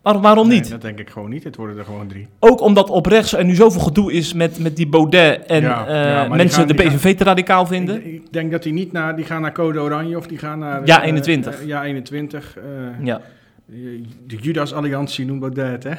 waar- 0.01 0.21
waarom 0.21 0.47
Nee, 0.47 0.59
niet? 0.59 0.69
dat 0.69 0.81
denk 0.81 0.99
ik 0.99 1.09
gewoon 1.09 1.29
niet. 1.29 1.43
Het 1.43 1.55
worden 1.55 1.77
er 1.77 1.83
gewoon 1.85 2.07
drie. 2.07 2.27
Ook 2.39 2.61
omdat 2.61 2.89
op 2.89 3.05
rechts 3.05 3.33
er 3.33 3.45
nu 3.45 3.55
zoveel 3.55 3.81
gedoe 3.81 4.13
is 4.13 4.33
met, 4.33 4.59
met 4.59 4.75
die 4.75 4.87
Baudet 4.87 5.45
en 5.45 5.61
Ja, 5.61 5.87
eh, 5.87 6.03
ja, 6.11 6.27
mensen 6.27 6.59
gaan- 6.59 6.67
de 6.67 6.83
PVV 6.83 7.15
te 7.15 7.23
radicaal 7.23 7.65
vinden. 7.65 7.95
Ik, 7.95 8.05
ik 8.13 8.33
denk 8.33 8.51
dat 8.51 8.63
die 8.63 8.73
niet 8.73 8.91
naar, 8.91 9.15
die 9.15 9.25
gaan 9.25 9.41
naar 9.41 9.51
Code 9.53 9.79
Oranje 9.79 10.17
of 10.17 10.27
die 10.27 10.37
gaan 10.37 10.59
naar... 10.59 10.85
Ja, 10.85 11.01
eh, 11.01 11.07
21. 11.07 11.61
eh, 11.61 11.67
ja, 11.67 11.83
21. 11.83 12.57
eh, 12.57 12.63
Ja. 13.05 13.21
De 14.25 14.35
Judas-alliantie 14.41 15.25
noemt 15.25 15.41
dat 15.41 15.55
dat, 15.55 15.83
hè? 15.83 15.93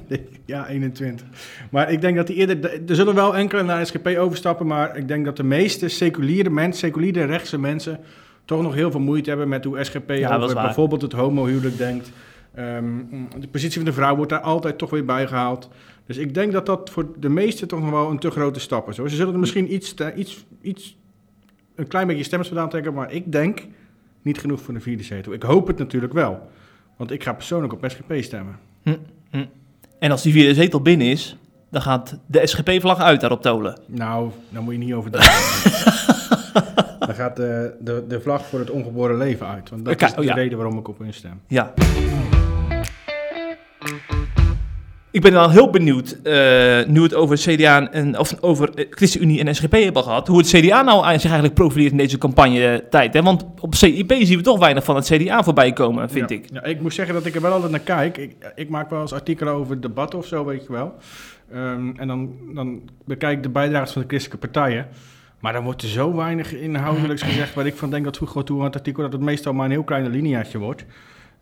ja, 0.44 0.68
21. 0.68 1.26
Maar 1.70 1.92
ik 1.92 2.00
denk 2.00 2.16
dat 2.16 2.26
die 2.26 2.36
eerder... 2.36 2.72
Er 2.88 2.94
zullen 2.94 3.14
wel 3.14 3.36
enkele 3.36 3.62
naar 3.62 3.86
SGP 3.86 4.06
overstappen, 4.06 4.66
maar 4.66 4.96
ik 4.96 5.08
denk 5.08 5.24
dat 5.24 5.36
de 5.36 5.42
meeste 5.42 5.88
seculiere 5.88 6.50
mensen, 6.50 6.88
seculiere 6.88 7.24
rechtse 7.24 7.58
mensen, 7.58 8.00
toch 8.44 8.62
nog 8.62 8.74
heel 8.74 8.90
veel 8.90 9.00
moeite 9.00 9.28
hebben 9.28 9.48
met 9.48 9.64
hoe 9.64 9.84
SGP 9.84 10.10
Ja, 10.10 10.36
over 10.36 10.54
bijvoorbeeld 10.54 11.02
het 11.02 11.12
homohuwelijk 11.12 11.78
denkt. 11.78 12.10
Ehm, 12.54 12.84
de 13.38 13.48
positie 13.48 13.76
van 13.76 13.84
de 13.84 13.92
vrouw 13.92 14.16
wordt 14.16 14.30
daar 14.30 14.40
altijd 14.40 14.78
toch 14.78 14.90
weer 14.90 15.04
bijgehaald. 15.04 15.68
Dus 16.06 16.16
ik 16.16 16.34
denk 16.34 16.52
dat 16.52 16.66
dat 16.66 16.90
voor 16.90 17.06
de 17.18 17.28
meesten 17.28 17.68
toch 17.68 17.80
nog 17.80 17.90
wel 17.90 18.10
een 18.10 18.18
te 18.18 18.30
grote 18.30 18.60
stap 18.60 18.88
is. 18.88 18.96
Hoor. 18.96 19.10
Ze 19.10 19.16
zullen 19.16 19.32
er 19.32 19.38
misschien 19.38 19.74
iets, 19.74 19.94
te- 19.94 20.14
iets, 20.14 20.44
iets, 20.60 20.98
een 21.74 21.86
klein 21.86 22.06
beetje 22.06 22.22
stemmers 22.24 22.48
vandaan 22.48 22.68
trekken, 22.68 22.94
maar 22.94 23.12
ik 23.12 23.32
denk 23.32 23.66
niet 24.22 24.38
genoeg 24.38 24.60
voor 24.60 24.74
de 24.74 24.80
vierde 24.80 25.02
zetel. 25.02 25.32
Ik 25.32 25.42
hoop 25.42 25.66
het 25.66 25.78
natuurlijk 25.78 26.12
wel. 26.12 26.48
Want 26.96 27.10
ik 27.10 27.22
ga 27.22 27.32
persoonlijk 27.32 27.72
op 27.72 27.84
SGP 27.86 28.22
stemmen. 28.22 28.58
En 29.98 30.10
als 30.10 30.22
die 30.22 30.32
vierde 30.32 30.54
zetel 30.54 30.80
binnen 30.80 31.06
is, 31.06 31.36
dan 31.70 31.82
gaat 31.82 32.18
de 32.26 32.46
SGP-vlag 32.46 32.98
uit 33.00 33.20
daar 33.20 33.30
op 33.30 33.42
Tolen. 33.42 33.78
Nou, 33.86 34.30
daar 34.48 34.62
moet 34.62 34.72
je 34.72 34.78
niet 34.78 34.92
over 34.92 35.10
dan 36.98 37.14
gaat 37.14 37.36
de, 37.36 37.76
de, 37.80 38.04
de 38.08 38.20
vlag 38.20 38.46
voor 38.46 38.58
het 38.58 38.70
ongeboren 38.70 39.16
leven 39.16 39.46
uit. 39.46 39.70
Want 39.70 39.84
dat 39.84 40.02
is 40.02 40.12
de 40.12 40.18
oh 40.18 40.24
ja. 40.24 40.34
reden 40.34 40.58
waarom 40.58 40.78
ik 40.78 40.88
op 40.88 40.98
hun 40.98 41.14
stem. 41.14 41.40
Ja. 41.46 41.74
Ik 45.16 45.22
ben 45.22 45.32
dan 45.32 45.50
heel 45.50 45.70
benieuwd, 45.70 46.18
eh, 46.22 46.32
nu 46.86 46.94
we 46.94 47.02
het 47.02 47.14
over 47.14 47.36
CDA 47.36 47.90
en 47.92 48.18
of 48.18 48.34
over 48.40 48.74
eh, 48.74 48.86
ChristenUnie 48.90 49.44
en 49.44 49.54
SGP 49.54 49.72
hebben 49.72 50.02
gehad, 50.02 50.28
hoe 50.28 50.38
het 50.38 50.46
CDA 50.48 50.82
nou 50.82 51.04
zich 51.04 51.24
eigenlijk 51.24 51.54
profileert 51.54 51.90
in 51.90 51.96
deze 51.96 52.18
campagne-tijd. 52.18 53.14
Hè? 53.14 53.22
Want 53.22 53.46
op 53.60 53.74
CIP 53.74 54.12
zien 54.18 54.36
we 54.36 54.42
toch 54.42 54.58
weinig 54.58 54.84
van 54.84 54.96
het 54.96 55.04
CDA 55.04 55.42
voorbij 55.42 55.72
komen, 55.72 56.10
vind 56.10 56.30
Ja. 56.30 56.36
ik. 56.36 56.44
Ja, 56.52 56.64
ik 56.64 56.80
moet 56.80 56.94
zeggen 56.94 57.14
dat 57.14 57.26
ik 57.26 57.34
er 57.34 57.40
wel 57.40 57.52
altijd 57.52 57.70
naar 57.70 57.80
kijk. 57.80 58.18
Ik, 58.18 58.36
ik 58.54 58.68
maak 58.68 58.90
wel 58.90 59.00
eens 59.00 59.12
artikelen 59.12 59.52
over 59.52 59.80
debatten 59.80 60.18
of 60.18 60.26
zo, 60.26 60.44
weet 60.44 60.62
je 60.66 60.72
wel. 60.72 60.94
Ehm, 61.52 61.90
en 61.96 62.06
dan, 62.08 62.30
dan 62.54 62.80
bekijk 63.04 63.36
ik 63.36 63.42
de 63.42 63.48
bijdragers 63.48 63.92
van 63.92 64.02
de 64.02 64.08
christelijke 64.08 64.46
partijen. 64.50 64.86
Maar 65.40 65.52
dan 65.52 65.64
wordt 65.64 65.82
er 65.82 65.88
zo 65.88 66.14
weinig 66.14 66.54
inhoudelijks 66.54 67.22
gezegd 67.22 67.54
waar 67.54 67.66
ik 67.66 67.76
van 67.76 67.90
denk 67.90 68.04
dat 68.04 68.18
Hugo 68.18 68.42
toe 68.42 68.58
aan 68.58 68.64
het 68.64 68.74
artikel 68.74 69.02
dat 69.02 69.12
het 69.12 69.20
meestal 69.22 69.52
maar 69.52 69.64
een 69.64 69.70
heel 69.70 69.84
klein 69.84 70.08
lineaatje 70.08 70.58
wordt. 70.58 70.84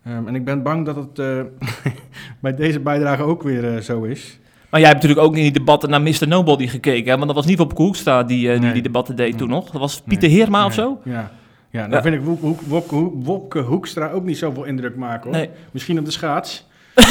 Ehm, 0.05 0.27
en 0.27 0.35
ik 0.35 0.45
ben 0.45 0.63
bang 0.63 0.85
dat 0.85 0.95
het 0.95 1.19
eh, 1.19 1.41
bij 2.41 2.55
deze 2.55 2.79
bijdrage 2.79 3.23
ook 3.23 3.43
weer 3.43 3.75
eh, 3.75 3.81
zo 3.81 4.03
is. 4.03 4.39
Maar 4.69 4.79
jij 4.79 4.89
hebt 4.89 5.01
natuurlijk 5.01 5.27
ook 5.27 5.35
in 5.35 5.41
die 5.43 5.51
debatten 5.51 5.89
naar 5.89 6.01
Mr. 6.01 6.27
Nobody 6.27 6.67
gekeken, 6.67 7.05
hè? 7.11 7.13
want 7.15 7.25
dat 7.27 7.35
was 7.35 7.45
niet 7.45 7.57
Wopke 7.57 7.81
Hoekstra 7.81 8.23
die, 8.23 8.47
eh, 8.47 8.53
die 8.53 8.61
Nee. 8.63 8.73
die 8.73 8.81
debatten 8.81 9.15
deed 9.15 9.29
Nee. 9.29 9.37
toen 9.39 9.49
nog. 9.49 9.69
Dat 9.71 9.81
was 9.81 10.01
Pieter 10.01 10.29
Nee, 10.29 10.37
Heerma 10.37 10.65
of 10.65 10.73
zo? 10.73 10.99
Ja, 11.03 11.31
ja 11.69 11.87
dan 11.87 12.01
vind 12.01 12.15
ik 12.15 12.21
Hoek- 12.23 12.61
Wopke, 12.61 12.95
Hoek- 12.95 13.25
Wopke 13.25 13.59
Hoekstra 13.59 14.09
ook 14.11 14.23
niet 14.23 14.37
zoveel 14.37 14.63
indruk 14.63 14.95
maken 14.95 15.23
hoor. 15.29 15.39
Nee. 15.39 15.49
Misschien 15.71 15.99
op 15.99 16.05
de 16.05 16.11
schaats. 16.11 16.67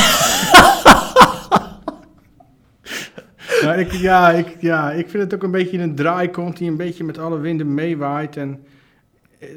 Maar 3.65 3.79
ik, 3.79 3.93
ja, 3.93 4.31
ik, 4.31 4.57
ja, 4.61 4.91
ik 4.93 5.09
vind 5.09 5.23
het 5.23 5.35
ook 5.35 5.43
een 5.43 5.51
beetje 5.51 5.79
een 5.79 5.95
draaikont 5.95 6.57
die 6.57 6.71
een 6.71 6.77
beetje 6.77 7.05
met 7.05 7.19
alle 7.19 7.39
winden 7.39 7.75
meewaait. 7.75 8.37
En 8.37 8.65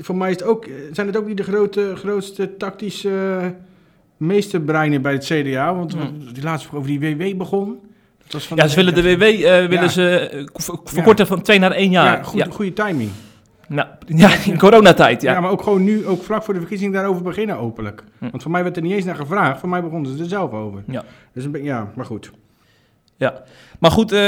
voor 0.01 0.15
mij 0.15 0.29
is 0.29 0.35
het 0.35 0.43
ook, 0.47 0.65
eh, 0.65 0.73
zijn 0.91 1.07
het 1.07 1.17
ook 1.17 1.27
niet 1.27 1.37
de 1.37 1.43
grote, 1.43 1.93
grootste 1.95 2.57
tactische 2.57 3.09
uh, 3.41 3.45
meesterbreinen 4.17 5.01
bij 5.01 5.11
het 5.13 5.25
CDA. 5.25 5.75
Want 5.75 5.95
die 6.33 6.43
laatste 6.43 6.75
over 6.75 6.87
die 6.87 6.99
WW 6.99 7.37
begon. 7.37 7.79
Dat 8.23 8.31
was 8.31 8.47
van 8.47 8.57
Ja, 8.57 8.67
ze 8.67 8.75
willen 8.75 8.93
de 8.93 9.01
WW 9.03 9.21
eh, 9.23 9.39
willen 9.41 9.69
Ja. 9.71 9.87
ze 9.87 10.17
eh, 10.19 10.45
ver- 10.53 10.79
verkorten 10.83 11.27
van 11.27 11.41
twee 11.41 11.59
naar 11.59 11.71
één 11.71 11.91
jaar. 11.91 12.17
Ja, 12.17 12.23
goed, 12.23 12.39
ja. 12.39 12.45
goede 12.49 12.73
timing. 12.73 13.09
Nou, 13.67 13.87
ja, 14.05 14.29
in 14.45 14.57
coronatijd, 14.57 15.21
Ja. 15.21 15.31
ja. 15.33 15.39
maar 15.39 15.51
ook 15.51 15.61
gewoon 15.61 15.83
nu, 15.83 16.05
ook 16.05 16.23
vlak 16.23 16.43
voor 16.43 16.53
de 16.53 16.59
verkiezing 16.59 16.93
daarover 16.93 17.23
beginnen 17.23 17.57
openlijk. 17.57 18.03
Hm. 18.17 18.29
Want 18.29 18.41
voor 18.41 18.51
mij 18.51 18.63
werd 18.63 18.75
er 18.75 18.81
niet 18.81 18.91
eens 18.93 19.05
naar 19.05 19.15
gevraagd. 19.15 19.59
Voor 19.59 19.69
mij 19.69 19.81
begonnen 19.81 20.11
ze 20.17 20.23
er 20.23 20.29
zelf 20.29 20.51
over. 20.51 20.83
Ja. 20.87 21.03
Dus 21.33 21.43
een 21.45 21.63
ja, 21.63 21.91
maar 21.95 22.05
goed. 22.05 22.31
Ja, 23.19 23.41
maar 23.79 23.91
goed, 23.91 24.11
eh, 24.11 24.19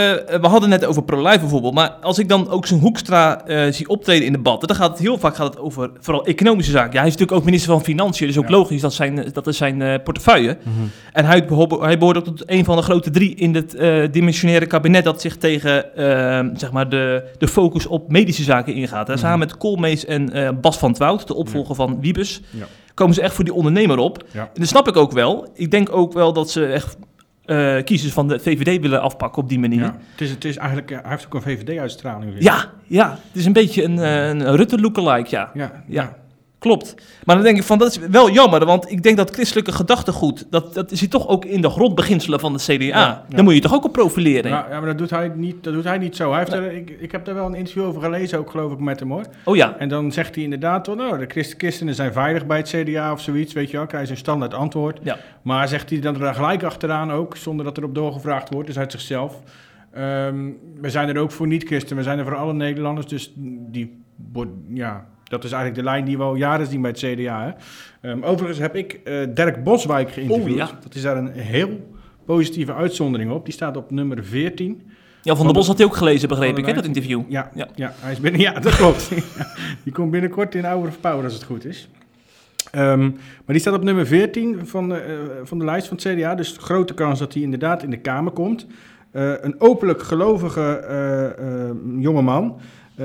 we 0.41 0.47
hadden 0.47 0.69
net 0.69 0.85
over 0.85 1.03
pro-life 1.03 1.39
bijvoorbeeld. 1.39 1.73
Maar 1.73 1.89
als 1.89 2.19
ik 2.19 2.29
dan 2.29 2.49
ook 2.49 2.65
zo'n 2.65 2.79
Hoekstra 2.79 3.45
eh, 3.45 3.71
zie 3.71 3.87
optreden 3.87 4.25
in 4.25 4.31
debatten, 4.31 4.67
dan 4.67 4.77
gaat 4.77 4.89
het 4.89 4.99
heel 4.99 5.17
vaak 5.17 5.35
gaat 5.35 5.47
het 5.53 5.59
over 5.59 5.91
vooral 5.99 6.25
economische 6.25 6.71
zaken. 6.71 6.91
Ja, 6.93 6.97
hij 6.99 7.07
is 7.07 7.11
natuurlijk 7.13 7.39
ook 7.39 7.45
minister 7.45 7.71
van 7.71 7.83
Financiën, 7.83 8.27
dus 8.27 8.37
ook 8.37 8.43
Ja. 8.49 8.51
logisch, 8.55 8.81
dat, 8.81 8.93
zijn, 8.93 9.29
dat 9.33 9.47
is 9.47 9.57
zijn 9.57 9.81
eh, 9.81 9.93
portefeuille. 10.03 10.57
En 11.13 11.25
hij, 11.25 11.43
hij 11.79 11.97
behoort 11.97 12.17
ook 12.17 12.23
tot 12.23 12.43
een 12.45 12.65
van 12.65 12.75
de 12.75 12.81
grote 12.81 13.09
drie 13.09 13.35
in 13.35 13.55
het 13.55 13.77
dimensionaire 14.13 14.65
kabinet 14.65 15.03
dat 15.03 15.21
zich 15.21 15.37
tegen 15.37 15.95
eh, 15.95 16.49
zeg 16.55 16.71
maar 16.71 16.89
de, 16.89 17.23
de 17.37 17.47
focus 17.47 17.85
op 17.85 18.11
medische 18.11 18.43
zaken 18.43 18.73
ingaat. 18.73 19.07
Hè. 19.07 19.17
Samen 19.17 19.39
met 19.39 19.57
Koolmees 19.57 20.05
en 20.05 20.57
Bas 20.61 20.77
van 20.77 20.93
Twout, 20.93 21.27
de 21.27 21.33
opvolger 21.35 21.75
van 21.75 21.97
Wiebes, 22.01 22.41
Ja. 22.49 22.65
komen 22.93 23.13
ze 23.15 23.21
echt 23.21 23.33
voor 23.35 23.43
die 23.43 23.53
ondernemer 23.53 23.97
op. 23.97 24.23
En 24.33 24.49
dat 24.53 24.67
snap 24.67 24.87
ik 24.87 24.97
ook 24.97 25.11
wel. 25.11 25.47
Ik 25.53 25.71
denk 25.71 25.95
ook 25.95 26.13
wel 26.13 26.33
dat 26.33 26.49
ze 26.51 26.65
echt 26.65 26.97
eh, 27.49 27.83
kiezers 27.83 28.13
van 28.13 28.27
de 28.27 28.39
VVD 28.39 28.81
willen 28.81 29.01
afpakken 29.01 29.41
op 29.41 29.49
die 29.49 29.59
manier. 29.59 29.79
Ja. 29.79 29.95
Het, 30.11 30.21
is, 30.21 30.29
het 30.29 30.45
is 30.45 30.57
eigenlijk, 30.57 30.89
ja, 30.89 30.99
hij 31.01 31.09
heeft 31.09 31.25
ook 31.25 31.33
een 31.33 31.41
VVD-uitstraling. 31.41 32.35
Ja, 32.39 32.65
ja, 32.87 33.09
het 33.09 33.35
is 33.35 33.45
een 33.45 33.53
beetje 33.53 33.83
een, 33.83 33.99
eh, 33.99 34.27
een 34.27 34.55
Rutte 34.55 34.79
lookalike, 34.79 35.29
ja. 35.29 35.51
Ja, 35.53 35.83
Ja, 35.87 36.15
klopt. 36.59 36.95
Maar 37.25 37.35
dan 37.35 37.43
denk 37.45 37.57
ik 37.57 37.63
van, 37.63 37.77
dat 37.77 37.87
is 37.91 37.97
wel 37.97 38.29
jammer, 38.31 38.65
want 38.65 38.91
ik 38.91 39.03
denk 39.03 39.17
dat 39.17 39.29
christelijke 39.33 39.71
gedachtegoed, 39.71 40.45
dat, 40.49 40.73
dat 40.73 40.89
zit 40.93 41.09
toch 41.11 41.27
ook 41.27 41.45
in 41.45 41.61
de 41.61 41.69
grondbeginselen 41.69 42.39
van 42.39 42.53
de 42.53 42.59
CDA. 42.59 42.85
ja. 42.85 43.25
Daar 43.29 43.43
moet 43.43 43.53
je 43.53 43.59
toch 43.59 43.73
ook 43.73 43.85
op 43.85 43.93
profileren. 43.93 44.51
Ja, 44.51 44.65
ja, 44.69 44.77
maar 44.77 44.85
dat 44.89 44.97
doet 44.97 45.09
hij 45.09 45.31
niet, 45.35 45.63
dat 45.63 45.73
doet 45.73 45.83
hij 45.83 45.97
niet 45.97 46.15
zo. 46.15 46.29
Hij 46.29 46.39
heeft 46.39 46.53
er, 46.53 46.71
ik, 46.71 46.89
ik 46.99 47.11
heb 47.11 47.25
daar 47.25 47.35
wel 47.35 47.45
een 47.45 47.55
interview 47.55 47.83
over 47.83 48.01
gelezen, 48.01 48.39
ook 48.39 48.51
geloof 48.51 48.71
ik, 48.71 48.79
met 48.79 48.99
hem 48.99 49.11
hoor. 49.11 49.25
Oh 49.43 49.55
ja, 49.55 49.75
En 49.77 49.89
dan 49.89 50.11
zegt 50.11 50.35
hij 50.35 50.43
inderdaad, 50.43 50.87
wel, 50.87 50.95
nou, 50.95 51.17
de 51.17 51.25
christ- 51.27 51.53
christenen 51.57 51.95
zijn 51.95 52.13
veilig 52.13 52.45
bij 52.45 52.57
het 52.57 52.69
CDA 52.69 53.11
of 53.11 53.21
zoiets, 53.21 53.53
weet 53.53 53.71
je 53.71 53.77
wel. 53.77 54.01
Je 54.01 54.09
een 54.09 54.17
standaard 54.17 54.53
antwoord. 54.53 54.99
Ja. 55.03 55.17
Maar 55.41 55.67
zegt 55.67 55.89
hij 55.89 55.99
dan 55.99 56.21
er 56.21 56.33
gelijk 56.33 56.63
achteraan 56.63 57.11
ook, 57.11 57.37
zonder 57.37 57.65
dat 57.65 57.77
erop 57.77 57.95
doorgevraagd 57.95 58.49
wordt, 58.53 58.67
dus 58.67 58.77
uit 58.77 58.91
zichzelf. 58.91 59.39
Ehm, 59.91 60.49
we 60.81 60.89
zijn 60.89 61.09
er 61.09 61.17
ook 61.17 61.31
voor 61.31 61.47
niet-christen, 61.47 61.95
we 61.95 62.03
zijn 62.03 62.19
er 62.19 62.25
voor 62.25 62.35
alle 62.35 62.53
Nederlanders. 62.53 63.07
Dus 63.07 63.33
die, 63.35 64.01
ja, 64.73 65.05
dat 65.29 65.43
is 65.43 65.51
eigenlijk 65.51 65.83
de 65.83 65.89
lijn 65.91 66.05
die 66.05 66.17
we 66.17 66.23
al 66.23 66.35
jaren 66.35 66.67
zien 66.67 66.81
bij 66.81 66.91
het 66.91 66.99
CDA. 66.99 67.43
Hè. 68.01 68.09
Ehm, 68.09 68.23
overigens 68.23 68.59
heb 68.59 68.75
ik 68.75 68.99
eh, 69.03 69.15
Dirk 69.29 69.63
Boswijk 69.63 70.11
geïnterviewd. 70.11 70.51
Oh, 70.51 70.55
ja. 70.55 70.79
Dat 70.83 70.95
is 70.95 71.01
daar 71.01 71.17
een 71.17 71.31
heel 71.31 71.89
positieve 72.25 72.73
uitzondering 72.73 73.31
op. 73.31 73.45
Die 73.45 73.53
staat 73.53 73.77
op 73.77 73.91
nummer 73.91 74.25
14. 74.25 74.81
Jan 75.21 75.35
van 75.35 75.45
der 75.45 75.55
Bos 75.55 75.67
had 75.67 75.77
hij 75.77 75.87
ook 75.87 75.95
gelezen, 75.95 76.29
begreep 76.29 76.57
ik, 76.57 76.65
hè, 76.65 76.73
dat 76.73 76.85
interview. 76.85 77.21
Ja, 77.27 77.51
ja. 77.53 77.67
Ja. 77.75 77.93
hij 77.95 78.11
is 78.11 78.19
binnen, 78.19 78.41
ja 78.47 78.59
dat 78.59 78.75
klopt. 78.75 79.09
die 79.83 79.93
komt 79.93 80.11
binnenkort 80.11 80.55
in 80.55 80.63
Hour 80.63 80.87
of 80.87 80.99
Power 80.99 81.23
als 81.23 81.33
het 81.33 81.43
goed 81.43 81.65
is. 81.65 81.89
Ehm, 82.71 82.99
maar 83.09 83.11
die 83.45 83.59
staat 83.59 83.73
op 83.73 83.83
nummer 83.83 84.07
14 84.07 84.59
van 84.67 84.89
de, 84.89 84.95
eh, 84.95 85.13
van 85.43 85.59
de 85.59 85.65
lijst 85.65 85.87
van 85.87 85.97
het 85.97 86.07
CDA. 86.07 86.35
Dus 86.35 86.57
grote 86.59 86.93
kans 86.93 87.19
dat 87.19 87.33
hij 87.33 87.41
inderdaad 87.41 87.83
in 87.83 87.89
de 87.89 87.97
Kamer 87.97 88.31
komt. 88.31 88.65
Eh, 89.11 89.33
een 89.41 89.55
openlijk 89.61 90.01
gelovige 90.01 90.85
jongeman. 91.99 92.59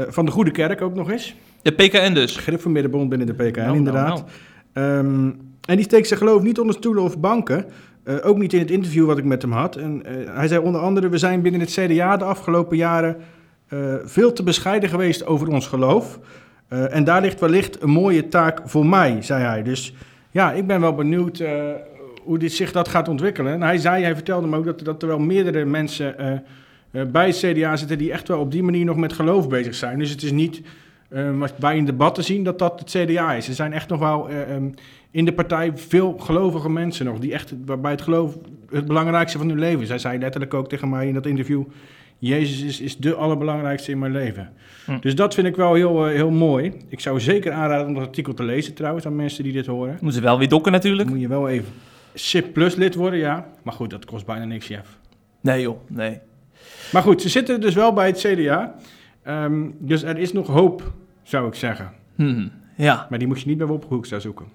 van 0.09 0.25
de 0.25 0.31
Goede 0.31 0.51
Kerk 0.51 0.83
ook 0.83 0.95
nog 0.95 1.11
eens. 1.11 1.35
De 1.65 1.73
PKN 1.73 2.13
dus. 2.13 2.39
Van 2.39 2.73
middenbond 2.73 3.09
binnen 3.09 3.27
de 3.27 3.33
PKN, 3.35 3.59
Nou, 3.59 3.67
nou, 3.67 3.77
inderdaad. 3.77 4.25
nou. 4.73 4.87
Ehm, 4.87 5.31
en 5.67 5.77
die 5.77 5.85
steekt 5.85 6.07
zijn 6.07 6.21
geloof 6.21 6.43
niet 6.43 6.59
onder 6.59 6.75
stoelen 6.75 7.03
of 7.03 7.19
banken. 7.19 7.65
Eh, 8.05 8.15
ook 8.23 8.39
niet 8.39 8.53
in 8.53 8.59
het 8.59 8.71
interview 8.71 9.07
wat 9.07 9.19
ik 9.19 9.25
met 9.25 9.43
hem 9.43 9.53
had. 9.53 9.77
En, 9.77 10.03
eh, 10.05 10.35
hij 10.35 10.49
zei 10.49 10.65
onder 10.65 10.81
andere: 10.81 11.09
We 11.09 11.19
zijn 11.19 11.43
binnen 11.43 11.61
het 11.61 11.71
CDA 11.71 12.17
de 12.17 12.25
afgelopen 12.25 12.77
jaren 12.77 13.17
eh, 13.69 13.95
veel 14.05 14.33
te 14.33 14.43
bescheiden 14.43 14.89
geweest 14.89 15.27
over 15.27 15.49
ons 15.49 15.67
geloof. 15.67 16.19
En 16.69 17.05
daar 17.05 17.21
ligt 17.21 17.41
wellicht 17.41 17.83
een 17.83 17.91
mooie 17.91 18.29
taak 18.29 18.61
voor 18.65 18.87
mij, 18.87 19.23
zei 19.23 19.45
hij. 19.45 19.63
Dus 19.63 19.95
ja, 20.31 20.53
ik 20.53 20.67
ben 20.67 20.81
wel 20.81 20.95
benieuwd 20.95 21.43
hoe 22.23 22.39
dit 22.39 22.53
zich 22.53 22.73
dat 22.73 22.89
gaat 22.89 23.09
ontwikkelen. 23.09 23.53
En 23.53 23.63
hij 23.63 23.79
zei, 23.79 24.03
hij 24.03 24.15
vertelde 24.15 24.47
me 24.47 24.57
ook 24.57 24.65
dat, 24.65 24.85
dat 24.85 25.03
er 25.03 25.09
wel 25.09 25.19
meerdere 25.19 25.65
mensen 25.65 26.15
bij 27.13 27.27
het 27.27 27.37
CDA 27.37 27.77
zitten 27.77 27.99
die 27.99 28.13
echt 28.13 28.29
wel 28.29 28.39
op 28.39 28.51
die 28.51 28.63
manier 28.63 28.85
nog 28.85 28.97
met 28.97 29.13
geloof 29.13 29.49
bezig 29.49 29.75
zijn. 29.75 29.99
Dus 29.99 30.11
het 30.11 30.23
is 30.23 30.33
niet 30.33 30.63
eh, 31.15 31.39
wat 31.39 31.55
wij 31.59 31.77
in 31.77 31.85
debatten 31.85 32.25
zien 32.25 32.45
dat 32.45 32.59
dat 32.59 32.81
het 32.81 32.91
CDA 32.91 33.33
is. 33.33 33.49
Er 33.49 33.55
zijn 33.55 33.73
echt 33.73 33.89
nog 33.89 33.99
wel 33.99 34.29
eh, 34.29 34.55
ehm, 34.55 34.71
in 35.11 35.25
de 35.25 35.33
partij 35.33 35.73
veel 35.75 36.19
gelovige 36.19 36.71
mensen 36.71 37.07
nog, 37.07 37.19
die 37.19 37.33
echt 37.33 37.55
waarbij 37.65 37.91
het 37.91 38.03
geloof 38.03 38.39
het 38.71 38.87
belangrijkste 38.87 39.39
van 39.39 39.49
hun 39.49 39.59
leven 39.59 39.81
is. 39.81 39.89
Hij 39.89 39.99
zei 39.99 40.19
letterlijk 40.19 40.55
ook 40.55 40.69
tegen 40.69 40.89
mij 40.89 41.07
in 41.07 41.15
dat 41.15 41.27
interview: 41.27 41.63
Jezus 42.19 42.63
is, 42.63 42.81
is 42.81 42.97
de 42.97 43.15
allerbelangrijkste 43.15 43.91
in 43.91 43.99
mijn 43.99 44.13
leven. 44.13 44.53
Hm. 44.85 44.99
Dus 45.01 45.15
dat 45.15 45.35
vind 45.35 45.47
ik 45.47 45.57
wel 45.57 45.75
heel, 45.75 46.07
eh, 46.07 46.15
heel 46.15 46.31
mooi. 46.31 46.73
Ik 46.89 47.01
zou 47.01 47.21
zeker 47.21 47.53
aanraden 47.53 47.87
om 47.87 47.95
dat 47.95 48.03
artikel 48.03 48.35
te 48.35 48.45
lezen 48.45 48.75
trouwens 48.75 49.07
aan 49.07 49.17
mensen 49.17 49.45
die 49.45 49.53
dit 49.53 49.67
horen. 49.67 49.93
Moeten 49.93 50.13
ze 50.13 50.21
wel 50.21 50.39
weer 50.39 50.49
dokken 50.49 50.73
natuurlijk. 50.73 51.09
Moet 51.09 51.21
je 51.21 51.29
wel 51.29 51.49
even 51.49 51.73
SIP 52.15 52.53
Plus 52.53 52.75
lid 52.75 52.95
worden, 52.95 53.19
ja. 53.19 53.47
Maar 53.63 53.75
goed, 53.75 53.91
dat 53.91 54.05
kost 54.05 54.27
bijna 54.27 54.45
niks, 54.45 54.67
chef. 54.67 54.99
Nee 55.41 55.61
joh, 55.61 55.79
nee. 55.89 56.19
Maar 56.93 57.03
goed, 57.03 57.23
ze 57.23 57.29
zitten 57.29 57.61
dus 57.61 57.75
wel 57.75 57.93
bij 57.93 58.07
het 58.07 58.19
CDA. 58.19 58.75
Ehm, 59.23 59.71
dus 59.79 60.03
er 60.03 60.19
is 60.19 60.33
nog 60.33 60.47
hoop, 60.47 60.93
zou 61.25 61.49
ik 61.49 61.55
zeggen. 61.55 61.93
Hm, 62.15 62.49
ja. 62.77 63.07
Maar 63.11 63.19
die 63.19 63.29
moet 63.29 63.41
je 63.41 63.49
niet 63.49 63.59
bij 63.59 63.67
Wopke 63.67 63.87
Hoekstra 63.95 64.19
zoeken. 64.19 64.47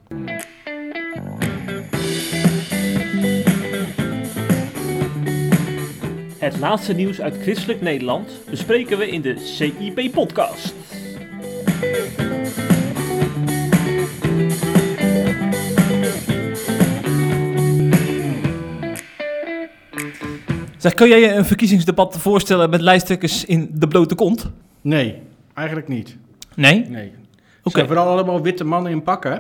Het 6.38 6.60
laatste 6.60 6.94
nieuws 6.94 7.22
uit 7.22 7.38
christelijk 7.42 7.82
Nederland 7.82 8.32
bespreken 8.50 8.98
we 8.98 9.10
in 9.10 9.22
de 9.22 9.38
CIP-podcast. 9.38 10.74
Zeg, 20.78 20.94
kan 20.94 21.10
jij 21.10 21.20
je 21.20 21.34
een 21.34 21.46
verkiezingsdebat 21.46 22.18
voorstellen 22.18 22.70
met 22.70 22.82
lijsttrekkers 22.82 23.46
in 23.46 23.70
de 23.74 23.88
blote 23.88 24.16
kont? 24.16 24.52
Nee, 24.82 25.22
eigenlijk 25.54 25.88
niet. 25.88 26.18
Nee? 26.60 26.86
Nee. 26.90 27.12
Oké. 27.64 27.76
zijn 27.76 27.88
vooral 27.88 28.08
allemaal 28.08 28.42
witte 28.42 28.64
mannen 28.64 28.92
in 28.92 29.04
pakken. 29.04 29.32
hè? 29.32 29.38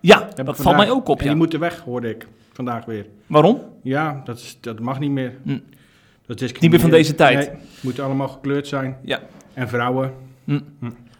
Ja, 0.00 0.28
dat 0.34 0.56
valt 0.56 0.76
mij 0.76 0.90
ook 0.90 1.08
op, 1.08 1.18
En 1.18 1.24
ja. 1.24 1.30
die 1.30 1.38
moeten 1.38 1.60
weg, 1.60 1.80
hoorde 1.80 2.10
ik 2.10 2.26
vandaag 2.52 2.84
weer. 2.84 3.06
Waarom? 3.26 3.62
Ja, 3.82 4.20
dat, 4.24 4.38
is, 4.38 4.58
dat 4.60 4.80
mag 4.80 4.98
niet 4.98 5.10
meer. 5.10 5.34
Hm. 5.42 5.58
Dat 6.26 6.40
is 6.40 6.52
Niet 6.52 6.70
meer 6.70 6.80
van 6.80 6.90
deze 6.90 7.14
tijd. 7.14 7.52
Nee, 7.52 7.60
moeten 7.80 8.04
allemaal 8.04 8.28
gekleurd 8.28 8.66
zijn. 8.66 8.96
Ja. 9.02 9.20
En 9.54 9.68
vrouwen. 9.68 10.12
Hm. 10.44 10.60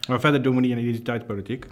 Maar 0.09 0.21
verder 0.21 0.43
doen 0.43 0.55
we 0.55 0.61
niet 0.61 0.73
aan 0.73 0.79
identiteitspolitiek. 0.79 1.67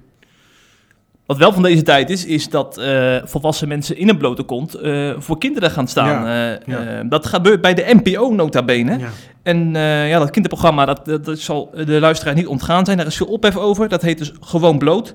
Wat 1.26 1.36
wel 1.36 1.52
van 1.52 1.62
deze 1.62 1.82
tijd 1.82 2.10
is, 2.10 2.24
is 2.24 2.48
dat 2.48 2.78
eh, 2.78 3.16
volwassen 3.24 3.68
mensen 3.68 3.96
in 3.96 4.08
een 4.08 4.18
blote 4.18 4.42
kont 4.42 4.74
eh, 4.74 5.12
voor 5.18 5.38
kinderen 5.38 5.70
gaan 5.70 5.88
staan. 5.88 6.24
Ja, 6.24 6.54
Eh, 6.54 6.60
ja. 6.66 7.02
dat 7.02 7.26
gebeurt 7.26 7.60
bij 7.60 7.74
de 7.74 8.00
NPO 8.02 8.30
nota 8.30 8.62
bene. 8.62 8.98
Ja. 8.98 9.08
En 9.42 9.72
ja, 10.08 10.18
dat 10.18 10.30
kinderprogramma, 10.30 10.84
dat, 10.84 11.04
dat, 11.04 11.24
dat 11.24 11.38
zal 11.38 11.70
de 11.84 12.00
luisteraar 12.00 12.34
niet 12.34 12.46
ontgaan 12.46 12.84
zijn. 12.84 12.96
Daar 12.96 13.06
is 13.06 13.16
veel 13.16 13.26
ophef 13.26 13.56
over. 13.56 13.88
Dat 13.88 14.02
heet 14.02 14.18
dus 14.18 14.32
Gewoon 14.40 14.78
Bloot. 14.78 15.14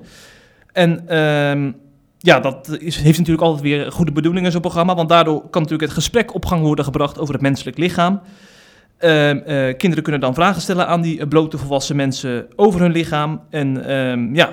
En 0.72 1.08
ehm, 1.08 1.72
ja, 2.18 2.40
dat 2.40 2.76
is, 2.80 2.96
heeft 2.96 3.18
natuurlijk 3.18 3.46
altijd 3.46 3.62
weer 3.62 3.92
goede 3.92 4.12
bedoelingen, 4.12 4.52
zo'n 4.52 4.60
programma. 4.60 4.94
Want 4.94 5.08
daardoor 5.08 5.40
kan 5.40 5.62
natuurlijk 5.62 5.88
het 5.90 5.98
gesprek 5.98 6.34
op 6.34 6.46
gang 6.46 6.62
worden 6.62 6.84
gebracht 6.84 7.18
over 7.18 7.34
het 7.34 7.42
menselijk 7.42 7.78
lichaam. 7.78 8.20
Ehm, 8.98 9.36
eh, 9.36 9.76
kinderen 9.76 10.02
kunnen 10.02 10.20
dan 10.20 10.34
vragen 10.34 10.62
stellen 10.62 10.86
aan 10.86 11.00
die 11.00 11.26
blote 11.26 11.58
volwassen 11.58 11.96
mensen 11.96 12.46
over 12.56 12.80
hun 12.80 12.92
lichaam. 12.92 13.40
En 13.50 13.84
ehm, 13.88 14.34
ja, 14.34 14.50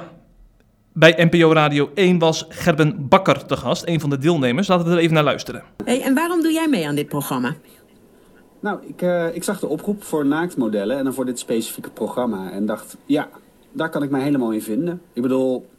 bij 1.00 1.30
NPO 1.32 1.54
Radio 1.54 1.90
1 1.94 2.20
was 2.20 2.46
Gerben 2.50 3.08
Bakker 3.08 3.46
te 3.46 3.58
gast, 3.58 3.88
een 3.88 4.00
van 4.00 4.10
de 4.10 4.18
deelnemers. 4.18 4.68
Laten 4.68 4.86
we 4.86 4.92
er 4.92 4.98
even 4.98 5.14
naar 5.14 5.24
luisteren. 5.24 5.64
Hey, 5.84 6.02
en 6.02 6.14
waarom 6.14 6.42
doe 6.42 6.52
jij 6.52 6.68
mee 6.68 6.88
aan 6.88 6.96
dit 6.96 7.08
programma? 7.08 7.56
Nou, 8.60 8.80
ik, 8.88 9.02
eh, 9.02 9.36
ik 9.36 9.44
zag 9.44 9.60
de 9.60 9.68
oproep 9.68 10.04
voor 10.04 10.26
naaktmodellen 10.26 10.98
en 10.98 11.04
dan 11.04 11.14
voor 11.14 11.26
dit 11.26 11.40
specifieke 11.40 11.90
programma. 11.90 12.52
En 12.52 12.66
dacht, 12.66 12.98
ja, 13.06 13.30
daar 13.72 13.90
kan 13.90 14.04
ik 14.04 14.10
mij 14.10 14.22
helemaal 14.22 14.52
in 14.52 14.62
vinden. 14.62 15.02
Ik 15.14 15.22
bedoel, 15.22 15.70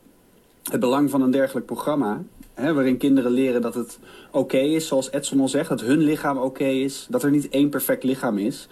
het 0.71 0.81
belang 0.81 1.11
van 1.11 1.23
een 1.23 1.31
dergelijk 1.31 1.67
programma... 1.67 2.23
Hè, 2.55 2.75
waarin 2.75 2.97
kinderen 2.97 3.31
leren 3.31 3.63
dat 3.63 3.75
het 3.75 3.99
oké 4.31 4.59
is, 4.59 4.87
zoals 4.87 5.13
Edson 5.13 5.41
al 5.41 5.49
zegt... 5.49 5.69
dat 5.69 5.81
hun 5.81 5.99
lichaam 5.99 6.39
oké 6.39 6.65
is, 6.65 7.07
dat 7.11 7.23
er 7.23 7.31
niet 7.31 7.49
één 7.49 7.69
perfect 7.69 8.03
lichaam 8.05 8.39
is... 8.39 8.69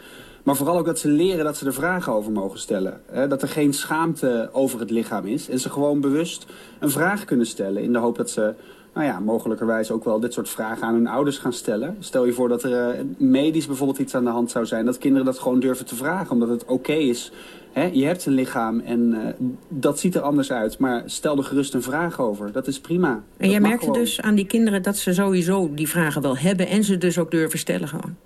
Maar 0.49 0.57
vooral 0.57 0.79
ook 0.79 0.87
dat 0.87 0.99
ze 0.99 1.09
leren 1.09 1.45
dat 1.45 1.57
ze 1.57 1.67
er 1.67 1.73
vragen 1.73 2.13
over 2.13 2.33
mogen 2.33 2.59
stellen. 2.59 3.01
Hè? 3.11 3.29
Dat 3.29 3.43
er 3.43 3.49
geen 3.49 3.75
schaamte 3.75 4.49
over 4.53 4.81
het 4.81 4.91
lichaam 4.91 5.27
is. 5.27 5.49
En 5.49 5.59
ze 5.59 5.71
gewoon 5.71 6.01
bewust 6.01 6.47
een 6.79 6.91
vraag 6.91 7.25
kunnen 7.25 7.47
stellen. 7.47 7.83
In 7.83 7.93
de 7.93 7.99
hoop 7.99 8.17
dat 8.17 8.31
ze 8.31 8.55
nou 8.95 9.07
ja, 9.07 9.21
mogelijkerwijs 9.21 9.91
ook 9.91 10.05
wel 10.05 10.21
dit 10.21 10.33
soort 10.33 10.49
vragen 10.49 10.87
aan 10.87 10.95
hun 10.95 11.07
ouders 11.07 11.39
gaan 11.39 11.53
stellen. 11.53 11.97
Stel 11.99 12.25
je 12.25 12.33
voor 12.33 12.49
dat 12.49 12.63
er 12.63 12.95
uh, 12.95 13.01
medisch 13.17 13.67
bijvoorbeeld 13.67 13.99
iets 13.99 14.15
aan 14.15 14.25
de 14.25 14.31
hand 14.31 14.51
zou 14.51 14.67
zijn. 14.67 14.85
Dat 14.85 14.99
kinderen 14.99 15.27
dat 15.27 15.39
gewoon 15.39 15.61
durven 15.61 15.87
te 15.87 15.97
vragen. 15.97 16.31
Omdat 16.31 16.49
het 16.49 16.65
oké 16.65 16.93
is. 16.93 17.33
Hè? 17.73 17.91
Je 17.93 18.05
hebt 18.05 18.27
een 18.27 18.33
lichaam 18.33 18.81
en 18.81 19.01
uh, 19.13 19.49
dat 19.69 19.99
ziet 19.99 20.15
er 20.15 20.23
anders 20.23 20.53
uit. 20.53 20.79
Maar 20.79 21.03
stel 21.07 21.37
er 21.37 21.45
gerust 21.45 21.75
een 21.75 21.83
vraag 21.83 22.21
over. 22.21 22.53
Dat 22.53 22.67
is 22.67 22.81
prima. 22.81 23.23
En 23.37 23.51
jij 23.51 23.61
merkte 23.61 23.85
gewoon. 23.85 24.01
dus 24.01 24.21
aan 24.21 24.35
die 24.35 24.47
kinderen 24.47 24.83
dat 24.83 24.97
ze 24.97 25.15
sowieso 25.15 25.75
die 25.75 25.89
vragen 25.89 26.23
wel 26.23 26.37
hebben. 26.37 26.69
En 26.69 26.85
ze 26.85 26.99
dus 26.99 27.19
ook 27.19 27.31
durven 27.31 27.59
stellen 27.59 27.89
gewoon. 27.89 28.17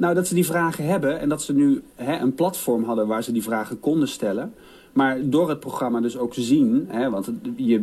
Nou, 0.00 0.14
dat 0.14 0.26
ze 0.26 0.34
die 0.34 0.46
vragen 0.46 0.84
hebben 0.84 1.20
en 1.20 1.28
dat 1.28 1.42
ze 1.42 1.54
nu 1.54 1.82
hè, 1.94 2.18
een 2.18 2.34
platform 2.34 2.84
hadden 2.84 3.06
waar 3.06 3.22
ze 3.22 3.32
die 3.32 3.42
vragen 3.42 3.80
konden 3.80 4.08
stellen. 4.08 4.54
Maar 4.92 5.18
door 5.22 5.48
het 5.48 5.60
programma 5.60 6.00
dus 6.00 6.18
ook 6.18 6.34
zien, 6.34 6.86
hè, 6.88 7.10
want 7.10 7.30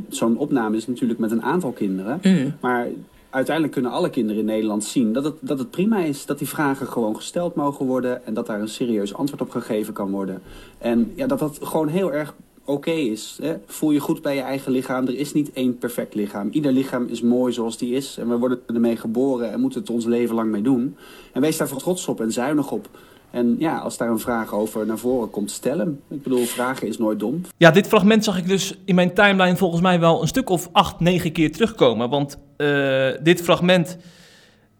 zo'n 0.09 0.38
opname 0.38 0.78
is 0.78 0.88
natuurlijk 0.88 1.20
met 1.20 1.32
een 1.32 1.43
aantal 1.43 1.72
kinderen. 1.72 2.20
Mm. 2.22 2.53
Maar 2.61 2.88
uiteindelijk 3.30 3.74
kunnen 3.74 3.91
alle 3.91 4.09
kinderen 4.09 4.39
in 4.39 4.45
Nederland 4.47 4.84
zien 4.84 5.13
dat 5.13 5.24
het, 5.24 5.36
dat 5.39 5.59
het 5.59 5.70
prima 5.70 5.97
is. 5.97 6.26
Dat 6.26 6.38
die 6.38 6.47
vragen 6.47 6.88
gewoon 6.88 7.15
gesteld 7.15 7.55
mogen 7.55 7.86
worden 7.86 8.26
en 8.26 8.34
dat 8.34 8.45
daar 8.45 8.61
een 8.61 8.68
serieus 8.68 9.13
antwoord 9.13 9.41
op 9.41 9.49
gegeven 9.49 9.93
kan 9.93 10.11
worden. 10.11 10.41
En 10.78 11.11
ja, 11.15 11.28
dat 11.28 11.39
dat 11.39 11.59
gewoon 11.61 11.88
heel 11.88 12.13
erg 12.13 12.36
oké 12.68 12.91
is. 12.91 13.38
Hè? 13.41 13.55
Voel 13.65 13.91
je 13.91 13.99
goed 13.99 14.22
bij 14.22 14.36
je 14.36 14.41
eigen 14.41 14.72
lichaam. 14.72 15.07
Er 15.07 15.18
is 15.18 15.34
niet 15.34 15.51
één 15.53 15.78
perfect 15.78 16.13
lichaam. 16.13 16.49
Ieder 16.51 16.72
lichaam 16.72 17.07
is 17.07 17.22
mooi 17.22 17.53
zoals 17.53 17.78
die 17.78 17.95
is. 17.95 18.18
En 18.18 18.30
we 18.30 18.38
worden 18.38 18.59
ermee 18.68 18.95
geboren 18.95 19.51
en 19.51 19.59
moeten 19.59 19.80
het 19.80 19.89
ons 19.89 20.05
leven 20.05 20.36
lang 20.36 20.51
mee 20.51 20.61
doen. 20.61 20.95
En 21.34 21.41
wees 21.41 21.57
daar 21.57 21.68
trots 21.68 22.07
op 22.07 22.22
en 22.22 22.32
zuinig 22.32 22.72
op. 22.72 22.89
En 23.32 23.55
ja, 23.59 23.78
als 23.78 23.97
daar 23.97 24.09
een 24.09 24.20
vraag 24.20 24.53
over 24.53 24.86
naar 24.86 24.97
voren 24.97 25.30
komt, 25.30 25.51
stel 25.51 25.78
hem. 25.78 25.99
Ik 26.09 26.24
bedoel, 26.24 26.45
vragen 26.45 26.88
is 26.88 26.97
nooit 26.97 27.20
dom. 27.20 27.41
Ja, 27.57 27.72
dit 27.72 27.88
fragment 27.88 28.24
zag 28.24 28.38
ik 28.38 28.47
dus 28.47 28.78
in 28.86 28.95
mijn 28.95 29.13
timeline 29.13 29.57
volgens 29.57 29.82
mij 29.82 29.99
wel 29.99 30.22
een 30.22 30.28
stuk 30.28 30.49
of 30.49 30.70
acht, 30.72 30.99
negen 30.99 31.32
keer 31.32 31.51
terugkomen. 31.51 32.09
Want 32.09 32.38
uh, 32.57 33.09
dit 33.24 33.41
fragment 33.41 33.97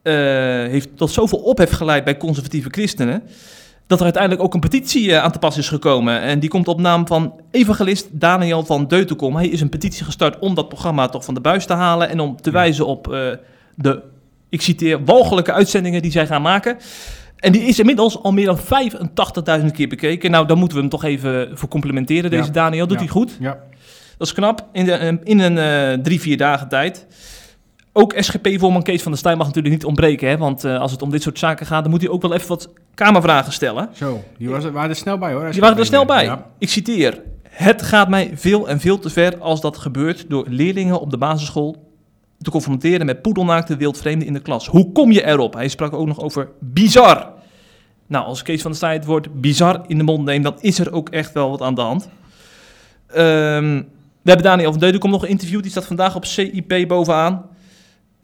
uh, 0.04 0.14
heeft 0.70 0.98
tot 0.98 1.12
zoveel 1.12 1.40
ophef 1.40 1.72
geleid 1.72 2.04
bij 2.04 2.18
conservatieve 2.18 2.70
christenen 2.70 3.24
dat 3.88 3.98
er 3.98 4.04
uiteindelijk 4.04 4.44
ook 4.44 4.54
een 4.54 4.60
petitie 4.60 5.08
uh, 5.08 5.24
aan 5.24 5.32
te 5.32 5.40
pas 5.40 5.58
is 5.58 5.70
gekomen. 5.70 6.22
En 6.22 6.40
die 6.40 6.50
komt 6.50 6.68
op 6.68 6.80
naam 6.80 7.08
van 7.08 7.34
evangelist 7.52 8.08
Daniel 8.12 8.66
van 8.66 8.88
Deutenkom. 8.88 9.36
Hij 9.36 9.48
is 9.48 9.62
een 9.62 9.70
petitie 9.70 10.06
gestart 10.06 10.40
om 10.40 10.56
dat 10.56 10.70
programma 10.70 11.08
toch 11.08 11.26
van 11.26 11.34
de 11.34 11.42
buis 11.42 11.66
te 11.66 11.74
halen 11.74 12.10
en 12.10 12.20
om 12.20 12.42
te 12.42 12.52
wijzen 12.52 12.86
op 12.86 13.08
uh, 13.08 13.14
de, 13.76 14.02
ik 14.50 14.62
citeer, 14.62 15.04
walgelijke 15.04 15.54
uitzendingen 15.54 16.02
die 16.02 16.12
zij 16.12 16.28
gaan 16.28 16.42
maken. 16.42 16.78
En 17.38 17.52
die 17.52 17.62
is 17.62 17.80
inmiddels 17.80 18.24
al 18.24 18.32
meer 18.32 18.46
dan 18.46 18.60
85.000 19.60 19.66
keer 19.72 19.88
bekeken. 19.88 20.32
Nou, 20.32 20.48
daar 20.48 20.58
moeten 20.58 20.76
we 20.78 20.82
hem 20.84 20.92
toch 20.92 21.04
even 21.04 21.58
voor 21.58 21.70
complimenteren, 21.70 22.30
deze 22.30 22.44
ja. 22.44 22.52
Daniel. 22.52 22.88
Doet 22.88 22.98
ja. 22.98 23.04
hij 23.04 23.14
goed? 23.14 23.38
Ja. 23.40 23.60
Dat 24.18 24.28
is 24.28 24.34
knap. 24.34 24.66
In, 24.72 24.86
de, 24.86 25.20
in 25.24 25.40
een 25.40 25.58
uh, 25.58 26.04
drie, 26.04 26.22
vier 26.22 26.38
dagen 26.38 26.68
tijd. 26.68 27.08
Ook 28.00 28.14
SGP-voorman 28.18 28.84
Kees 28.84 29.02
van 29.02 29.12
der 29.12 29.20
Stijn 29.20 29.38
mag 29.38 29.48
natuurlijk 29.48 29.74
niet 29.74 29.86
ontbreken. 29.86 30.30
Hè? 30.30 30.38
Want 30.38 30.66
uh, 30.66 30.80
als 30.80 30.92
het 30.92 31.02
om 31.02 31.10
dit 31.10 31.22
soort 31.22 31.40
zaken 31.40 31.66
gaat, 31.66 31.82
dan 31.82 31.92
moet 31.92 32.02
hij 32.02 32.10
ook 32.10 32.22
wel 32.22 32.34
even 32.34 32.48
wat 32.48 32.70
kamervragen 32.94 33.54
stellen. 33.54 33.90
Zo, 33.94 34.24
die 34.38 34.50
was, 34.50 34.70
waren 34.70 34.90
er 34.90 34.96
snel 34.96 35.18
bij 35.18 35.34
hoor. 35.34 35.52
Die 35.52 35.62
waren 35.62 35.78
er 35.78 35.86
snel 35.86 36.06
bij. 36.06 36.24
Ja. 36.24 36.46
Ik 36.58 36.70
citeer. 36.70 37.22
Het 37.50 37.82
gaat 37.82 38.10
mij 38.10 38.32
veel 38.34 38.70
en 38.70 38.80
veel 38.80 39.00
te 39.00 39.10
ver 39.10 39.38
als 39.38 39.62
dat 39.62 39.78
gebeurt 39.78 40.30
door 40.30 40.46
leerlingen 40.50 41.00
op 41.00 41.12
de 41.12 41.18
basisschool 41.18 41.92
te 42.42 42.52
confronteren 42.52 43.06
met 43.06 43.22
poedelnaakte 43.22 43.78
wildvreemden 43.78 44.28
in 44.28 44.34
de 44.34 44.42
klas. 44.42 44.68
Hoe 44.68 44.92
kom 44.92 45.12
je 45.12 45.26
erop? 45.26 45.54
Hij 45.54 45.68
sprak 45.68 45.94
ook 45.94 46.08
nog 46.08 46.20
over 46.20 46.50
bizar. 46.60 47.30
Nou, 48.08 48.26
als 48.26 48.42
Kees 48.42 48.62
van 48.62 48.72
der 48.72 48.80
Staaij 48.80 48.96
het 48.96 49.06
woord 49.06 49.42
bizar 49.42 49.82
in 49.88 49.98
de 49.98 50.04
mond 50.04 50.26
neemt, 50.26 50.44
dan 50.44 50.56
is 50.60 50.80
er 50.80 50.92
ook 50.94 51.10
echt 51.10 51.34
wel 51.34 51.50
wat 51.50 51.62
aan 51.62 51.76
de 51.76 51.82
hand. 51.82 52.10
Um, 53.16 53.88
we 54.22 54.34
hebben 54.34 54.46
Daniel 54.46 54.72
van 54.72 54.80
Deuden 54.80 55.10
nog 55.10 55.22
geïnterviewd. 55.22 55.62
Die 55.62 55.72
staat 55.72 55.86
vandaag 55.86 56.16
op 56.16 56.26
CIP 56.26 56.88
bovenaan. 56.88 57.56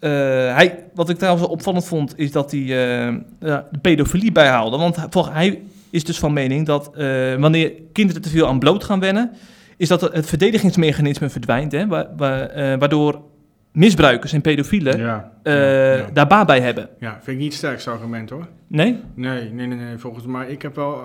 Uh, 0.04 0.10
hij, 0.54 0.84
wat 0.94 1.08
ik 1.08 1.18
trouwens 1.18 1.46
opvallend 1.46 1.86
vond, 1.86 2.18
is 2.18 2.32
dat 2.32 2.50
hij 2.50 2.60
uh, 2.60 3.18
de 3.38 3.78
pedofilie 3.82 4.32
bijhaalde. 4.32 4.76
Want 4.76 4.96
hij 5.32 5.62
is 5.90 6.04
dus 6.04 6.18
van 6.18 6.32
mening 6.32 6.66
dat 6.66 6.90
uh, 6.96 7.34
wanneer 7.34 7.72
kinderen 7.92 8.22
te 8.22 8.28
veel 8.28 8.46
aan 8.46 8.58
bloot 8.58 8.84
gaan 8.84 9.00
wennen, 9.00 9.30
is 9.76 9.88
dat 9.88 10.00
het 10.00 10.26
verdedigingsmechanisme 10.26 11.28
verdwijnt. 11.28 11.72
Hè, 11.72 11.86
waardoor 12.78 13.22
misbruikers 13.72 14.32
en 14.32 14.40
pedofielen 14.40 14.98
ja, 14.98 15.32
ja, 15.42 15.94
ja. 15.94 16.10
daar 16.12 16.26
baat 16.26 16.46
bij 16.46 16.60
hebben. 16.60 16.88
Ja, 17.00 17.12
vind 17.12 17.26
ik 17.26 17.42
niet 17.42 17.52
het 17.52 17.58
sterkste 17.58 17.90
argument 17.90 18.30
hoor. 18.30 18.48
Nee? 18.66 19.00
Nee, 19.14 19.50
nee, 19.50 19.66
nee, 19.66 19.78
nee 19.78 19.98
volgens 19.98 20.26
mij. 20.26 20.46
Ik 20.46 20.62
heb 20.62 20.74
wel 20.74 21.04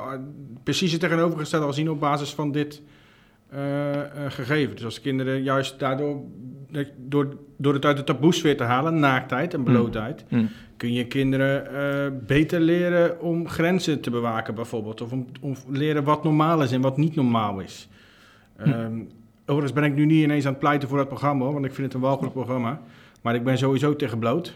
precies 0.64 0.92
het 0.92 1.02
tegenovergestelde 1.02 1.66
al 1.66 1.74
zien 1.74 1.90
op 1.90 2.00
basis 2.00 2.34
van 2.34 2.52
dit 2.52 2.82
gegeven. 4.28 4.76
Dus 4.76 4.86
als 4.86 5.02
kinderen 5.02 5.44
juist 5.44 5.80
daardoor, 5.80 6.22
door, 6.98 7.38
door 7.58 7.74
het 7.74 7.86
uit 7.86 7.98
de 7.98 8.04
taboesfeer 8.04 8.58
te 8.58 8.64
halen, 8.64 9.00
naaktheid 9.00 9.54
en 9.54 9.64
blootheid, 9.64 10.26
mm. 10.30 10.40
Mm. 10.40 10.50
kun 10.78 10.94
je 10.94 11.08
kinderen 11.08 12.24
beter 12.26 12.60
leren 12.60 13.22
om 13.22 13.48
grenzen 13.48 14.02
te 14.02 14.10
bewaken 14.10 14.56
bijvoorbeeld. 14.56 15.02
Of 15.02 15.12
om, 15.12 15.26
om 15.42 15.56
leren 15.70 16.04
wat 16.04 16.24
normaal 16.24 16.64
is 16.64 16.72
en 16.72 16.82
wat 16.82 16.98
niet 16.98 17.16
normaal 17.16 17.60
is. 17.60 17.90
Mm. 18.66 18.72
Um, 18.72 19.10
Overigens 19.50 19.80
ben 19.80 19.90
ik 19.90 19.96
nu 19.96 20.06
niet 20.06 20.24
ineens 20.24 20.46
aan 20.46 20.52
het 20.52 20.60
pleiten 20.60 20.90
voor 20.90 20.98
dat 20.98 21.08
programma, 21.08 21.46
want 21.46 21.66
ik 21.66 21.74
vind 21.74 21.88
het 21.88 21.96
een 21.96 22.02
walgelijk 22.02 22.34
programma. 22.34 22.82
Maar 23.22 23.36
ik 23.36 23.44
ben 23.44 23.58
sowieso 23.58 23.96
tegen 23.96 24.20
bloot 24.20 24.54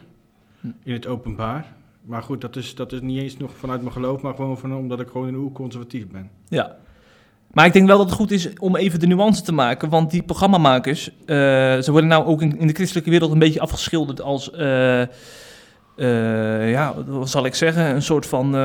in 0.83 0.93
het 0.93 1.07
openbaar. 1.07 1.73
Maar 2.01 2.23
goed, 2.23 2.41
dat 2.41 2.55
is, 2.55 2.75
dat 2.75 2.91
is 2.91 3.01
niet 3.01 3.21
eens 3.21 3.37
nog 3.37 3.57
vanuit 3.57 3.81
mijn 3.81 3.93
geloof, 3.93 4.21
maar 4.21 4.35
gewoon 4.35 4.57
van, 4.57 4.75
omdat 4.75 4.99
ik 4.99 5.07
gewoon 5.07 5.27
een 5.27 5.35
oer 5.35 5.51
conservatief 5.51 6.07
ben. 6.07 6.29
Ja. 6.47 6.77
Maar 7.53 7.65
ik 7.65 7.73
denk 7.73 7.87
wel 7.87 7.97
dat 7.97 8.05
het 8.05 8.15
goed 8.15 8.31
is 8.31 8.49
om 8.59 8.75
even 8.75 8.99
de 8.99 9.07
nuance 9.07 9.41
te 9.41 9.53
maken, 9.53 9.89
want 9.89 10.11
die 10.11 10.23
programmamakers, 10.23 11.09
uh, 11.09 11.35
ze 11.81 11.91
worden 11.91 12.09
nou 12.09 12.25
ook 12.25 12.41
in, 12.41 12.59
in, 12.59 12.67
de 12.67 12.73
christelijke 12.73 13.09
wereld 13.09 13.31
een 13.31 13.39
beetje 13.39 13.59
afgeschilderd 13.59 14.21
als, 14.21 14.49
uh, 14.57 15.01
uh, 15.95 16.71
ja, 16.71 16.93
wat 17.07 17.29
zal 17.29 17.45
ik 17.45 17.55
zeggen, 17.55 17.95
een 17.95 18.01
soort 18.01 18.25
van 18.25 18.55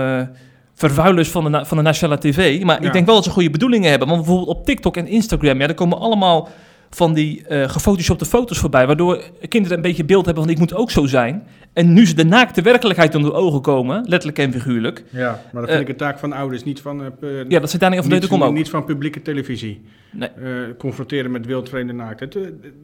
vervuilers 0.75 1.29
van 1.29 1.53
de, 1.53 1.65
van 1.65 1.77
de 1.77 1.83
nationale 1.83 2.21
tv. 2.21 2.63
Maar 2.63 2.81
ja. 2.81 2.87
ik 2.87 2.93
denk 2.93 3.07
wel 3.07 3.15
dat 3.15 3.25
ze 3.25 3.31
goede 3.31 3.51
bedoelingen 3.51 3.91
hebben. 3.91 4.09
Want 4.09 4.21
bijvoorbeeld 4.21 4.57
op 4.57 4.65
TikTok 4.65 4.97
en 4.97 5.07
Instagram, 5.07 5.61
ja, 5.61 5.67
daar 5.67 5.75
komen 5.75 5.99
allemaal 5.99 6.49
van 6.91 7.15
die 7.15 7.45
uh, 7.49 7.69
gefotoshopte 7.69 8.25
foto's 8.25 8.59
voorbij. 8.59 8.87
Waardoor 8.87 9.23
kinderen 9.49 9.77
een 9.77 9.83
beetje 9.83 10.05
beeld 10.05 10.25
hebben 10.25 10.45
van 10.45 10.53
ik 10.53 10.59
moet 10.59 10.75
ook 10.75 10.91
zo 10.91 11.07
zijn. 11.07 11.47
En 11.73 11.93
nu 11.93 12.07
ze 12.07 12.15
de 12.15 12.25
naakte 12.25 12.63
werkelijkheid 12.63 13.15
onder 13.15 13.31
de 13.31 13.37
ogen 13.37 13.61
komen, 13.61 14.05
letterlijk 14.09 14.39
en 14.39 14.53
figuurlijk. 14.53 15.05
Ja, 15.11 15.43
maar 15.53 15.63
dat 15.63 15.71
vind 15.71 15.75
uh, 15.75 15.81
ik 15.81 15.89
een 15.89 15.97
taak 15.97 16.19
van 16.19 16.33
ouders, 16.33 16.65
niet 16.65 16.81
van... 16.81 17.13
Uh, 17.21 17.45
ja, 17.49 17.61
dat 17.61 17.71
zit 17.71 17.81
daar 17.81 17.91
niet 17.91 17.99
over 17.99 18.29
komen 18.29 18.53
Niet 18.53 18.71
van 18.71 18.85
publieke 18.85 19.23
televisie. 19.23 19.81
Nee. 20.13 20.31
confronteren 20.79 21.31
met 21.31 21.47
wildvreemde 21.47 21.93
naaktheid. 21.93 22.39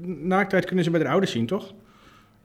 naaktheid 0.07 0.64
kunnen 0.64 0.84
ze 0.84 0.90
bij 0.90 1.00
de 1.00 1.09
ouders 1.09 1.32
zien, 1.32 1.46
toch? 1.46 1.72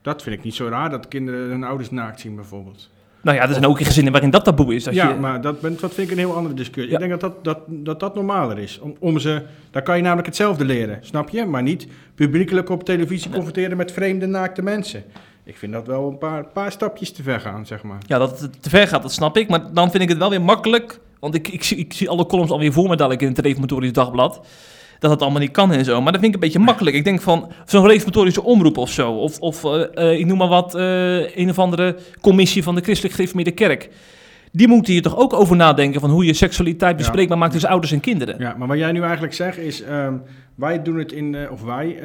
Dat 0.01 0.23
vind 0.23 0.35
ik 0.35 0.43
niet 0.43 0.55
zo 0.55 0.67
raar, 0.67 0.89
dat 0.89 1.07
kinderen 1.07 1.49
hun 1.49 1.63
ouders 1.63 1.89
naakt 1.89 2.19
zien 2.19 2.35
bijvoorbeeld. 2.35 2.89
Nou 3.21 3.37
ja, 3.37 3.43
er 3.43 3.51
zijn 3.51 3.65
ook 3.65 3.81
gezinnen 3.81 4.11
waarin 4.11 4.29
dat 4.29 4.43
taboe 4.43 4.75
is. 4.75 4.83
ja, 4.85 5.09
je... 5.09 5.15
maar 5.15 5.41
dat, 5.41 5.61
dat 5.61 5.93
vind 5.93 5.97
ik 5.97 6.11
een 6.11 6.17
heel 6.17 6.35
andere 6.35 6.55
discussie. 6.55 6.91
Ja. 6.91 6.99
Ik 6.99 7.07
denk 7.07 7.21
dat 7.21 7.33
dat, 7.33 7.43
dat, 7.43 7.59
dat, 7.67 7.99
dat 7.99 8.15
normaler 8.15 8.59
is. 8.59 8.79
Om, 8.79 8.95
om 8.99 9.19
ze, 9.19 9.41
daar 9.71 9.81
kan 9.81 9.95
je 9.95 10.01
namelijk 10.01 10.27
hetzelfde 10.27 10.65
leren, 10.65 10.97
snap 11.01 11.29
je? 11.29 11.45
Maar 11.45 11.63
niet 11.63 11.87
publiekelijk 12.15 12.69
op 12.69 12.83
televisie 12.83 13.31
confronteren 13.31 13.77
met 13.77 13.91
vreemde, 13.91 14.25
naakte 14.25 14.61
mensen. 14.61 15.03
Ik 15.43 15.57
vind 15.57 15.73
dat 15.73 15.87
wel 15.87 16.09
een 16.09 16.17
paar, 16.17 16.45
paar 16.45 16.71
stapjes 16.71 17.11
te 17.11 17.23
ver 17.23 17.39
gaan, 17.39 17.65
zeg 17.65 17.83
maar. 17.83 17.97
Ja, 18.05 18.17
dat 18.17 18.39
het 18.39 18.63
te 18.63 18.69
ver 18.69 18.87
gaat, 18.87 19.01
dat 19.01 19.11
snap 19.11 19.37
ik. 19.37 19.49
Maar 19.49 19.73
dan 19.73 19.91
vind 19.91 20.03
ik 20.03 20.09
het 20.09 20.17
wel 20.17 20.29
weer 20.29 20.41
makkelijk. 20.41 20.99
Want 21.19 21.35
ik, 21.35 21.47
ik, 21.47 21.69
ik 21.69 21.93
zie 21.93 22.09
alle 22.09 22.25
columns 22.25 22.51
alweer 22.51 22.73
voor 22.73 22.87
me 22.89 22.95
dadelijk 22.95 23.21
in 23.21 23.27
het 23.27 23.39
Reformatorisch 23.39 23.93
Dagblad 23.93 24.41
dat 24.99 25.11
het 25.11 25.21
allemaal 25.21 25.39
niet 25.39 25.51
kan 25.51 25.71
en 25.71 25.85
zo. 25.85 26.01
Maar 26.01 26.11
dat 26.11 26.21
vind 26.21 26.35
ik 26.35 26.41
een 26.41 26.47
beetje 26.47 26.65
makkelijk. 26.65 26.95
Ik 26.95 27.03
denk 27.03 27.21
van 27.21 27.51
zo'n 27.65 27.87
reformatorische 27.87 28.43
omroep 28.43 28.77
of 28.77 28.91
zo. 28.91 29.11
Of, 29.11 29.39
of 29.39 29.63
uh, 29.63 29.83
uh, 29.93 30.19
ik 30.19 30.25
noem 30.25 30.37
maar 30.37 30.47
wat, 30.47 30.75
uh, 30.75 31.37
een 31.37 31.49
of 31.49 31.59
andere 31.59 31.97
commissie 32.21 32.63
van 32.63 32.75
de 32.75 32.81
Christelijk 32.81 33.15
Gereformeerde 33.15 33.51
Kerk. 33.51 33.89
Die 34.51 34.67
moeten 34.67 34.93
hier 34.93 35.01
toch 35.01 35.17
ook 35.17 35.33
over 35.33 35.55
nadenken 35.55 36.01
van 36.01 36.09
hoe 36.09 36.25
je 36.25 36.33
seksualiteit 36.33 36.97
bespreekbaar 36.97 37.37
ja. 37.37 37.41
maakt 37.41 37.51
tussen 37.51 37.69
ouders 37.69 37.91
en 37.91 37.99
kinderen. 37.99 38.35
Ja, 38.39 38.55
maar 38.57 38.67
wat 38.67 38.77
jij 38.77 38.91
nu 38.91 39.01
eigenlijk 39.01 39.33
zegt 39.33 39.57
is, 39.57 39.83
um, 39.89 40.21
wij 40.55 40.81
doen 40.81 40.97
het 40.97 41.11
in, 41.11 41.49
of 41.51 41.63
wij, 41.63 41.99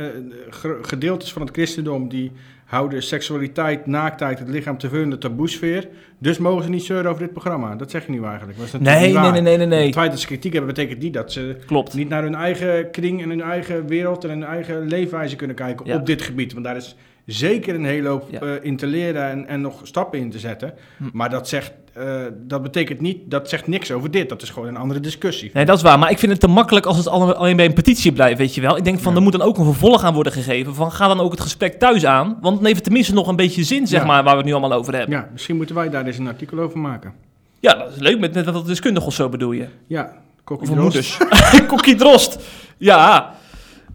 gedeeltes 0.83 1.33
van 1.33 1.43
het 1.43 1.51
christendom 1.51 2.09
die 2.09 2.33
houden 2.75 3.03
seksualiteit, 3.03 3.87
naaktheid, 3.87 4.39
het 4.39 4.49
lichaam 4.49 4.79
te 4.79 4.89
veel 4.89 5.03
in 5.03 5.11
de 5.11 5.19
taboesfeer. 5.19 5.89
Dus 6.19 6.39
mogen 6.39 6.65
ze 6.65 6.71
niet 6.71 6.85
zeuren 6.85 7.11
over 7.11 7.23
dit 7.23 7.33
programma. 7.33 7.77
Dat 7.77 7.91
zeg 7.91 8.07
je 8.07 8.13
nu 8.13 8.25
eigenlijk. 8.25 8.59
Dat 8.59 8.81
nee, 8.81 9.13
nee, 9.13 9.31
nee, 9.31 9.41
nee, 9.41 9.57
nee, 9.57 9.67
nee. 9.67 9.85
Het 9.85 9.95
feit 9.95 10.11
dat 10.11 10.21
ze 10.21 10.27
kritiek 10.27 10.53
hebben, 10.53 10.75
betekent 10.75 11.03
niet 11.03 11.15
dat 11.15 11.33
ze 11.33 11.57
Klopt. 11.67 11.95
niet 11.95 12.09
naar 12.09 12.23
hun 12.23 12.35
eigen 12.35 12.91
kring 12.91 13.23
en 13.23 13.29
hun 13.29 13.43
eigen 13.43 13.87
wereld 13.87 14.25
en 14.25 14.31
hun 14.31 14.45
eigen 14.45 14.87
leefwijze 14.89 15.37
kunnen 15.37 15.57
kijken 15.57 15.87
ja. 15.87 15.97
op 15.97 16.07
dit 16.07 16.23
gebied. 16.23 16.53
Want 16.53 16.65
daar 16.65 16.77
is 16.77 16.97
zeker 17.27 17.75
een 17.75 17.85
hele 17.85 18.09
hoop 18.09 18.29
ja. 18.31 18.43
uh, 18.43 18.53
in 18.61 18.77
te 18.77 18.87
leren 18.87 19.31
en, 19.31 19.47
en 19.47 19.61
nog 19.61 19.81
stappen 19.83 20.19
in 20.19 20.31
te 20.31 20.39
zetten. 20.39 20.75
Hm. 20.97 21.05
Maar 21.13 21.31
dat 21.31 21.49
zegt 21.49 21.73
uh, 21.99 22.23
dat 22.33 22.63
betekent 22.63 23.01
niet, 23.01 23.19
dat 23.31 23.49
zegt 23.49 23.67
niks 23.67 23.91
over 23.91 24.11
dit. 24.11 24.29
Dat 24.29 24.43
is 24.43 24.51
gewoon 24.51 24.69
een 24.69 24.77
andere 24.77 25.01
discussie. 25.01 25.51
Nee, 25.55 25.65
dat 25.65 25.77
is 25.77 25.83
waar. 25.83 25.99
Maar 25.99 26.11
ik 26.11 26.19
vind 26.19 26.33
het 26.33 26.41
te 26.41 26.47
makkelijk 26.47 26.87
als 26.87 26.97
het 26.97 27.09
alleen 27.09 27.57
bij 27.57 27.65
een 27.65 27.73
petitie 27.73 28.13
blijft, 28.13 28.39
weet 28.39 28.55
je 28.55 28.61
wel. 28.61 28.77
Ik 28.77 28.85
denk 28.85 28.99
van, 28.99 29.11
ja. 29.13 29.17
er 29.19 29.23
moet 29.23 29.33
dan 29.33 29.43
ook 29.43 29.59
een 29.59 29.65
vervolg 29.65 30.05
aan 30.05 30.15
worden 30.15 30.33
gegeven. 30.33 30.75
Van, 30.75 30.93
ga 30.93 31.09
dan 31.09 31.21
ook 31.21 31.31
het 31.31 31.41
gesprek 31.41 31.79
thuis 31.79 32.07
aan. 32.07 32.39
Want 32.41 32.55
dan 32.55 32.65
heeft 32.65 32.77
het 32.77 32.85
tenminste 32.85 33.15
nog 33.15 33.29
een 33.29 33.37
beetje 33.37 33.65
zin, 33.65 33.87
zeg 33.87 34.01
ja. 34.01 34.07
maar, 34.07 34.23
waar 34.23 34.33
we 34.33 34.39
het 34.39 34.47
nu 34.47 34.53
allemaal 34.53 34.79
over 34.79 34.95
hebben. 34.95 35.17
Ja, 35.17 35.29
misschien 35.33 35.57
moeten 35.57 35.75
wij 35.75 35.91
daar 35.91 36.07
eens 36.07 36.19
een 36.19 36.29
artikel 36.29 36.59
over 36.59 36.79
maken. 36.79 37.13
Ja, 37.61 37.75
dat 37.75 37.93
is 37.93 37.99
leuk 37.99 38.19
met, 38.19 38.35
met 38.35 38.51
wat 38.51 38.67
deskundig 38.67 39.07
of 39.07 39.15
zo 39.15 39.29
bedoel 39.29 39.53
je. 39.53 39.67
Ja, 39.87 40.13
Kokkie 40.45 40.75
Drost. 40.75 41.27
Kokkie 41.69 41.95
Drost. 41.95 42.39
Ja. 42.77 43.35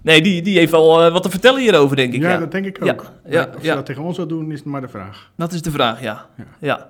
Nee, 0.02 0.22
die, 0.22 0.42
die 0.42 0.58
heeft 0.58 0.72
wel 0.72 1.04
eh, 1.04 1.12
wat 1.12 1.24
te 1.24 1.30
vertellen 1.30 1.62
hierover, 1.62 1.96
denk 1.96 2.14
ik. 2.14 2.22
Ja, 2.22 2.30
Ja, 2.30 2.38
dat 2.38 2.52
denk 2.52 2.66
ik 2.66 2.78
ook. 2.82 3.12
ja, 3.30 3.50
of 3.58 3.64
ze 3.64 3.74
dat 3.74 3.86
tegen 3.86 4.04
ons 4.04 4.18
wil 4.18 4.28
doen, 4.28 4.52
is 4.52 4.64
maar 4.64 4.82
de 4.82 4.88
vraag. 4.88 5.32
Dat 5.36 5.54
is 5.54 5.62
de 5.62 5.72
vraag, 5.72 6.02
ja. 6.02 6.26
Ja. 6.60 6.90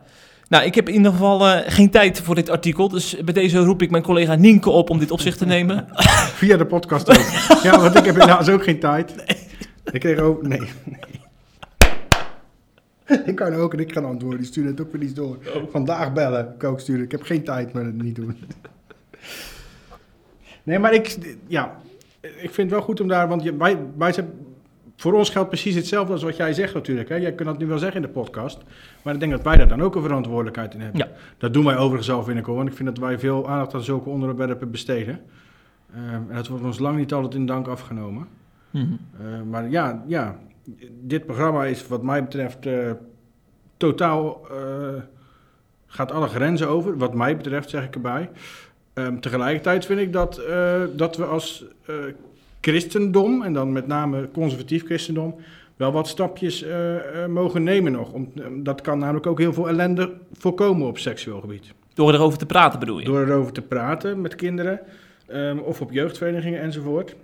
Nou, 0.49 0.65
ik 0.65 0.75
heb 0.75 0.87
in 0.87 0.95
ieder 0.95 1.11
geval 1.11 1.47
eh, 1.47 1.71
geen 1.71 1.89
tijd 1.89 2.21
voor 2.21 2.35
dit 2.35 2.49
artikel. 2.49 2.89
Dus 2.89 3.17
bij 3.25 3.33
deze 3.33 3.57
roep 3.57 3.81
ik 3.81 3.91
mijn 3.91 4.03
collega 4.03 4.35
Nienke 4.35 4.69
op 4.69 4.89
om 4.89 4.99
dit 4.99 5.11
op 5.11 5.19
zich 5.19 5.37
te 5.37 5.45
nemen. 5.45 5.87
Via 6.39 6.57
de 6.57 6.65
podcast 6.65 7.09
ook. 7.09 7.61
ja, 7.71 7.79
want 7.81 7.95
ik 7.95 8.05
heb 8.05 8.15
helaas 8.15 8.49
ook 8.49 8.63
geen 8.63 8.79
tijd. 8.79 9.15
Ik 9.91 9.99
kreeg 9.99 10.19
ook... 10.19 10.47
Nee, 10.47 10.61
nee. 10.83 10.99
Ik 13.25 13.35
kan 13.35 13.53
ook 13.53 13.73
en 13.73 13.79
ik 13.79 13.93
ga 13.93 14.01
antwoorden. 14.01 14.39
Die 14.39 14.47
stuurde 14.47 14.69
het 14.69 14.81
ook 14.81 14.91
weer 14.91 15.01
iets 15.01 15.13
door. 15.13 15.37
Vandaag 15.71 16.13
bellen, 16.13 16.45
kan 16.57 16.69
ik 16.69 16.75
ook 16.75 16.79
sturen. 16.79 17.03
Ik 17.03 17.11
heb 17.11 17.21
geen 17.21 17.43
tijd, 17.43 17.73
maar 17.73 17.85
het 17.85 18.01
niet 18.01 18.15
doen. 18.15 18.37
Nee, 20.63 20.79
maar 20.79 20.93
ik... 20.93 21.17
Ja, 21.47 21.77
ik 22.21 22.51
vind 22.51 22.57
het 22.57 22.69
wel 22.69 22.81
goed 22.81 23.01
om 23.01 23.07
daar... 23.07 23.27
Want 23.27 23.43
je, 23.43 23.57
wij, 23.57 23.77
wij 23.97 24.13
zijn... 24.13 24.29
Voor 24.95 25.13
ons 25.13 25.29
geldt 25.29 25.49
precies 25.49 25.75
hetzelfde 25.75 26.13
als 26.13 26.23
wat 26.23 26.35
jij 26.35 26.53
zegt 26.53 26.73
natuurlijk. 26.73 27.09
Hè? 27.09 27.15
Jij 27.15 27.33
kunt 27.33 27.49
dat 27.49 27.57
nu 27.57 27.65
wel 27.65 27.77
zeggen 27.77 28.01
in 28.01 28.07
de 28.07 28.13
podcast. 28.13 28.63
Maar 29.01 29.13
ik 29.13 29.19
denk 29.19 29.31
dat 29.31 29.41
wij 29.41 29.57
daar 29.57 29.67
dan 29.67 29.81
ook 29.81 29.95
een 29.95 30.01
verantwoordelijkheid 30.01 30.73
in 30.73 30.81
hebben. 30.81 30.99
Ja. 30.99 31.07
Dat 31.37 31.53
doen 31.53 31.65
wij 31.65 31.77
overigens 31.77 32.05
zelf, 32.05 32.25
vind 32.25 32.39
ik 32.39 32.45
hoor. 32.45 32.55
Want 32.55 32.69
ik 32.69 32.75
vind 32.75 32.89
dat 32.89 32.97
wij 32.97 33.19
veel 33.19 33.49
aandacht 33.49 33.73
aan 33.73 33.83
zulke 33.83 34.09
onderwerpen 34.09 34.71
besteden. 34.71 35.21
Ehm, 35.93 36.29
en 36.29 36.35
dat 36.35 36.47
wordt 36.47 36.63
ons 36.63 36.79
lang 36.79 36.97
niet 36.97 37.13
altijd 37.13 37.33
in 37.33 37.45
dank 37.45 37.67
afgenomen. 37.67 38.27
Mhm. 38.69 38.85
Eh, 39.19 39.41
maar 39.49 39.69
ja, 39.69 40.03
ja, 40.07 40.39
dit 41.01 41.25
programma 41.25 41.65
is 41.65 41.87
wat 41.87 42.03
mij 42.03 42.23
betreft 42.23 42.65
eh, 42.65 42.91
totaal... 43.77 44.47
eh, 44.51 45.01
gaat 45.89 46.11
alle 46.11 46.27
grenzen 46.27 46.67
over, 46.67 46.97
wat 46.97 47.13
mij 47.13 47.37
betreft 47.37 47.69
zeg 47.69 47.83
ik 47.83 47.95
erbij. 47.95 48.29
Ehm, 48.93 49.19
tegelijkertijd 49.19 49.85
vind 49.85 49.99
ik 49.99 50.13
dat, 50.13 50.37
eh, 50.37 50.81
dat 50.95 51.17
we 51.17 51.25
als 51.25 51.65
eh, 51.85 51.95
christendom, 52.61 53.43
en 53.43 53.53
dan 53.53 53.71
met 53.71 53.87
name 53.87 54.29
conservatief 54.31 54.85
christendom... 54.85 55.35
wel 55.75 55.91
wat 55.91 56.07
stapjes 56.07 56.63
eh, 56.63 57.25
mogen 57.27 57.63
nemen 57.63 57.91
nog. 57.91 58.11
Om, 58.11 58.31
dat 58.53 58.81
kan 58.81 58.99
namelijk 58.99 59.27
ook 59.27 59.39
heel 59.39 59.53
veel 59.53 59.67
ellende 59.67 60.13
voorkomen 60.31 60.87
op 60.87 60.97
seksueel 60.97 61.39
gebied. 61.39 61.73
Door 61.93 62.13
erover 62.13 62.37
te 62.37 62.45
praten 62.45 62.79
bedoel 62.79 62.99
je? 62.99 63.05
Door 63.05 63.21
erover 63.27 63.53
te 63.53 63.61
praten 63.61 64.21
met 64.21 64.35
kinderen. 64.35 64.79
ehm, 65.27 65.57
of 65.57 65.81
op 65.81 65.91
jeugdverenigingen 65.91 66.61
enzovoort. 66.61 67.15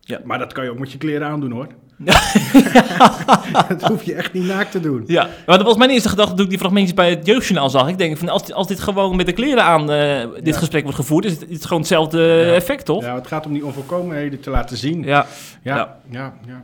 Ja. 0.00 0.20
Maar 0.24 0.38
dat 0.38 0.52
kan 0.52 0.64
je 0.64 0.70
ook 0.70 0.78
met 0.78 0.92
je 0.92 0.98
kleren 0.98 1.26
aandoen 1.26 1.50
hoor. 1.50 1.66
dat 3.68 3.82
hoef 3.82 4.02
je 4.02 4.14
echt 4.14 4.32
niet 4.32 4.44
naakt 4.46 4.70
te 4.70 4.80
doen. 4.80 5.04
Ja, 5.06 5.28
maar 5.46 5.56
dat 5.58 5.66
was 5.66 5.76
mijn 5.76 5.90
eerste 5.90 6.08
gedachte 6.08 6.34
toen 6.34 6.44
ik 6.44 6.50
die 6.50 6.58
fragmentjes 6.58 6.94
bij 6.94 7.10
het 7.10 7.26
jeugdjournaal 7.26 7.70
zag. 7.70 7.88
Ik 7.88 7.98
denk 7.98 8.16
van 8.16 8.28
als, 8.28 8.52
als 8.52 8.66
dit 8.66 8.80
gewoon 8.80 9.16
met 9.16 9.26
de 9.26 9.32
kleren 9.32 9.64
aan 9.64 9.90
eh, 9.90 10.26
dit 10.34 10.46
Ja. 10.54 10.58
gesprek 10.58 10.82
wordt 10.82 10.98
gevoerd, 10.98 11.24
is 11.24 11.32
het, 11.32 11.48
is 11.48 11.54
het 11.54 11.64
gewoon 11.64 11.78
hetzelfde 11.78 12.20
Ja. 12.22 12.52
effect, 12.54 12.84
toch? 12.84 13.02
Ja, 13.02 13.14
het 13.14 13.26
gaat 13.26 13.46
om 13.46 13.52
die 13.52 13.64
onvolkomenheden 13.66 14.40
te 14.40 14.50
laten 14.50 14.76
zien. 14.76 15.02
Ja. 15.02 15.26
ja, 15.62 15.96
Ja. 16.10 16.32
ja. 16.46 16.60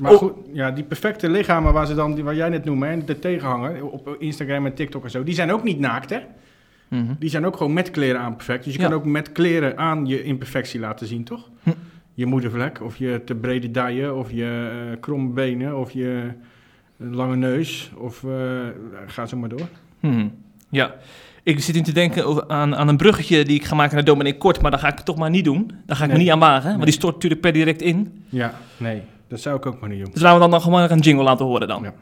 Maar 0.00 0.12
Oh. 0.12 0.18
goed, 0.18 0.32
ja, 0.52 0.70
die 0.70 0.84
perfecte 0.84 1.28
lichamen 1.30 1.72
waar, 1.72 1.86
ze 1.86 1.94
dan, 1.94 2.14
die, 2.14 2.24
waar 2.24 2.34
jij 2.34 2.48
net 2.48 2.64
noemde, 2.64 2.86
hè, 2.86 3.04
de 3.04 3.18
tegenhanger 3.18 3.84
op 3.86 4.16
Instagram 4.18 4.66
en 4.66 4.74
TikTok 4.74 5.04
en 5.04 5.10
zo, 5.10 5.24
die 5.24 5.34
zijn 5.34 5.52
ook 5.52 5.62
niet 5.62 5.78
naakt 5.78 6.10
hè. 6.10 6.18
Mhm. 6.88 7.04
Die 7.18 7.30
zijn 7.30 7.46
ook 7.46 7.56
gewoon 7.56 7.72
met 7.72 7.90
kleren 7.90 8.20
aan 8.20 8.36
perfect. 8.36 8.64
Dus 8.64 8.72
je 8.74 8.78
kan 8.78 8.92
ook 8.92 9.04
met 9.04 9.32
kleren 9.32 9.78
aan 9.78 10.06
je 10.06 10.22
imperfectie 10.22 10.80
laten 10.80 11.06
zien, 11.06 11.24
toch? 11.24 11.48
Hm. 11.62 11.70
Je 12.18 12.26
moedervlek, 12.26 12.82
of 12.82 12.96
je 12.96 13.20
te 13.24 13.34
brede 13.34 13.70
dijen, 13.70 14.16
of 14.16 14.30
je 14.30 14.68
eh 14.92 15.00
kromme 15.00 15.28
benen, 15.32 15.78
of 15.78 15.90
je 15.90 16.22
eh, 17.00 17.06
lange 17.10 17.36
neus, 17.36 17.90
of 17.96 18.24
eh, 18.24 18.30
ga 19.06 19.26
zo 19.26 19.36
maar 19.36 19.48
door. 19.48 19.68
Mhm. 20.00 20.28
Ja. 20.70 20.94
Ik 21.42 21.60
zit 21.60 21.74
nu 21.74 21.80
te 21.80 21.92
denken 21.92 22.26
over- 22.26 22.44
aan, 22.48 22.76
aan 22.76 22.88
een 22.88 22.96
bruggetje 22.96 23.44
die 23.44 23.56
ik 23.56 23.64
ga 23.64 23.74
maken 23.74 23.94
naar 23.94 24.04
Dominic 24.04 24.38
Kort, 24.38 24.60
maar 24.62 24.70
dat 24.70 24.80
ga 24.80 24.88
ik 24.88 24.98
toch 25.00 25.16
maar 25.16 25.30
niet 25.30 25.44
doen. 25.44 25.70
Daar 25.86 25.96
ga 25.96 26.02
ik 26.02 26.08
Nee. 26.08 26.18
me 26.18 26.24
niet 26.24 26.32
aan 26.32 26.38
wagen, 26.38 26.70
want 26.70 26.84
die 26.84 26.92
stort 26.92 27.14
natuurlijk 27.14 27.40
per 27.40 27.52
direct 27.52 27.82
in. 27.82 28.24
Ja, 28.28 28.54
nee, 28.76 29.02
dat 29.28 29.40
zou 29.40 29.56
ik 29.56 29.66
ook 29.66 29.80
maar 29.80 29.88
niet 29.88 30.04
doen. 30.04 30.12
Dus 30.12 30.22
laten 30.22 30.34
we 30.36 30.40
dan, 30.42 30.50
dan 30.50 30.60
gewoon 30.60 30.90
een 30.90 30.98
jingle 30.98 31.24
laten 31.24 31.46
horen 31.46 31.68
dan. 31.68 31.82
Ja. 31.82 31.92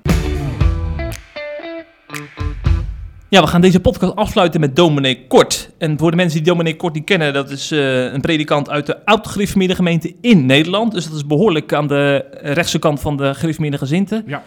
Ja, 3.29 3.41
we 3.41 3.47
gaan 3.47 3.61
deze 3.61 3.81
podcast 3.81 4.17
afsluiten 4.17 4.61
met 4.61 4.77
Dominee 4.77 5.27
Kort. 5.27 5.71
En 5.79 5.99
voor 5.99 6.11
de 6.11 6.17
mensen 6.17 6.43
die 6.43 6.53
Dominee 6.53 6.77
Kort 6.77 6.95
niet 6.95 7.05
kennen, 7.05 7.33
dat 7.33 7.51
is 7.51 7.71
eh, 7.71 8.13
een 8.13 8.21
predikant 8.21 8.71
uit 8.71 8.87
de 8.87 9.05
oud-gereformeerde 9.05 9.75
gemeente 9.75 10.15
in 10.21 10.47
Nederland. 10.47 10.93
Dus 10.93 11.05
dat 11.07 11.15
is 11.17 11.27
behoorlijk 11.27 11.73
aan 11.73 11.87
de 11.87 12.25
rechtse 12.43 12.79
kant 12.79 13.01
van 13.01 13.17
de 13.17 13.35
gereformeerde 13.35 13.79
gezinten. 13.79 14.23
Ja. 14.27 14.43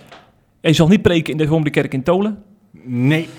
Hij 0.62 0.74
zal 0.74 0.88
niet 0.88 1.02
preken 1.02 1.32
in 1.32 1.38
de 1.38 1.44
Hervormde 1.44 1.70
Kerk 1.70 1.94
in 1.94 2.04
Tolen. 2.04 2.44
Nee, 2.84 3.30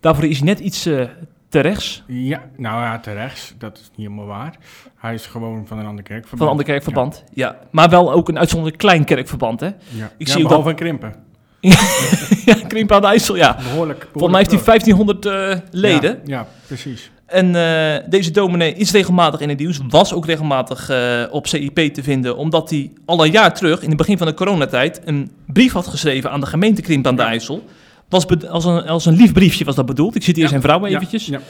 Daarvoor 0.00 0.24
is 0.24 0.36
hij 0.38 0.46
net 0.46 0.58
iets 0.58 0.86
eh, 0.86 1.04
te 1.48 1.60
rechts 1.60 2.02
ja, 2.06 2.42
nou 2.56 2.82
ja, 2.82 2.98
terecht, 3.00 3.54
dat 3.58 3.76
is 3.78 3.90
niet 3.96 4.06
helemaal 4.06 4.26
waar. 4.26 4.56
Hij 4.96 5.14
is 5.14 5.26
gewoon 5.26 5.66
van 5.66 5.78
een 5.78 5.86
andere 5.86 6.08
kerk. 6.08 6.26
van 6.26 6.40
een 6.40 6.48
ander 6.48 6.64
kerkverband. 6.64 7.24
Ja. 7.32 7.58
Maar 7.70 7.88
wel 7.90 8.12
ook 8.12 8.28
een 8.28 8.38
uitzonderlijk 8.38 8.78
klein 8.80 9.04
kerkverband, 9.04 9.60
hè? 9.60 9.66
Ja, 9.66 10.10
Ik 10.16 10.26
ja, 10.26 10.32
zie 10.32 10.42
ook 10.42 10.48
behalve 10.48 10.68
een 10.70 10.76
krimpen. 10.76 11.14
ja, 12.44 12.54
Krimp 12.68 12.92
aan 12.92 13.00
de 13.00 13.06
IJssel, 13.06 13.36
ja. 13.36 13.56
Behoorlijk. 13.62 14.08
Volgens 14.12 14.32
mij 14.32 14.40
heeft 14.40 14.50
hij 14.50 14.62
1500 14.64 15.26
eh, 15.26 15.58
leden. 15.70 16.10
Ja, 16.10 16.36
ja, 16.36 16.46
precies. 16.66 17.10
En 17.26 17.54
eh, 17.54 18.08
deze 18.08 18.30
dominee 18.30 18.74
is 18.74 18.90
regelmatig 18.90 19.40
in 19.40 19.48
het 19.48 19.58
nieuws, 19.58 19.80
was 19.88 20.12
ook 20.12 20.26
regelmatig 20.26 20.88
eh, 20.88 21.22
op 21.30 21.46
CIP 21.46 21.78
te 21.78 22.02
vinden, 22.02 22.36
omdat 22.36 22.70
hij 22.70 22.92
al 23.04 23.24
een 23.24 23.30
jaar 23.30 23.54
terug, 23.54 23.82
in 23.82 23.88
het 23.88 23.96
begin 23.96 24.18
van 24.18 24.26
de 24.26 24.34
coronatijd, 24.34 25.00
een 25.04 25.30
brief 25.46 25.72
had 25.72 25.86
geschreven 25.86 26.30
aan 26.30 26.40
de 26.40 26.46
gemeente 26.46 26.82
Krimp 26.82 27.06
aan 27.06 27.16
de 27.16 27.22
IJssel. 27.22 27.64
Was 28.08 28.26
als, 28.48 28.64
een, 28.64 28.86
als 28.86 29.06
een 29.06 29.16
lief 29.16 29.32
briefje 29.32 29.64
was 29.64 29.74
dat 29.74 29.86
bedoeld. 29.86 30.14
Ik 30.14 30.22
zit 30.22 30.34
hier 30.34 30.44
Ja, 30.44 30.50
zijn 30.50 30.62
vrouw 30.62 30.84
eventjes. 30.84 31.26
Ja, 31.26 31.40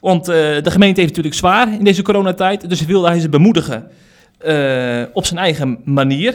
Want 0.00 0.24
de 0.24 0.70
gemeente 0.70 1.00
heeft 1.00 1.16
natuurlijk 1.16 1.34
zwaar 1.34 1.72
in 1.72 1.84
deze 1.84 2.02
coronatijd, 2.02 2.68
dus 2.68 2.84
wilde 2.84 3.08
hij 3.08 3.20
ze 3.20 3.28
bemoedigen 3.28 3.90
op 5.12 5.26
zijn 5.26 5.38
eigen 5.38 5.78
manier. 5.84 6.34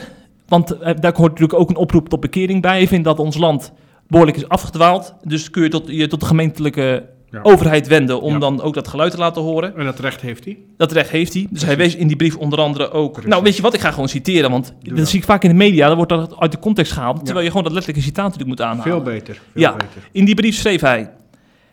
Want 0.50 0.72
eh, 0.72 0.94
daar 1.00 1.14
hoort 1.16 1.32
natuurlijk 1.32 1.60
ook 1.60 1.70
een 1.70 1.76
oproep 1.76 2.10
tot 2.10 2.20
bekering 2.20 2.62
bij. 2.62 2.78
Hij 2.78 2.88
vindt 2.88 3.06
dat 3.06 3.20
ons 3.20 3.38
land 3.38 3.72
behoorlijk 4.08 4.38
is 4.38 4.48
afgedwaald. 4.50 5.14
Dus 5.24 5.50
kun 5.50 5.64
je 5.64 5.70
tot, 5.70 5.84
je 5.88 6.08
tot 6.08 6.20
de 6.20 6.26
gemeentelijke 6.26 7.06
Ja. 7.32 7.40
overheid 7.44 7.88
wenden 7.88 8.22
om 8.22 8.34
Ja. 8.34 8.40
dan 8.40 8.62
ook 8.62 8.74
dat 8.74 8.88
geluid 8.88 9.12
te 9.12 9.18
laten 9.18 9.42
horen. 9.42 9.76
En 9.78 9.86
dat 9.86 10.00
recht 10.00 10.22
heeft 10.22 10.46
hij. 10.46 10.58
Dat 10.78 10.92
recht 10.92 11.10
heeft 11.10 11.34
hij. 11.34 11.48
Dus 11.50 11.64
hij 11.66 11.78
wees 11.78 11.96
in 11.96 12.08
die 12.08 12.16
brief 12.16 12.36
onder 12.36 12.60
andere 12.60 12.92
ook... 12.92 13.12
Precies. 13.12 13.30
Nou, 13.30 13.44
weet 13.44 13.56
je 13.56 13.62
wat? 13.62 13.74
Ik 13.74 13.80
ga 13.80 13.92
gewoon 13.92 14.10
citeren, 14.10 14.52
want 14.52 14.74
Doe 14.82 14.94
dat 14.94 15.08
zie 15.08 15.20
ik 15.20 15.26
vaak 15.26 15.44
in 15.44 15.50
de 15.50 15.56
media. 15.56 15.88
Dan 15.88 15.96
wordt 15.96 16.12
dat 16.12 16.36
uit 16.40 16.52
de 16.52 16.60
context 16.60 16.92
gehaald, 16.92 17.18
Ja. 17.18 17.22
terwijl 17.24 17.42
je 17.46 17.50
gewoon 17.52 17.64
dat 17.64 17.74
letterlijke 17.74 18.08
citaat 18.08 18.24
natuurlijk 18.32 18.50
moet 18.50 18.62
aanhalen. 18.62 18.84
Veel 18.92 19.02
beter. 19.02 19.34
Veel 19.34 19.62
Ja. 19.62 19.72
beter. 19.72 20.10
In 20.12 20.26
die 20.26 20.36
brief 20.36 20.56
schreef 20.56 20.82
hij: 20.82 21.10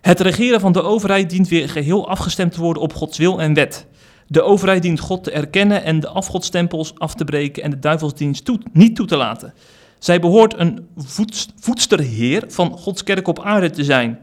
Het 0.01 0.21
regeren 0.21 0.61
van 0.61 0.73
de 0.73 0.83
overheid 0.83 1.31
dient 1.31 1.49
weer 1.49 1.69
geheel 1.69 2.09
afgestemd 2.09 2.53
te 2.53 2.61
worden 2.61 2.83
op 2.83 2.95
Gods 2.95 3.19
wil 3.19 3.41
en 3.41 3.55
wet. 3.55 3.87
De 4.27 4.43
overheid 4.43 4.83
dient 4.83 5.01
God 5.01 5.25
te 5.25 5.31
erkennen 5.31 5.85
en 5.85 6.01
de 6.01 6.09
afgodstempels 6.09 6.99
af 6.99 7.15
te 7.15 7.25
breken 7.25 7.63
en 7.63 7.71
de 7.71 7.79
duivelsdienst 7.79 8.51
niet 8.73 8.97
toe 8.97 9.07
te 9.07 9.17
laten. 9.17 9.55
Zij 9.99 10.21
behoort 10.21 10.59
een 10.59 10.87
voedst- 10.97 11.53
voedsterheer 11.57 12.45
van 12.49 12.71
Gods 12.71 13.03
kerk 13.03 13.29
op 13.29 13.41
aarde 13.41 13.71
te 13.71 13.85
zijn. 13.85 14.19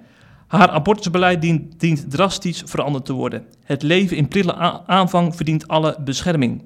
Haar 0.48 0.70
abortusbeleid 0.70 1.42
dient, 1.78 2.12
drastisch 2.12 2.64
veranderd 2.66 3.06
te 3.06 3.14
worden. 3.14 3.46
Het 3.64 3.82
leven 3.84 4.18
in 4.18 4.28
prille 4.28 4.56
aanvang 4.86 5.36
verdient 5.36 5.68
alle 5.68 5.98
bescherming. 6.04 6.62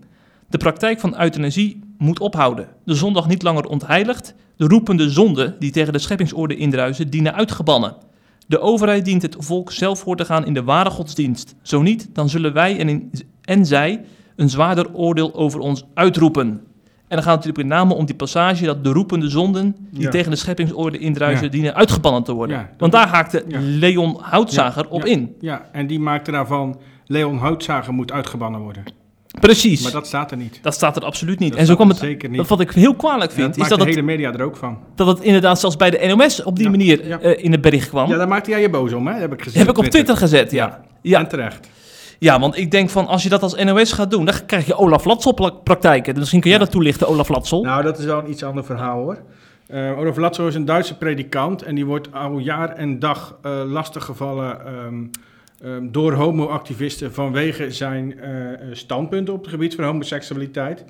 De 0.49 0.57
praktijk 0.57 0.99
van 0.99 1.21
euthanasie 1.21 1.79
moet 1.97 2.19
ophouden. 2.19 2.67
De 2.85 2.95
zondag 2.95 3.27
niet 3.27 3.43
langer 3.43 3.65
ontheiligd. 3.65 4.33
De 4.55 4.67
roepende 4.67 5.09
zonden 5.09 5.55
die 5.59 5.71
tegen 5.71 5.93
de 5.93 5.99
scheppingsorde 5.99 6.55
indruisen, 6.55 7.09
dienen 7.09 7.33
uitgebannen. 7.33 7.95
De 8.47 8.59
overheid 8.59 9.05
dient 9.05 9.21
het 9.21 9.35
volk 9.39 9.71
zelf 9.71 9.99
voor 9.99 10.15
te 10.15 10.25
gaan 10.25 10.45
in 10.45 10.53
de 10.53 10.63
ware 10.63 10.89
godsdienst. 10.89 11.55
Zo 11.61 11.81
niet, 11.81 12.09
dan 12.13 12.29
zullen 12.29 12.53
wij 12.53 12.79
en, 12.79 12.89
in- 12.89 13.11
en 13.41 13.65
zij 13.65 14.01
een 14.35 14.49
zwaarder 14.49 14.93
oordeel 14.93 15.35
over 15.35 15.59
ons 15.59 15.83
uitroepen. 15.93 16.47
En 16.47 17.15
dan 17.15 17.23
gaat 17.23 17.35
het 17.35 17.45
natuurlijk 17.45 17.57
met 17.69 17.77
name 17.77 17.93
om 17.93 18.05
die 18.05 18.15
passage 18.15 18.65
dat 18.65 18.83
de 18.83 18.89
roepende 18.91 19.29
zonden 19.29 19.75
die 19.91 20.01
Ja. 20.03 20.09
tegen 20.09 20.31
de 20.31 20.37
scheppingsorde 20.37 20.97
indruisen, 20.97 21.45
Ja. 21.45 21.51
dienen 21.51 21.75
uitgebannen 21.75 22.23
te 22.23 22.33
worden. 22.33 22.57
Ja, 22.57 22.69
Want 22.77 22.91
daar 22.91 23.07
haakte. 23.07 23.43
Leon 23.59 24.17
Houtzager 24.21 24.89
op 24.89 25.05
in. 25.05 25.35
Ja, 25.39 25.65
en 25.71 25.87
die 25.87 25.99
maakte 25.99 26.31
daarvan... 26.31 26.79
Leon 27.05 27.37
Houtzager 27.37 27.93
moet 27.93 28.11
uitgebannen 28.11 28.61
worden. 28.61 28.83
Precies. 29.39 29.81
Maar 29.83 29.91
dat... 29.91 29.99
dat 30.01 30.07
staat 30.09 30.31
er 30.31 30.38
niet. 30.38 30.59
staat 30.63 30.95
er 30.95 31.03
absoluut 31.05 31.39
niet. 31.39 31.49
Dat 31.51 31.59
en 31.59 31.65
zo 31.65 31.73
staat 31.73 31.85
kwam 31.85 31.95
er 31.97 32.01
het. 32.01 32.11
zeker 32.11 32.29
niet. 32.29 32.38
Dat 32.38 32.47
wat 32.47 32.59
ik 32.59 32.71
heel 32.71 32.95
kwalijk 32.95 33.29
Ja, 33.31 33.35
vind, 33.35 33.47
dat 33.47 33.55
is 33.55 33.57
maakt 33.57 33.69
dat 33.69 33.79
de 33.79 33.85
het, 33.85 33.95
hele 33.95 34.05
media 34.07 34.33
er 34.33 34.41
ook 34.41 34.57
van. 34.57 34.77
dat 34.95 35.07
het 35.07 35.19
inderdaad 35.19 35.59
zelfs 35.59 35.75
bij 35.75 35.89
de 35.89 36.13
NOS 36.15 36.43
op 36.43 36.55
die 36.55 36.65
Ja, 36.65 36.69
manier 36.71 37.07
ja. 37.07 37.19
eh, 37.19 37.43
in 37.43 37.51
het 37.51 37.61
bericht 37.61 37.89
kwam. 37.89 38.09
Ja, 38.09 38.17
daar 38.17 38.27
maakte 38.27 38.49
jij 38.49 38.61
je 38.61 38.69
boos 38.69 38.93
om, 38.93 39.07
hè? 39.07 39.11
Dat 39.13 39.21
heb 39.21 39.33
ik 39.33 39.41
gezien. 39.41 39.59
heb 39.59 39.69
ik 39.69 39.77
op 39.77 39.85
Twitter 39.85 40.17
gezet, 40.17 40.51
ja. 40.51 40.81
Ja, 41.01 41.19
En 41.19 41.27
terecht. 41.27 41.69
ja, 42.19 42.39
want 42.39 42.57
ik 42.57 42.71
denk 42.71 42.89
van 42.89 43.07
als 43.07 43.23
je 43.23 43.29
dat 43.29 43.41
als 43.43 43.63
NOS 43.63 43.91
gaat 43.91 44.11
doen, 44.11 44.25
dan 44.25 44.35
krijg 44.45 44.65
je 44.65 44.75
Olaf 44.77 45.05
Latsel 45.05 45.31
praktijken. 45.63 46.09
Dus 46.11 46.19
misschien 46.19 46.41
kun 46.41 46.49
jij 46.49 46.59
dat 46.59 46.71
toelichten, 46.71 47.07
Olaf 47.07 47.29
Latsel. 47.29 47.63
Nou, 47.63 47.83
dat 47.83 47.99
is 47.99 48.05
wel 48.05 48.19
een 48.19 48.29
iets 48.29 48.43
ander 48.43 48.65
verhaal, 48.65 49.01
hoor. 49.01 49.17
Eh 49.67 49.97
Olaf 49.97 50.17
Latzo 50.17 50.47
is 50.47 50.55
een 50.55 50.65
Duitse 50.65 50.97
predikant 50.97 51.61
en 51.61 51.75
die 51.75 51.85
wordt 51.85 52.13
al 52.13 52.38
jaar 52.38 52.69
en 52.69 52.99
dag 52.99 53.38
eh 53.41 53.61
lastiggevallen 53.65 54.65
ehm, 54.65 55.03
ehm, 55.62 55.91
door 55.91 56.14
homoactivisten 56.14 57.14
vanwege 57.14 57.72
zijn 57.72 58.20
eh, 58.20 58.53
eh, 58.53 58.60
standpunten 58.72 59.34
op 59.34 59.41
het 59.41 59.49
gebied 59.49 59.76
van 59.76 59.84
homoseksualiteit. 59.84 60.86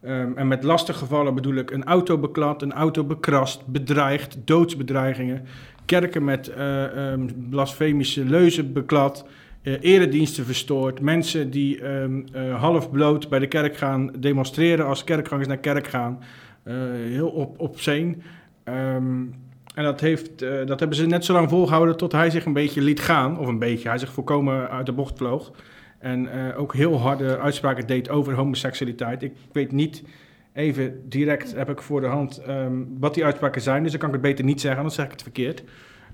Ehm, 0.00 0.32
en 0.34 0.48
met 0.48 0.62
lastiggevallen 0.62 1.34
bedoel 1.34 1.54
ik 1.54 1.70
een 1.70 1.84
auto 1.84 2.18
beklad, 2.18 2.62
een 2.62 2.72
auto 2.72 3.04
bekrast, 3.04 3.66
bedreigd, 3.66 4.36
doodsbedreigingen. 4.44 5.46
kerken 5.84 6.24
met 6.24 6.48
eh, 6.48 7.10
ehm, 7.12 7.26
blasfemische 7.50 8.24
leuzen 8.24 8.72
beklad, 8.72 9.26
eh, 9.62 9.72
erediensten 9.80 10.44
verstoord, 10.44 11.00
mensen 11.00 11.50
die 11.50 11.80
eh, 11.80 12.60
half 12.60 12.90
bloot 12.90 13.28
bij 13.28 13.38
de 13.38 13.46
kerk 13.46 13.76
gaan 13.76 14.10
demonstreren 14.18 14.86
als 14.86 15.04
kerkgangers 15.04 15.48
naar 15.48 15.58
kerk 15.58 15.86
gaan. 15.86 16.18
Heel 17.08 17.28
op, 17.28 17.60
obscene. 17.60 18.16
En 19.78 19.84
dat, 19.84 20.00
heeft, 20.00 20.42
eh, 20.42 20.66
dat 20.66 20.78
hebben 20.80 20.96
ze 20.96 21.06
net 21.06 21.24
zo 21.24 21.32
lang 21.32 21.48
volgehouden 21.48 21.96
tot 21.96 22.12
hij 22.12 22.30
zich 22.30 22.44
een 22.44 22.52
beetje 22.52 22.80
liet 22.80 23.00
gaan. 23.00 23.38
Of 23.38 23.46
een 23.46 23.58
beetje, 23.58 23.88
hij 23.88 23.98
zich 23.98 24.12
volkomen 24.12 24.70
uit 24.70 24.86
de 24.86 24.92
bocht 24.92 25.16
vloog. 25.16 25.52
En 25.98 26.32
eh, 26.32 26.60
ook 26.60 26.74
heel 26.74 27.00
harde 27.00 27.38
uitspraken 27.38 27.86
deed 27.86 28.08
over 28.08 28.34
homoseksualiteit. 28.34 29.22
Ik 29.22 29.32
weet 29.52 29.72
niet, 29.72 30.02
even 30.52 31.08
direct 31.08 31.54
heb 31.54 31.70
ik 31.70 31.82
voor 31.82 32.00
de 32.00 32.06
hand 32.06 32.38
ehm, 32.38 32.72
wat 32.98 33.14
die 33.14 33.24
uitspraken 33.24 33.62
zijn. 33.62 33.82
Dus 33.82 33.90
dan 33.90 34.00
kan 34.00 34.08
ik 34.08 34.14
het 34.14 34.24
beter 34.24 34.44
niet 34.44 34.60
zeggen, 34.60 34.78
anders 34.78 34.96
zeg 34.96 35.04
ik 35.04 35.12
het 35.12 35.22
verkeerd. 35.22 35.64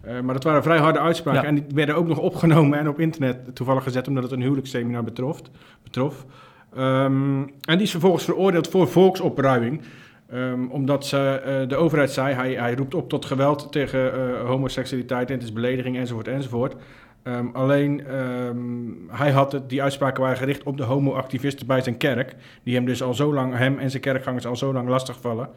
Eh, 0.00 0.20
maar 0.20 0.34
dat 0.34 0.44
waren 0.44 0.62
vrij 0.62 0.78
harde 0.78 1.00
uitspraken. 1.00 1.42
Ja. 1.42 1.48
En 1.48 1.54
die 1.54 1.64
werden 1.74 1.96
ook 1.96 2.08
nog 2.08 2.18
opgenomen 2.18 2.78
en 2.78 2.88
op 2.88 3.00
internet 3.00 3.54
toevallig 3.54 3.82
gezet, 3.82 4.08
omdat 4.08 4.22
het 4.22 4.32
een 4.32 4.42
huwelijksseminar 4.42 5.04
betrof. 5.04 5.42
betrof. 5.82 6.26
Ehm, 6.74 7.38
en 7.40 7.76
die 7.76 7.82
is 7.82 7.90
vervolgens 7.90 8.24
veroordeeld 8.24 8.68
voor 8.68 8.88
volksopruiming. 8.88 9.80
Ehm, 10.34 10.66
omdat 10.68 11.06
ze, 11.06 11.40
eh, 11.44 11.68
de 11.68 11.76
overheid 11.76 12.10
zei, 12.10 12.34
hij, 12.34 12.52
hij 12.52 12.74
roept 12.74 12.94
op 12.94 13.08
tot 13.08 13.24
geweld 13.24 13.72
tegen 13.72 14.12
eh, 14.12 14.46
homoseksualiteit 14.46 15.28
en 15.28 15.34
het 15.34 15.42
is 15.42 15.52
belediging 15.52 15.96
enzovoort 15.96 16.28
enzovoort. 16.28 16.74
Ehm, 17.22 17.46
alleen, 17.52 18.06
ehm, 18.06 18.58
hij 19.08 19.30
had 19.30 19.52
het, 19.52 19.68
die 19.68 19.82
uitspraken 19.82 20.22
waren 20.22 20.36
gericht 20.36 20.62
op 20.62 20.76
de 20.76 20.82
homoactivisten 20.82 21.66
bij 21.66 21.80
zijn 21.80 21.96
kerk. 21.96 22.34
Die 22.62 22.74
hem 22.74 22.84
dus 22.84 23.02
al 23.02 23.14
zo 23.14 23.34
lang, 23.34 23.56
hem 23.56 23.78
en 23.78 23.90
zijn 23.90 24.02
kerkgangers 24.02 24.46
al 24.46 24.56
zo 24.56 24.72
lang 24.72 24.88
lastigvallen. 24.88 25.48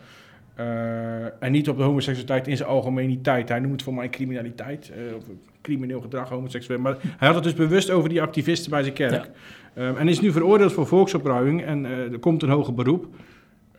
Eh, 0.56 1.44
en 1.44 1.52
niet 1.52 1.70
op 1.70 1.78
de 1.78 1.84
homoseksualiteit 1.84 2.48
in 2.48 2.58
zijn 2.58 2.70
algemeniteit. 2.70 3.50
Hij 3.50 3.60
noemt 3.60 3.74
het 3.74 3.84
voor 3.84 3.94
mij 3.94 4.10
criminaliteit, 4.10 4.92
of 5.18 5.24
crimineel 5.62 6.02
gedrag, 6.02 6.30
homoseksueel. 6.30 6.80
Maar 6.80 6.98
hij 7.02 7.28
had 7.28 7.36
het 7.36 7.44
dus 7.44 7.54
bewust 7.54 7.90
over 7.90 8.10
die 8.10 8.22
activisten 8.22 8.72
bij 8.72 8.82
zijn 8.82 8.94
kerk. 8.94 9.30
En 9.74 10.08
is 10.08 10.20
nu 10.20 10.32
veroordeeld 10.32 10.74
voor 10.74 10.88
volksopruiming 10.88 11.64
en 11.64 11.86
er 11.86 12.20
komt 12.20 12.44
een 12.44 12.50
hoger 12.50 12.74
beroep. 12.74 13.08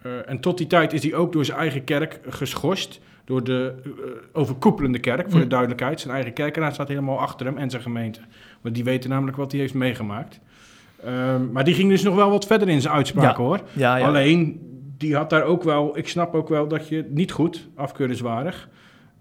Eh, 0.02 0.10
en 0.30 0.40
tot 0.40 0.58
die 0.58 0.66
tijd 0.66 0.92
is 0.92 1.02
hij 1.02 1.14
ook 1.14 1.32
door 1.32 1.44
zijn 1.44 1.58
eigen 1.58 1.84
kerk 1.84 2.20
geschorst. 2.28 3.00
Door 3.24 3.44
de 3.44 3.74
eh, 3.84 3.90
overkoepelende 4.32 4.98
kerk, 4.98 5.22
voor 5.30 5.38
de 5.38 5.44
Mm. 5.44 5.48
duidelijkheid. 5.50 6.00
Zijn 6.00 6.14
eigen 6.14 6.32
kerk 6.32 6.56
en 6.56 6.62
hij 6.62 6.72
staat 6.72 6.88
helemaal 6.88 7.18
achter 7.20 7.46
hem 7.46 7.56
en 7.58 7.70
zijn 7.70 7.82
gemeente. 7.82 8.20
Want 8.60 8.74
die 8.74 8.84
weten 8.84 9.10
namelijk 9.10 9.36
wat 9.36 9.52
hij 9.52 9.60
heeft 9.60 9.74
meegemaakt. 9.74 10.40
Ehm, 11.04 11.52
maar 11.52 11.64
die 11.64 11.74
ging 11.74 11.88
dus 11.90 12.02
nog 12.02 12.14
wel 12.14 12.30
wat 12.30 12.46
verder 12.46 12.68
in 12.68 12.80
zijn 12.80 12.94
uitspraken 12.94 13.42
Ja. 13.42 13.48
hoor. 13.48 13.60
Ja, 13.72 13.96
ja. 13.96 14.06
Alleen, 14.06 14.60
die 14.98 15.16
had 15.16 15.30
daar 15.30 15.42
ook 15.42 15.62
wel... 15.62 15.98
Ik 15.98 16.08
snap 16.08 16.34
ook 16.34 16.48
wel 16.48 16.68
dat 16.68 16.88
je 16.88 17.06
niet 17.10 17.32
goed, 17.32 17.68
afkeurenswaardig... 17.74 18.68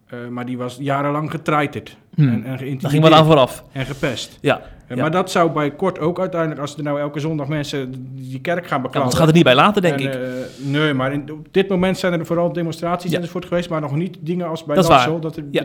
eh, 0.10 0.18
maar 0.30 0.46
die 0.46 0.58
was 0.58 0.78
jarenlang 0.80 1.32
getreiterd. 1.32 1.98
Hmm. 2.16 2.28
En, 2.28 2.34
en 2.34 2.42
Daar 2.42 2.44
geïntimideerd. 2.58 2.92
ging 2.92 3.04
wat 3.04 3.12
aan 3.14 3.26
vooraf. 3.26 3.64
En 3.72 3.86
gepest. 3.86 4.38
Ja. 4.42 4.62
Ja, 4.90 4.96
Ja. 4.96 5.02
Maar 5.02 5.12
dat 5.12 5.32
zou 5.32 5.52
bij 5.52 5.72
kort 5.72 6.00
ook 6.00 6.20
uiteindelijk, 6.20 6.62
als 6.62 6.78
er 6.78 6.84
nou 6.84 7.00
elke 7.00 7.20
zondag 7.20 7.48
mensen 7.48 7.92
die 8.16 8.42
kerk 8.42 8.68
gaan 8.68 8.78
Ja, 8.78 8.84
beklagen. 8.84 9.00
want 9.00 9.12
ze 9.12 9.18
gaat 9.18 9.28
er 9.28 9.34
niet 9.34 9.44
bij 9.44 9.56
laten, 9.56 9.82
denk 9.82 10.00
En, 10.00 10.06
ik. 10.06 10.14
eh, 10.14 10.20
nee, 10.66 10.94
maar 10.94 11.14
in, 11.14 11.32
op 11.32 11.48
dit 11.52 11.70
moment 11.70 11.98
zijn 11.98 12.14
er 12.14 12.26
vooral 12.26 12.54
demonstraties 12.54 13.12
Ja. 13.12 13.18
enzovoort 13.18 13.46
geweest, 13.46 13.70
maar 13.70 13.82
nog 13.82 13.96
niet 13.96 14.18
dingen 14.20 14.48
als 14.48 14.64
bij 14.64 14.76
Dat. 14.76 15.22
Dat 15.22 15.36
er, 15.38 15.44
Ja. 15.52 15.64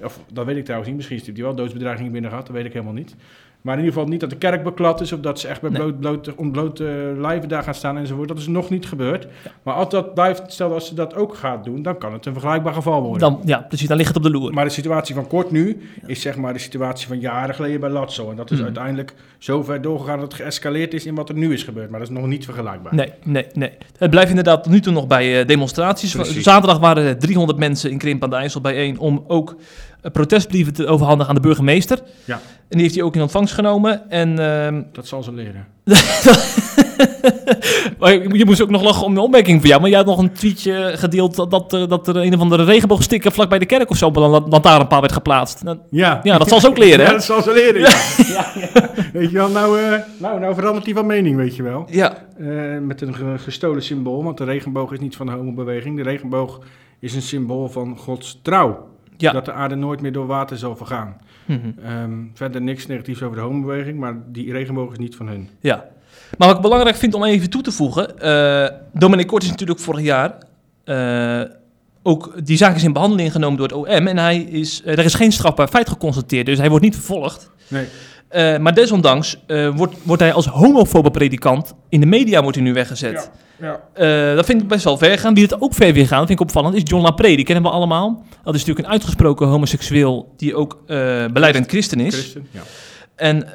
Of, 0.00 0.18
dat 0.32 0.44
weet 0.46 0.56
ik 0.56 0.62
trouwens 0.62 0.88
niet. 0.88 0.96
Misschien 0.98 1.18
heeft 1.22 1.36
hij 1.36 1.44
wel 1.46 1.54
doodsbedreigingen 1.54 2.12
binnen 2.12 2.30
gehad, 2.30 2.46
dat 2.46 2.56
weet 2.56 2.64
ik 2.64 2.72
helemaal 2.72 2.94
niet. 2.94 3.14
Maar 3.64 3.74
in 3.74 3.80
ieder 3.80 3.94
geval 3.94 4.10
niet 4.10 4.20
dat 4.20 4.30
de 4.30 4.36
kerk 4.36 4.62
beklad 4.62 5.00
is 5.00 5.12
of 5.12 5.20
dat 5.20 5.40
ze 5.40 5.48
echt 5.48 5.62
met 5.62 5.72
Nee. 5.72 5.80
bloot, 5.80 6.00
bloot, 6.00 6.34
ontblote 6.34 7.14
lijven 7.18 7.48
daar 7.48 7.62
gaan 7.62 7.74
staan 7.74 7.96
enzovoort. 7.98 8.28
Dat 8.28 8.38
is 8.38 8.46
nog 8.46 8.70
niet 8.70 8.86
gebeurd. 8.86 9.26
Maar 9.62 9.74
als 9.74 9.88
dat 9.88 10.14
blijft, 10.14 10.42
stel 10.52 10.72
als 10.72 10.86
ze 10.86 10.94
dat 10.94 11.14
ook 11.14 11.34
gaat 11.34 11.64
doen, 11.64 11.82
dan 11.82 11.98
kan 11.98 12.12
het 12.12 12.26
een 12.26 12.32
vergelijkbaar 12.32 12.74
geval 12.74 13.02
worden. 13.02 13.18
Dan, 13.20 13.40
ja, 13.44 13.58
precies, 13.68 13.88
dan 13.88 13.96
ligt 13.96 14.08
het 14.08 14.16
op 14.16 14.22
de 14.22 14.30
loer. 14.30 14.52
Maar 14.52 14.64
de 14.64 14.70
situatie 14.70 15.14
van 15.14 15.26
kort 15.26 15.50
nu 15.50 15.80
is 16.06 16.20
zeg 16.20 16.36
maar 16.36 16.52
de 16.52 16.58
situatie 16.58 17.08
van 17.08 17.20
jaren 17.20 17.54
geleden 17.54 17.80
bij 17.80 17.90
Lazzo. 17.90 18.30
En 18.30 18.36
dat 18.36 18.50
is 18.50 18.56
Mhm. 18.56 18.64
uiteindelijk 18.66 19.14
zo 19.38 19.62
ver 19.62 19.82
doorgegaan 19.82 20.18
dat 20.18 20.32
het 20.32 20.42
geëscaleerd 20.42 20.94
is 20.94 21.06
in 21.06 21.14
wat 21.14 21.28
er 21.28 21.34
nu 21.34 21.52
is 21.52 21.62
gebeurd. 21.62 21.90
Maar 21.90 22.00
dat 22.00 22.08
is 22.08 22.14
nog 22.16 22.26
niet 22.26 22.44
vergelijkbaar. 22.44 22.94
Nee, 22.94 23.12
nee, 23.22 23.46
nee. 23.52 23.70
Het 23.98 24.10
blijft 24.10 24.28
inderdaad 24.28 24.62
tot 24.62 24.72
nu 24.72 24.80
toe 24.80 24.92
nog 24.92 25.06
bij 25.06 25.40
eh, 25.40 25.46
demonstraties. 25.46 26.14
Precies. 26.14 26.42
Zaterdag 26.44 26.78
waren 26.78 27.04
er 27.04 27.18
300 27.18 27.58
mensen 27.58 27.90
in 27.90 27.98
Krimp 27.98 28.22
aan 28.22 28.30
de 28.30 28.36
IJssel 28.36 28.60
bijeen 28.60 28.98
om 28.98 29.24
ook 29.26 29.56
protestbrieven 30.12 30.72
te 30.72 30.86
overhandigen 30.86 31.28
aan 31.28 31.34
de 31.42 31.48
burgemeester. 31.48 31.98
Ja. 32.24 32.34
En 32.34 32.40
die 32.68 32.80
heeft 32.82 32.94
hij 32.94 33.04
ook 33.04 33.14
in 33.14 33.22
ontvangst 33.22 33.54
genomen. 33.54 34.10
En 34.10 34.38
ehm, 34.38 34.82
Dat 34.92 35.06
zal 35.06 35.22
ze 35.22 35.32
leren. 35.32 35.66
maar 37.98 38.12
je 38.12 38.28
je 38.38 38.44
moest 38.44 38.60
ook 38.62 38.70
nog 38.70 38.82
lachen 38.82 39.04
om 39.06 39.14
de 39.14 39.20
opmerking 39.20 39.60
van 39.60 39.68
jou. 39.68 39.80
Maar 39.80 39.90
jij 39.90 39.98
had 39.98 40.06
nog 40.08 40.18
een 40.18 40.32
tweetje 40.32 40.92
gedeeld 40.94 41.34
dat, 41.36 41.50
dat, 41.50 41.72
eh, 41.72 41.88
dat 41.88 42.08
er 42.08 42.16
een 42.16 42.34
of 42.34 42.40
andere 42.40 42.64
regenboogsticker 42.64 43.32
vlak 43.32 43.48
bij 43.48 43.58
de 43.58 43.66
kerk 43.66 43.90
of 43.90 43.96
zo 43.96 44.06
op 44.06 44.16
een 44.16 44.22
lantaarnpaal 44.48 45.00
werd 45.00 45.12
geplaatst. 45.12 45.62
Ja. 45.90 46.20
Ja, 46.22 46.38
dat 46.38 46.48
zal 46.48 46.60
ze 46.60 46.68
ook 46.68 46.78
leren, 46.78 46.98
hè? 47.04 47.06
Ja, 47.06 47.12
dat 47.12 47.24
zal 47.24 47.42
ze 47.42 47.52
leren, 47.52 47.80
ja. 48.34 48.52
Weet 49.12 49.30
je 49.30 49.36
wel, 49.36 49.48
nou, 49.48 49.80
eh, 49.80 49.98
nou, 50.18 50.40
nou 50.40 50.54
verandert 50.54 50.84
hij 50.84 50.94
van 50.94 51.06
mening, 51.06 51.36
weet 51.36 51.56
je 51.56 51.62
wel. 51.62 51.86
ja. 51.90 52.14
Eh, 52.38 52.46
met 52.80 53.00
een 53.00 53.14
ge- 53.14 53.34
gestolen 53.38 53.82
symbool, 53.82 54.24
want 54.24 54.38
de 54.38 54.44
regenboog 54.44 54.92
is 54.92 54.98
niet 55.00 55.16
van 55.16 55.26
de 55.26 55.32
homobeweging. 55.32 55.96
De 55.96 56.02
regenboog 56.02 56.60
is 57.00 57.14
een 57.14 57.22
symbool 57.22 57.68
van 57.68 57.96
Gods 57.98 58.38
trouw. 58.42 58.92
Ja. 59.16 59.32
Dat 59.32 59.44
de 59.44 59.52
aarde 59.52 59.74
nooit 59.74 60.00
meer 60.00 60.12
door 60.12 60.26
water 60.26 60.58
zal 60.58 60.76
vergaan. 60.76 61.16
Mhm. 61.44 61.58
Ehm, 61.84 62.12
verder 62.34 62.60
niks 62.62 62.86
negatiefs 62.86 63.22
over 63.22 63.36
de 63.36 63.42
homobeweging, 63.42 63.98
maar 63.98 64.14
die 64.26 64.52
regenboog 64.52 64.92
is 64.92 64.98
niet 64.98 65.16
van 65.16 65.28
hun. 65.28 65.48
Ja. 65.60 65.84
Maar 66.38 66.48
wat 66.48 66.56
ik 66.56 66.62
belangrijk 66.62 66.96
vind 66.96 67.14
om 67.14 67.24
even 67.24 67.50
toe 67.50 67.62
te 67.62 67.72
voegen. 67.72 68.18
eh 68.20 68.68
Dominic 68.92 69.26
Kort 69.26 69.42
is 69.42 69.48
natuurlijk 69.50 69.80
vorig 69.80 70.04
jaar. 70.04 70.34
eh, 70.84 71.40
ook 72.02 72.46
die 72.46 72.56
zaak 72.56 72.76
is 72.76 72.84
in 72.84 72.92
behandeling 72.92 73.32
genomen 73.32 73.58
door 73.58 73.66
het 73.66 73.76
OM. 73.76 74.06
En 74.06 74.18
hij 74.18 74.38
is, 74.38 74.82
eh, 74.82 74.98
er 74.98 75.04
is 75.04 75.14
geen 75.14 75.32
strafbaar 75.32 75.68
feit 75.68 75.88
geconstateerd. 75.88 76.46
Dus 76.46 76.58
hij 76.58 76.68
wordt 76.68 76.84
niet 76.84 76.94
vervolgd. 76.94 77.50
Nee. 77.68 77.86
Eh, 78.34 78.58
maar 78.58 78.74
desondanks 78.74 79.36
eh, 79.46 79.68
wordt, 79.68 79.94
wordt 80.02 80.22
hij 80.22 80.32
als 80.32 80.46
homofobe 80.46 81.10
predikant 81.10 81.74
in 81.88 82.00
de 82.00 82.06
media 82.06 82.42
wordt 82.42 82.56
hij 82.56 82.66
nu 82.66 82.72
weggezet. 82.72 83.30
Ja. 83.60 83.80
Eh, 83.92 84.36
dat 84.36 84.46
vind 84.46 84.62
ik 84.62 84.68
best 84.68 84.84
wel 84.84 84.98
ver 84.98 85.18
gaan. 85.18 85.34
Wie 85.34 85.42
het 85.42 85.60
ook 85.60 85.74
ver 85.74 85.92
weer 85.92 86.06
gaan, 86.06 86.18
dat 86.18 86.26
vind 86.26 86.40
ik 86.40 86.46
opvallend, 86.46 86.74
is 86.74 86.82
John 86.84 87.02
Lapree. 87.02 87.36
Die 87.36 87.44
kennen 87.44 87.64
we 87.64 87.70
allemaal. 87.70 88.24
Dat 88.42 88.54
is 88.54 88.60
natuurlijk 88.60 88.86
een 88.86 88.92
uitgesproken 88.92 89.46
homoseksueel 89.46 90.32
die 90.36 90.56
ook 90.56 90.78
beleidend 91.32 91.68
christen 91.68 92.00
is. 92.00 92.14
Christen, 92.14 92.46
ja. 92.50 92.60
En 93.16 93.48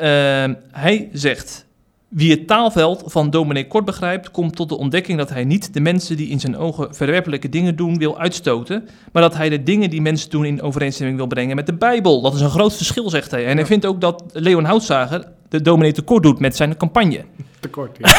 hij 0.72 1.10
zegt: 1.14 1.66
Wie 2.10 2.32
het 2.32 2.48
taalveld 2.48 3.04
van 3.06 3.30
dominee 3.30 3.68
Kort 3.68 3.86
begrijpt, 3.86 4.32
komt 4.32 4.56
tot 4.56 4.70
de 4.70 4.78
ontdekking 4.78 5.18
dat 5.18 5.30
hij 5.30 5.44
niet 5.44 5.74
de 5.74 5.80
mensen 5.80 6.18
die 6.18 6.30
in 6.30 6.40
zijn 6.40 6.58
ogen 6.58 6.96
verwerpelijke 6.96 7.50
dingen 7.50 7.76
doen 7.76 7.98
wil 7.98 8.20
uitstoten, 8.20 8.88
maar 9.12 9.22
dat 9.22 9.36
hij 9.36 9.50
de 9.50 9.64
dingen 9.64 9.90
die 9.90 10.02
mensen 10.02 10.30
doen 10.30 10.46
in 10.46 10.62
overeenstemming 10.62 11.18
wil 11.18 11.28
brengen 11.28 11.56
met 11.56 11.66
de 11.66 11.74
Bijbel. 11.74 12.22
Dat 12.22 12.34
is 12.34 12.42
een 12.42 12.50
groot 12.50 12.76
verschil, 12.76 13.10
zegt 13.10 13.32
hij. 13.32 13.46
En 13.46 13.58
hij 13.58 13.66
vindt 13.66 13.86
ook 13.86 14.02
dat 14.02 14.24
Leon 14.34 14.64
Houtzager 14.66 15.24
de 15.50 15.62
dominee 15.62 15.92
tekort 15.92 16.24
doet 16.24 16.40
met 16.40 16.56
zijn 16.56 16.78
campagne. 16.78 17.26
Tekort, 17.60 17.98
ja. 17.98 18.10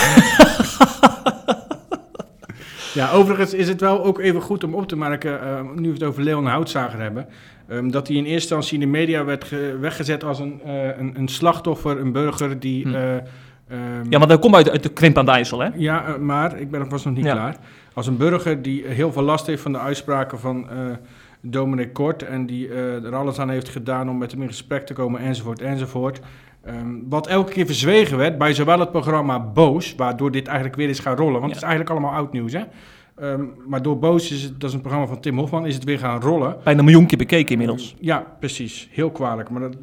ja, 2.94 3.10
overigens 3.12 3.54
is 3.54 3.68
het 3.68 3.80
wel 3.80 4.04
ook 4.04 4.18
even 4.18 4.40
goed 4.40 4.64
om 4.64 4.74
op 4.74 4.88
te 4.88 4.96
merken, 4.96 5.40
eh, 5.42 5.60
nu 5.74 5.88
we 5.88 5.94
het 5.94 6.02
over 6.02 6.22
Leon 6.22 6.46
Houtzager 6.46 7.00
hebben, 7.00 7.26
ehm, 7.68 7.90
dat 7.90 8.06
hij 8.08 8.16
in 8.16 8.22
eerste 8.24 8.34
instantie 8.54 8.74
in 8.74 8.80
de 8.80 8.86
media 8.98 9.24
werd 9.24 9.44
ge- 9.44 9.76
weggezet 9.80 10.24
als 10.24 10.38
een, 10.38 10.60
eh, 10.64 10.98
een, 10.98 11.12
een 11.16 11.28
slachtoffer, 11.28 12.00
een 12.00 12.12
burger 12.12 12.60
die... 12.60 12.88
Hm. 12.88 12.94
eh, 12.94 13.16
ehm, 13.70 14.06
Ja, 14.10 14.18
maar 14.18 14.28
dat 14.28 14.40
komt 14.40 14.54
uit, 14.54 14.70
uit 14.70 14.82
de 14.82 14.88
krimp 14.88 15.18
aan 15.18 15.24
de 15.24 15.30
IJssel, 15.30 15.58
hè? 15.60 15.68
Ja, 15.74 16.06
eh, 16.06 16.16
maar 16.16 16.58
ik 16.58 16.70
ben 16.70 16.88
was 16.88 17.04
nog 17.04 17.14
niet 17.14 17.24
Ja. 17.24 17.32
klaar. 17.32 17.56
Als 17.94 18.06
een 18.06 18.16
burger 18.16 18.62
die 18.62 18.86
heel 18.86 19.12
veel 19.12 19.22
last 19.22 19.46
heeft 19.46 19.62
van 19.62 19.72
de 19.72 19.78
uitspraken 19.78 20.38
van 20.38 20.70
eh 20.70 20.76
Dominic 21.42 21.92
Kort... 21.92 22.22
en 22.22 22.46
die 22.46 22.68
eh, 22.68 23.04
er 23.04 23.14
alles 23.14 23.38
aan 23.38 23.50
heeft 23.50 23.68
gedaan 23.68 24.08
om 24.10 24.18
met 24.18 24.30
hem 24.32 24.42
in 24.42 24.48
gesprek 24.48 24.86
te 24.86 24.92
komen, 24.92 25.20
enzovoort, 25.20 25.60
enzovoort... 25.60 26.20
Ehm, 26.64 26.94
wat 27.08 27.26
elke 27.26 27.52
keer 27.52 27.66
verzwegen 27.66 28.16
werd 28.16 28.38
bij 28.38 28.54
zowel 28.54 28.80
het 28.80 28.90
programma 28.90 29.40
Boos... 29.40 29.94
waardoor 29.94 30.30
dit 30.30 30.46
eigenlijk 30.46 30.76
weer 30.76 30.88
is 30.88 30.98
gaan 30.98 31.16
rollen, 31.16 31.32
want 31.40 31.44
Ja. 31.44 31.48
het 31.48 31.56
is 31.56 31.62
eigenlijk 31.62 31.90
allemaal 31.90 32.12
oud 32.18 32.32
nieuws, 32.32 32.52
hè? 32.52 32.60
Ehm, 33.16 33.42
maar 33.66 33.82
door 33.82 33.98
Boos, 33.98 34.30
is 34.32 34.42
het, 34.42 34.60
dat 34.60 34.68
is 34.68 34.74
een 34.74 34.80
programma 34.80 35.06
van 35.08 35.20
Tim 35.20 35.38
Hofman, 35.38 35.66
is 35.66 35.74
het 35.74 35.84
weer 35.84 35.98
gaan 35.98 36.20
rollen. 36.20 36.56
Bijna 36.64 36.78
een 36.78 36.84
miljoen 36.84 37.06
keer 37.06 37.18
bekeken 37.18 37.50
inmiddels. 37.50 37.96
Ja, 38.00 38.24
precies. 38.40 38.88
Heel 38.92 39.10
kwalijk. 39.10 39.50
Maar 39.50 39.60
dat, 39.60 39.76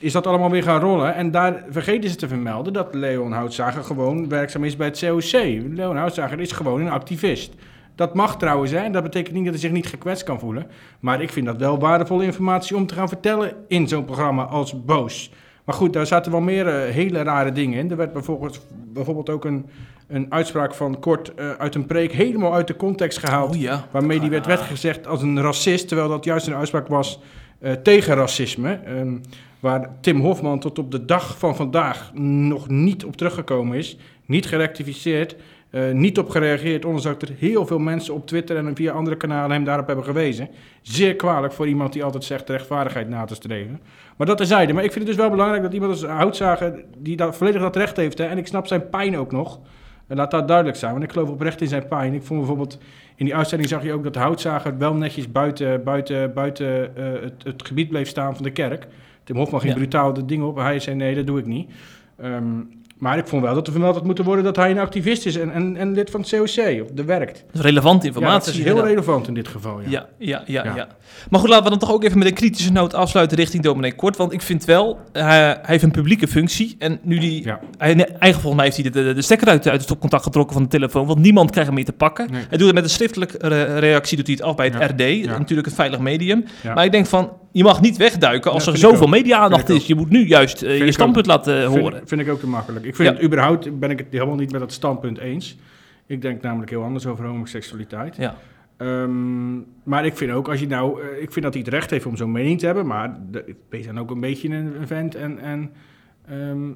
is 0.00 0.12
dat 0.12 0.26
allemaal 0.26 0.50
weer 0.50 0.62
gaan 0.62 0.80
rollen. 0.80 1.14
En 1.14 1.30
daar 1.30 1.64
vergeten 1.68 2.10
ze 2.10 2.16
te 2.16 2.28
vermelden 2.28 2.72
dat 2.72 2.94
Leon 2.94 3.32
Houtzager 3.32 3.84
gewoon 3.84 4.28
werkzaam 4.28 4.64
is 4.64 4.76
bij 4.76 4.86
het 4.86 4.98
COC. 4.98 5.32
Leon 5.74 5.96
Houtzager 5.96 6.40
is 6.40 6.52
gewoon 6.52 6.80
een 6.80 6.90
activist. 6.90 7.54
Dat 7.94 8.14
mag 8.14 8.38
trouwens, 8.38 8.70
hè. 8.70 8.78
En 8.78 8.92
dat 8.92 9.02
betekent 9.02 9.34
niet 9.34 9.44
dat 9.44 9.52
hij 9.52 9.62
zich 9.62 9.72
niet 9.72 9.86
gekwetst 9.86 10.24
kan 10.24 10.38
voelen. 10.38 10.66
Maar 11.00 11.22
ik 11.22 11.30
vind 11.30 11.46
dat 11.46 11.56
wel 11.56 11.78
waardevolle 11.78 12.24
informatie 12.24 12.76
om 12.76 12.86
te 12.86 12.94
gaan 12.94 13.08
vertellen 13.08 13.52
in 13.68 13.88
zo'n 13.88 14.04
programma 14.04 14.44
als 14.44 14.84
Boos. 14.84 15.30
Maar 15.64 15.74
goed, 15.74 15.92
daar 15.92 16.06
zaten 16.06 16.32
wel 16.32 16.40
meer 16.40 16.66
eh, 16.66 16.94
hele 16.94 17.22
rare 17.22 17.52
dingen 17.52 17.78
in. 17.78 17.90
Er 17.90 17.96
werd 17.96 18.12
bijvoorbeeld, 18.12 18.66
bijvoorbeeld 18.92 19.30
ook 19.30 19.44
een, 19.44 19.66
een 20.06 20.26
uitspraak 20.28 20.74
van 20.74 20.98
Kort 21.00 21.34
eh, 21.34 21.50
uit 21.50 21.74
een 21.74 21.86
preek 21.86 22.12
helemaal 22.12 22.54
uit 22.54 22.66
de 22.66 22.76
context 22.76 23.18
gehaald. 23.18 23.54
Oh 23.54 23.60
ja. 23.60 23.86
Waarmee 23.90 24.20
die 24.20 24.30
werd 24.30 24.46
weggezegd 24.46 25.06
als 25.06 25.22
een 25.22 25.40
racist, 25.42 25.88
terwijl 25.88 26.08
dat 26.08 26.24
juist 26.24 26.46
een 26.46 26.54
uitspraak 26.54 26.88
was 26.88 27.20
eh, 27.58 27.72
tegen 27.72 28.14
racisme. 28.14 28.80
Ehm, 28.84 29.16
waar 29.60 29.90
Tim 30.00 30.20
Hofman 30.20 30.60
tot 30.60 30.78
op 30.78 30.90
de 30.90 31.04
dag 31.04 31.38
van 31.38 31.56
vandaag 31.56 32.14
nog 32.14 32.68
niet 32.68 33.04
op 33.04 33.16
teruggekomen 33.16 33.78
is. 33.78 33.96
niet 34.26 34.46
gerectificeerd, 34.46 35.36
eh, 35.70 35.90
niet 35.90 36.18
op 36.18 36.28
gereageerd, 36.28 36.84
ondanks 36.84 37.06
dat 37.06 37.22
er 37.22 37.34
heel 37.38 37.66
veel 37.66 37.78
mensen 37.78 38.14
op 38.14 38.26
Twitter 38.26 38.56
en 38.56 38.76
via 38.76 38.92
andere 38.92 39.16
kanalen 39.16 39.50
hem 39.50 39.64
daarop 39.64 39.86
hebben 39.86 40.04
gewezen. 40.04 40.48
Zeer 40.82 41.16
kwalijk 41.16 41.52
voor 41.52 41.68
iemand 41.68 41.92
die 41.92 42.04
altijd 42.04 42.24
zegt 42.24 42.48
rechtvaardigheid 42.48 43.08
na 43.08 43.24
te 43.24 43.34
streven. 43.34 43.80
Maar 44.16 44.26
dat 44.26 44.36
terzijde. 44.36 44.72
Maar 44.72 44.84
ik 44.84 44.92
vind 44.92 45.04
het 45.06 45.14
dus 45.14 45.24
wel 45.24 45.30
belangrijk 45.30 45.62
dat 45.62 45.72
iemand 45.72 45.92
als 45.92 46.04
Houtzager, 46.04 46.84
die 46.98 47.16
dat, 47.16 47.36
volledig 47.36 47.60
dat 47.60 47.76
recht 47.76 47.96
heeft, 47.96 48.18
hè, 48.18 48.24
en 48.24 48.38
ik 48.38 48.46
snap 48.46 48.66
zijn 48.66 48.88
pijn 48.88 49.18
ook 49.18 49.32
nog, 49.32 49.60
en 50.06 50.16
laat 50.16 50.30
dat 50.30 50.48
duidelijk 50.48 50.76
zijn, 50.76 50.92
want 50.92 51.04
ik 51.04 51.12
geloof 51.12 51.28
oprecht 51.28 51.60
in 51.60 51.68
zijn 51.68 51.88
pijn. 51.88 52.14
Ik 52.14 52.22
vond 52.22 52.38
bijvoorbeeld, 52.38 52.78
in 53.16 53.24
die 53.24 53.34
uitzending 53.34 53.70
zag 53.70 53.82
je 53.82 53.92
ook 53.92 54.04
dat 54.04 54.14
de 54.14 54.18
Houtzager 54.18 54.78
wel 54.78 54.94
netjes 54.94 55.32
buiten, 55.32 55.84
buiten, 55.84 56.34
buiten 56.34 56.96
eh, 56.96 57.04
het, 57.22 57.42
het 57.44 57.66
gebied 57.66 57.88
bleef 57.88 58.08
staan 58.08 58.34
van 58.34 58.44
de 58.44 58.50
kerk. 58.50 58.86
Tim 59.24 59.36
Hofman 59.36 59.60
ging 59.60 59.72
Ja. 59.72 59.78
brutaal 59.78 60.12
de 60.12 60.24
dingen 60.24 60.46
op, 60.46 60.56
hij 60.56 60.78
zei 60.80 60.96
nee, 60.96 61.14
dat 61.14 61.26
doe 61.26 61.38
ik 61.38 61.46
niet. 61.46 61.70
Ehm, 62.22 62.44
maar 62.98 63.18
ik 63.18 63.26
vond 63.26 63.42
wel 63.42 63.54
dat 63.54 63.66
er 63.66 63.72
vermeld 63.72 63.94
had 63.94 64.04
moeten 64.04 64.24
worden 64.24 64.44
dat 64.44 64.56
hij 64.56 64.70
een 64.70 64.78
activist 64.78 65.26
is 65.26 65.36
en, 65.36 65.52
en, 65.52 65.76
en 65.76 65.92
lid 65.92 66.10
van 66.10 66.20
het 66.20 66.30
COC, 66.30 66.82
of 66.82 66.88
de 66.94 67.04
werkt. 67.04 67.44
Dat 67.46 67.54
is 67.54 67.60
relevante 67.60 68.06
Ja, 68.06 68.12
dat 68.12 68.22
informatie. 68.22 68.52
is 68.52 68.64
heel 68.64 68.84
relevant 68.84 69.28
in 69.28 69.34
dit 69.34 69.48
geval, 69.48 69.80
ja. 69.80 69.86
Ja, 69.88 70.06
ja, 70.18 70.42
ja, 70.46 70.64
Ja. 70.64 70.76
ja. 70.76 70.88
Maar 71.30 71.40
goed, 71.40 71.48
laten 71.48 71.64
we 71.64 71.70
dan 71.70 71.78
toch 71.78 71.92
ook 71.92 72.04
even 72.04 72.18
met 72.18 72.26
een 72.26 72.34
kritische 72.34 72.72
noot 72.72 72.94
afsluiten 72.94 73.36
richting 73.36 73.62
dominee 73.62 73.94
Kort. 73.94 74.16
Want 74.16 74.32
ik 74.32 74.42
vind 74.42 74.64
wel, 74.64 74.98
eh, 75.12 75.24
hij 75.26 75.58
heeft 75.62 75.82
een 75.82 75.90
publieke 75.90 76.28
functie. 76.28 76.76
En 76.78 76.98
nu 77.02 77.18
die, 77.18 77.44
Ja. 77.44 77.60
hij, 77.78 77.94
nee, 77.94 78.04
eigenlijk 78.06 78.32
volgens 78.32 78.54
mij 78.54 78.64
heeft 78.64 78.76
hij 78.76 78.90
de, 78.90 79.08
de, 79.08 79.14
de 79.14 79.22
stekker 79.22 79.48
uit, 79.48 79.64
uit 79.64 79.74
het 79.74 79.82
stopcontact 79.82 80.22
getrokken 80.22 80.52
van 80.54 80.62
de 80.62 80.68
telefoon. 80.68 81.06
Want 81.06 81.18
niemand 81.18 81.50
krijgt 81.50 81.68
hem 81.68 81.76
meer 81.76 81.86
te 81.88 81.92
pakken. 81.92 82.28
Nee. 82.30 82.42
Hij 82.48 82.58
doet 82.58 82.66
het 82.66 82.74
met 82.74 82.84
een 82.84 82.90
schriftelijke 82.90 83.48
re- 83.48 83.78
reactie, 83.78 84.16
doet 84.16 84.26
hij 84.26 84.36
het 84.36 84.44
af 84.44 84.54
bij 84.56 84.66
het 84.66 84.74
Ja. 84.78 84.86
RD. 84.86 85.24
Ja. 85.24 85.38
Natuurlijk 85.38 85.68
een 85.68 85.74
veilig 85.74 85.98
medium. 86.00 86.44
Ja. 86.62 86.74
Maar 86.74 86.84
ik 86.84 86.92
denk 86.92 87.06
van, 87.06 87.32
je 87.52 87.62
mag 87.62 87.80
niet 87.80 87.96
wegduiken 87.96 88.50
als 88.50 88.64
Ja, 88.64 88.72
er 88.72 88.78
zoveel 88.78 89.06
media-aandacht 89.06 89.68
is. 89.68 89.86
Je 89.86 89.94
moet 89.94 90.10
nu 90.10 90.26
juist 90.26 90.62
eh, 90.62 90.78
je 90.84 90.92
standpunt 90.92 91.26
laten 91.26 91.70
Vind- 91.70 91.80
horen. 91.82 92.02
Vind, 92.08 92.20
ik 92.20 92.28
ook 92.28 92.40
te 92.40 92.46
makkelijk. 92.46 92.84
Ik 92.84 92.94
vind 92.96 93.08
Ja. 93.08 93.14
het 93.14 93.24
überhaupt, 93.24 93.78
ben 93.78 93.90
ik 93.90 93.98
het 93.98 94.06
helemaal 94.10 94.34
niet 94.36 94.50
met 94.52 94.60
dat 94.60 94.72
standpunt 94.72 95.18
eens. 95.18 95.56
Ik 96.06 96.22
denk 96.22 96.42
namelijk 96.42 96.70
heel 96.70 96.82
anders 96.82 97.06
over 97.06 97.24
homoseksualiteit. 97.24 98.16
Ja. 98.16 98.36
Ehm, 98.76 99.56
maar 99.82 100.04
ik 100.06 100.16
vind 100.16 100.30
ook, 100.32 100.48
als 100.48 100.60
je 100.60 100.66
nou, 100.66 101.00
eh, 101.02 101.22
ik 101.22 101.32
vind 101.32 101.44
dat 101.44 101.54
hij 101.54 101.62
het 101.64 101.72
recht 101.72 101.90
heeft 101.90 102.06
om 102.06 102.16
zo'n 102.16 102.32
mening 102.32 102.58
te 102.58 102.66
hebben, 102.66 102.86
maar 102.86 103.16
de, 103.30 103.54
wees 103.68 103.86
dan 103.86 103.98
ook 103.98 104.10
een 104.10 104.20
beetje 104.20 104.48
een, 104.48 104.80
een 104.80 104.86
vent 104.86 105.14
en, 105.14 105.38
en 105.38 105.70
ehm, 106.28 106.68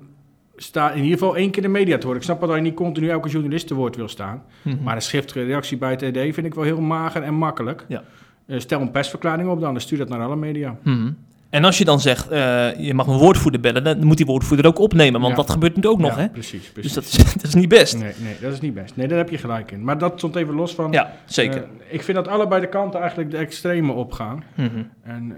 sta 0.57 0.91
in 0.91 1.03
ieder 1.03 1.19
geval 1.19 1.37
één 1.37 1.51
keer 1.51 1.63
de 1.63 1.69
media 1.69 1.97
te 1.99 2.03
horen. 2.03 2.19
Ik 2.19 2.25
snap 2.25 2.41
dat 2.41 2.55
je 2.55 2.61
niet 2.61 2.75
continu 2.75 3.09
elke 3.09 3.29
journalist 3.29 3.67
te 3.67 3.75
woord 3.75 3.97
wil 3.97 4.09
staan, 4.09 4.43
Mhm. 4.63 4.83
maar 4.83 4.95
een 4.97 5.03
schriftelijke 5.03 5.51
reactie 5.51 5.77
bij 5.77 5.91
het 5.91 6.03
ED 6.03 6.35
vind 6.35 6.47
ik 6.47 6.55
wel 6.55 6.65
heel 6.65 6.81
mager 6.81 7.23
en 7.23 7.35
makkelijk. 7.35 7.85
Ja. 7.89 8.03
Eh, 8.47 8.59
stel 8.61 8.81
een 8.81 8.91
persverklaring 8.91 9.49
op 9.49 9.61
dan, 9.61 9.73
dan 9.73 9.81
stuur 9.83 9.99
dat 9.99 10.09
naar 10.09 10.21
alle 10.21 10.37
media. 10.37 10.77
Mhm. 10.83 11.11
En 11.51 11.65
als 11.65 11.79
je 11.79 11.85
dan 11.85 12.01
zegt, 12.01 12.29
eh, 12.29 12.77
je 12.79 12.95
mag 12.95 13.07
een 13.07 13.19
woordvoerder 13.19 13.61
bellen, 13.61 13.85
dan 13.85 14.05
moet 14.05 14.17
die 14.17 14.27
woordvoerder 14.27 14.67
ook 14.67 14.79
opnemen. 14.79 15.21
Want 15.21 15.37
Ja. 15.37 15.43
dat 15.43 15.51
gebeurt 15.51 15.77
nu 15.77 15.83
ook 15.89 15.99
nog, 15.99 16.15
Ja, 16.17 16.21
hè? 16.21 16.29
Precies, 16.29 16.61
Dus 16.63 16.71
precies. 16.73 16.93
dat 16.93 17.05
is, 17.05 17.13
dat 17.35 17.43
is 17.45 17.55
niet 17.55 17.69
best. 17.69 17.99
Nee, 17.99 18.13
nee, 18.23 18.35
dat 18.41 18.53
is 18.53 18.61
niet 18.61 18.75
best. 18.75 18.97
Nee, 18.97 19.09
daar 19.09 19.19
heb 19.19 19.31
je 19.31 19.39
gelijk 19.39 19.71
in. 19.71 19.85
Maar 19.85 19.99
dat 19.99 20.13
stond 20.17 20.37
even 20.37 20.55
los 20.55 20.75
van. 20.75 20.93
Ja, 20.93 21.13
zeker. 21.25 21.63
Eh, 21.63 21.95
ik 21.95 22.03
vind 22.03 22.17
dat 22.17 22.29
allebei 22.29 22.61
de 22.61 22.69
kanten 22.69 23.01
eigenlijk 23.01 23.31
de 23.31 23.37
extreme 23.37 23.93
opgaan. 23.93 24.45
Mhm. 24.55 24.69
En 25.03 25.37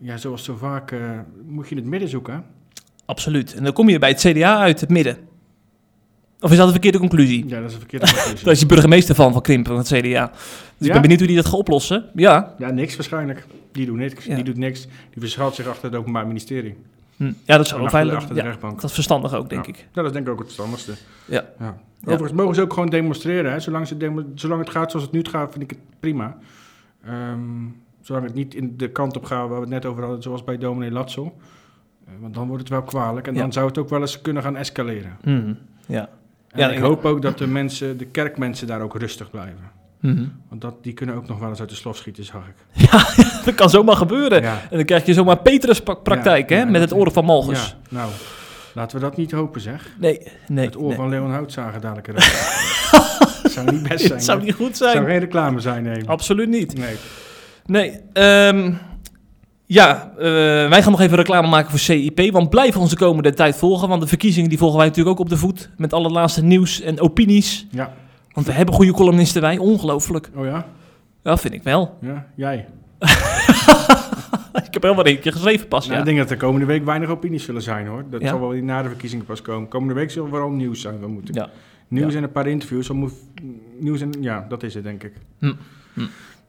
ja, 0.00 0.16
zoals 0.16 0.44
zo 0.44 0.56
vaak 0.56 0.94
moet 1.48 1.68
je 1.68 1.74
het 1.74 1.84
midden 1.84 2.08
zoeken. 2.08 2.44
Absoluut. 3.04 3.54
En 3.54 3.64
dan 3.64 3.72
kom 3.72 3.88
je 3.88 3.98
bij 3.98 4.08
het 4.08 4.18
CDA 4.20 4.58
uit, 4.58 4.80
het 4.80 4.90
midden. 4.90 5.16
Of 6.40 6.50
is 6.50 6.56
dat 6.56 6.66
een 6.66 6.72
verkeerde 6.72 6.98
conclusie? 6.98 7.48
Ja, 7.48 7.56
dat 7.60 7.68
is 7.68 7.72
een 7.72 7.78
verkeerde 7.80 8.06
conclusie. 8.14 8.44
Daar 8.44 8.52
is 8.54 8.60
je 8.60 8.66
burgemeester 8.66 9.14
van, 9.14 9.32
van 9.32 9.42
Krimpen, 9.42 9.72
van 9.72 9.80
het 9.80 10.06
CDA. 10.06 10.30
Dus 10.78 10.86
ik 10.86 10.92
ben 10.92 11.02
benieuwd 11.02 11.18
hoe 11.18 11.28
die 11.28 11.36
dat 11.36 11.44
gaat 11.46 11.54
oplossen. 11.54 12.04
Ja, 12.14 12.54
Ja, 12.58 12.70
niks 12.70 12.96
waarschijnlijk. 12.96 13.46
Die 13.72 13.86
doet 13.86 13.96
niks. 13.96 14.24
Ja. 14.24 14.34
Die 14.34 14.44
doet 14.44 14.56
niks. 14.56 14.82
Die 14.82 15.20
verschuilt 15.20 15.54
zich 15.54 15.66
achter 15.66 15.84
het 15.90 15.94
Openbaar 15.98 16.26
Ministerie. 16.26 16.74
hm. 17.16 17.32
ja 17.44 17.56
dat 17.56 17.66
ook 17.66 17.72
achter, 17.74 17.90
veilig 17.90 18.14
achter 18.14 18.34
de 18.34 18.40
ja, 18.40 18.46
rechtbank. 18.46 18.74
Dat 18.80 18.84
is 18.84 18.92
verstandig 18.94 19.34
ook, 19.34 19.48
denk 19.50 19.66
ik. 19.66 19.76
Ja, 19.76 19.84
dat 19.92 20.04
is 20.04 20.12
denk 20.12 20.26
ik 20.26 20.32
ook 20.32 20.38
het 20.38 20.46
verstandigste. 20.46 20.92
Ja. 21.24 21.44
Ja. 21.58 21.76
Overigens 22.04 22.32
mogen 22.32 22.54
ze 22.54 22.60
ook 22.62 22.72
gewoon 22.72 22.88
demonstreren. 22.88 23.52
Hè. 23.52 23.60
Zolang, 23.60 23.86
ze 23.86 23.96
demo- 23.96 24.24
zolang 24.34 24.60
het 24.60 24.70
gaat 24.70 24.90
zoals 24.90 25.06
het 25.06 25.14
nu 25.14 25.24
gaat, 25.30 25.50
vind 25.50 25.62
ik 25.64 25.70
het 25.70 25.78
prima. 26.00 26.36
Ehm, 27.04 27.40
zolang 28.02 28.24
het 28.26 28.34
niet 28.34 28.54
in 28.54 28.74
de 28.76 28.88
kant 28.90 29.16
op 29.16 29.24
gaat 29.24 29.38
waar 29.48 29.54
we 29.54 29.60
het 29.60 29.68
net 29.68 29.86
over 29.86 30.02
hadden, 30.02 30.22
zoals 30.22 30.44
bij 30.44 30.58
dominee 30.58 30.90
Latzel. 30.90 31.36
Eh, 32.06 32.12
want 32.20 32.34
dan 32.34 32.46
wordt 32.46 32.62
het 32.62 32.70
wel 32.72 32.82
kwalijk. 32.82 33.26
En 33.26 33.34
dan 33.34 33.52
zou 33.52 33.66
het 33.66 33.78
ook 33.78 33.88
wel 33.88 34.00
eens 34.00 34.20
kunnen 34.20 34.42
gaan 34.42 34.56
escaleren. 34.56 35.16
Mhm. 35.24 35.52
Ja. 35.86 36.08
Ja, 36.58 36.70
ik 36.70 36.78
hoop 36.78 37.04
ook 37.04 37.22
dat 37.22 37.38
de 37.38 37.46
mensen, 37.46 37.96
de 37.98 38.04
kerkmensen 38.06 38.66
daar 38.66 38.80
ook 38.80 38.96
rustig 38.98 39.30
blijven. 39.30 39.70
Mhm. 40.00 40.24
Want 40.48 40.60
dat, 40.60 40.74
die 40.82 40.92
kunnen 40.92 41.14
ook 41.14 41.28
nog 41.28 41.38
wel 41.38 41.48
eens 41.48 41.60
uit 41.60 41.68
de 41.68 41.74
slof 41.74 41.96
schieten, 41.96 42.24
zag 42.24 42.42
ik. 42.46 42.54
Ja, 42.90 43.04
dat 43.44 43.54
kan 43.54 43.70
zomaar 43.70 43.96
gebeuren. 43.96 44.42
Ja. 44.42 44.60
En 44.70 44.76
dan 44.76 44.84
krijg 44.84 45.06
je 45.06 45.12
zomaar 45.14 45.38
Petrus-praktijk, 45.38 46.50
Ja, 46.50 46.56
hè? 46.56 46.64
met 46.64 46.80
het 46.80 46.92
oren 46.92 47.12
van 47.12 47.24
Malchus. 47.24 47.76
Ja, 47.90 47.96
nou, 47.98 48.10
laten 48.74 48.96
we 48.98 49.02
dat 49.04 49.16
niet 49.16 49.32
hopen, 49.32 49.60
zeg. 49.60 49.94
Nee, 49.98 50.22
nee. 50.48 50.64
het 50.66 50.76
oor 50.76 50.88
nee. 50.88 50.96
van 50.96 51.08
Leon 51.08 51.30
Houtzager 51.30 51.80
dadelijk 51.80 52.08
eruit. 52.08 53.50
zou 53.50 53.70
niet 53.72 53.88
best 53.88 54.00
zijn. 54.00 54.12
Het 54.12 54.24
zou 54.24 54.42
niet 54.42 54.54
goed 54.54 54.76
zou 54.76 54.90
zijn. 54.90 55.04
geen 55.04 55.18
reclame 55.18 55.60
zijn, 55.60 55.82
nee. 55.82 56.08
Absoluut 56.08 56.48
niet. 56.48 56.78
Nee. 56.78 56.96
Nee, 57.66 58.00
ehm, 58.12 58.72
ja, 59.70 60.12
eh, 60.18 60.24
wij 60.68 60.82
gaan 60.82 60.90
nog 60.90 61.00
even 61.00 61.16
reclame 61.16 61.48
maken 61.48 61.70
voor 61.70 61.78
CIP, 61.78 62.32
want 62.32 62.50
blijf 62.50 62.76
ons 62.76 62.90
de 62.90 62.96
komende 62.96 63.34
tijd 63.34 63.56
volgen, 63.56 63.88
want 63.88 64.00
de 64.00 64.06
verkiezingen 64.08 64.48
die 64.48 64.58
volgen 64.58 64.78
wij 64.78 64.86
natuurlijk 64.86 65.14
ook 65.18 65.24
op 65.24 65.28
de 65.28 65.36
voet, 65.36 65.70
met 65.76 65.92
alle 65.92 66.08
laatste 66.08 66.44
nieuws 66.44 66.80
en 66.80 67.00
opinies. 67.00 67.66
Ja. 67.70 67.92
Want 68.32 68.46
we 68.46 68.52
hebben 68.52 68.74
goede 68.74 68.92
columnisten 68.92 69.42
wij, 69.42 69.58
ongelooflijk. 69.58 70.30
Oh 70.34 70.44
ja? 70.44 70.66
Ja, 71.22 71.36
vind 71.36 71.54
ik 71.54 71.62
wel. 71.62 71.98
Ja, 72.00 72.26
jij. 72.34 72.66
ik 74.66 74.72
heb 74.74 74.82
wel 74.82 75.06
een 75.06 75.20
keer 75.20 75.32
geschreven 75.32 75.68
pas, 75.68 75.82
Nou, 75.86 75.92
ja. 75.94 75.98
Ik 75.98 76.04
denk 76.04 76.18
dat 76.18 76.30
er 76.30 76.36
komende 76.36 76.66
week 76.66 76.84
weinig 76.84 77.08
opinies 77.08 77.44
zullen 77.44 77.62
zijn, 77.62 77.86
hoor. 77.86 78.04
Dat 78.10 78.20
Ja? 78.20 78.28
zal 78.28 78.40
wel 78.40 78.50
na 78.52 78.82
de 78.82 78.88
verkiezingen 78.88 79.24
pas 79.24 79.42
komen. 79.42 79.68
Komende 79.68 79.94
week 79.94 80.10
zullen 80.10 80.28
vooral 80.28 80.50
nieuws 80.50 80.80
zijn, 80.80 81.00
we 81.00 81.06
moeten. 81.06 81.34
Ja. 81.34 81.48
Nieuws 81.88 82.14
en 82.14 82.22
een 82.22 82.32
paar 82.32 82.46
interviews. 82.46 82.88
Moet, 82.90 83.12
nieuws 83.78 84.00
en, 84.00 84.10
ja, 84.20 84.46
dat 84.48 84.62
is 84.62 84.74
het, 84.74 84.82
denk 84.84 85.02
ik. 85.02 85.12
Hm. 85.38 85.52
Hm. 85.94 86.00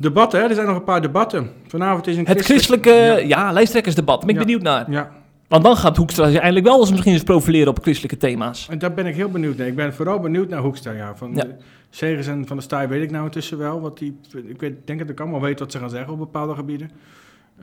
Debatten, 0.02 0.40
hè? 0.42 0.48
Er 0.48 0.54
zijn 0.56 0.68
nog 0.68 0.76
een 0.76 0.84
paar 0.84 1.02
debatten. 1.02 1.50
Vanavond 1.68 2.08
is 2.08 2.18
een 2.18 2.28
Het 2.28 2.42
christelijke, 2.46 2.90
Ja. 2.90 3.18
ja, 3.18 3.52
lijsttrekkersdebat, 3.52 4.20
ben 4.20 4.30
ik 4.30 4.36
Ja. 4.36 4.42
benieuwd 4.42 4.62
naar. 4.62 4.92
ja, 4.92 5.12
Want 5.48 5.64
dan 5.64 5.78
gaat 5.78 5.98
Hoekstra 5.98 6.30
zich 6.30 6.40
eindelijk 6.40 6.66
wel 6.68 6.80
eens 6.80 6.90
misschien 6.92 7.14
eens 7.14 7.24
profileren 7.24 7.68
op 7.68 7.80
christelijke 7.82 8.18
thema's. 8.18 8.68
en 8.70 8.80
daar 8.80 8.94
ben 8.94 9.06
ik 9.06 9.16
heel 9.16 9.30
benieuwd 9.30 9.58
naar. 9.58 9.68
Ik 9.68 9.76
ben 9.76 9.94
vooral 9.94 10.20
benieuwd 10.20 10.50
naar 10.50 10.60
Hoekstra, 10.60 10.92
ja. 10.92 11.16
Van 11.16 11.32
Ja. 11.36 11.44
de 11.44 11.56
Segers 11.90 12.28
en 12.28 12.48
Van 12.48 12.56
der 12.56 12.66
Staaij 12.66 12.88
weet 12.88 13.04
ik 13.04 13.12
nou 13.12 13.24
intussen 13.26 13.58
wel. 13.58 13.82
Wat 13.82 13.98
die, 13.98 14.20
ik 14.48 14.60
weet, 14.60 14.74
denk 14.88 15.00
dat 15.00 15.10
ik 15.10 15.20
allemaal 15.20 15.42
weet 15.42 15.60
wat 15.60 15.72
ze 15.72 15.80
gaan 15.80 15.90
zeggen 15.90 16.14
op 16.14 16.20
bepaalde 16.20 16.56
gebieden. 16.56 16.92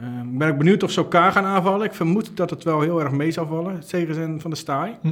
Ehm, 0.00 0.28
ik 0.32 0.38
ben 0.38 0.50
ook 0.50 0.58
benieuwd 0.58 0.82
of 0.82 0.90
ze 0.90 1.00
elkaar 1.00 1.32
gaan 1.32 1.44
aanvallen. 1.44 1.86
Ik 1.86 1.94
vermoed 1.94 2.36
dat 2.36 2.50
het 2.50 2.64
wel 2.64 2.80
heel 2.80 3.00
erg 3.00 3.10
mee 3.10 3.30
zal 3.30 3.46
vallen, 3.46 3.82
Segers 3.82 4.16
en 4.16 4.40
Van 4.40 4.50
der 4.50 4.58
Staaij. 4.58 4.98
Hm. 5.02 5.08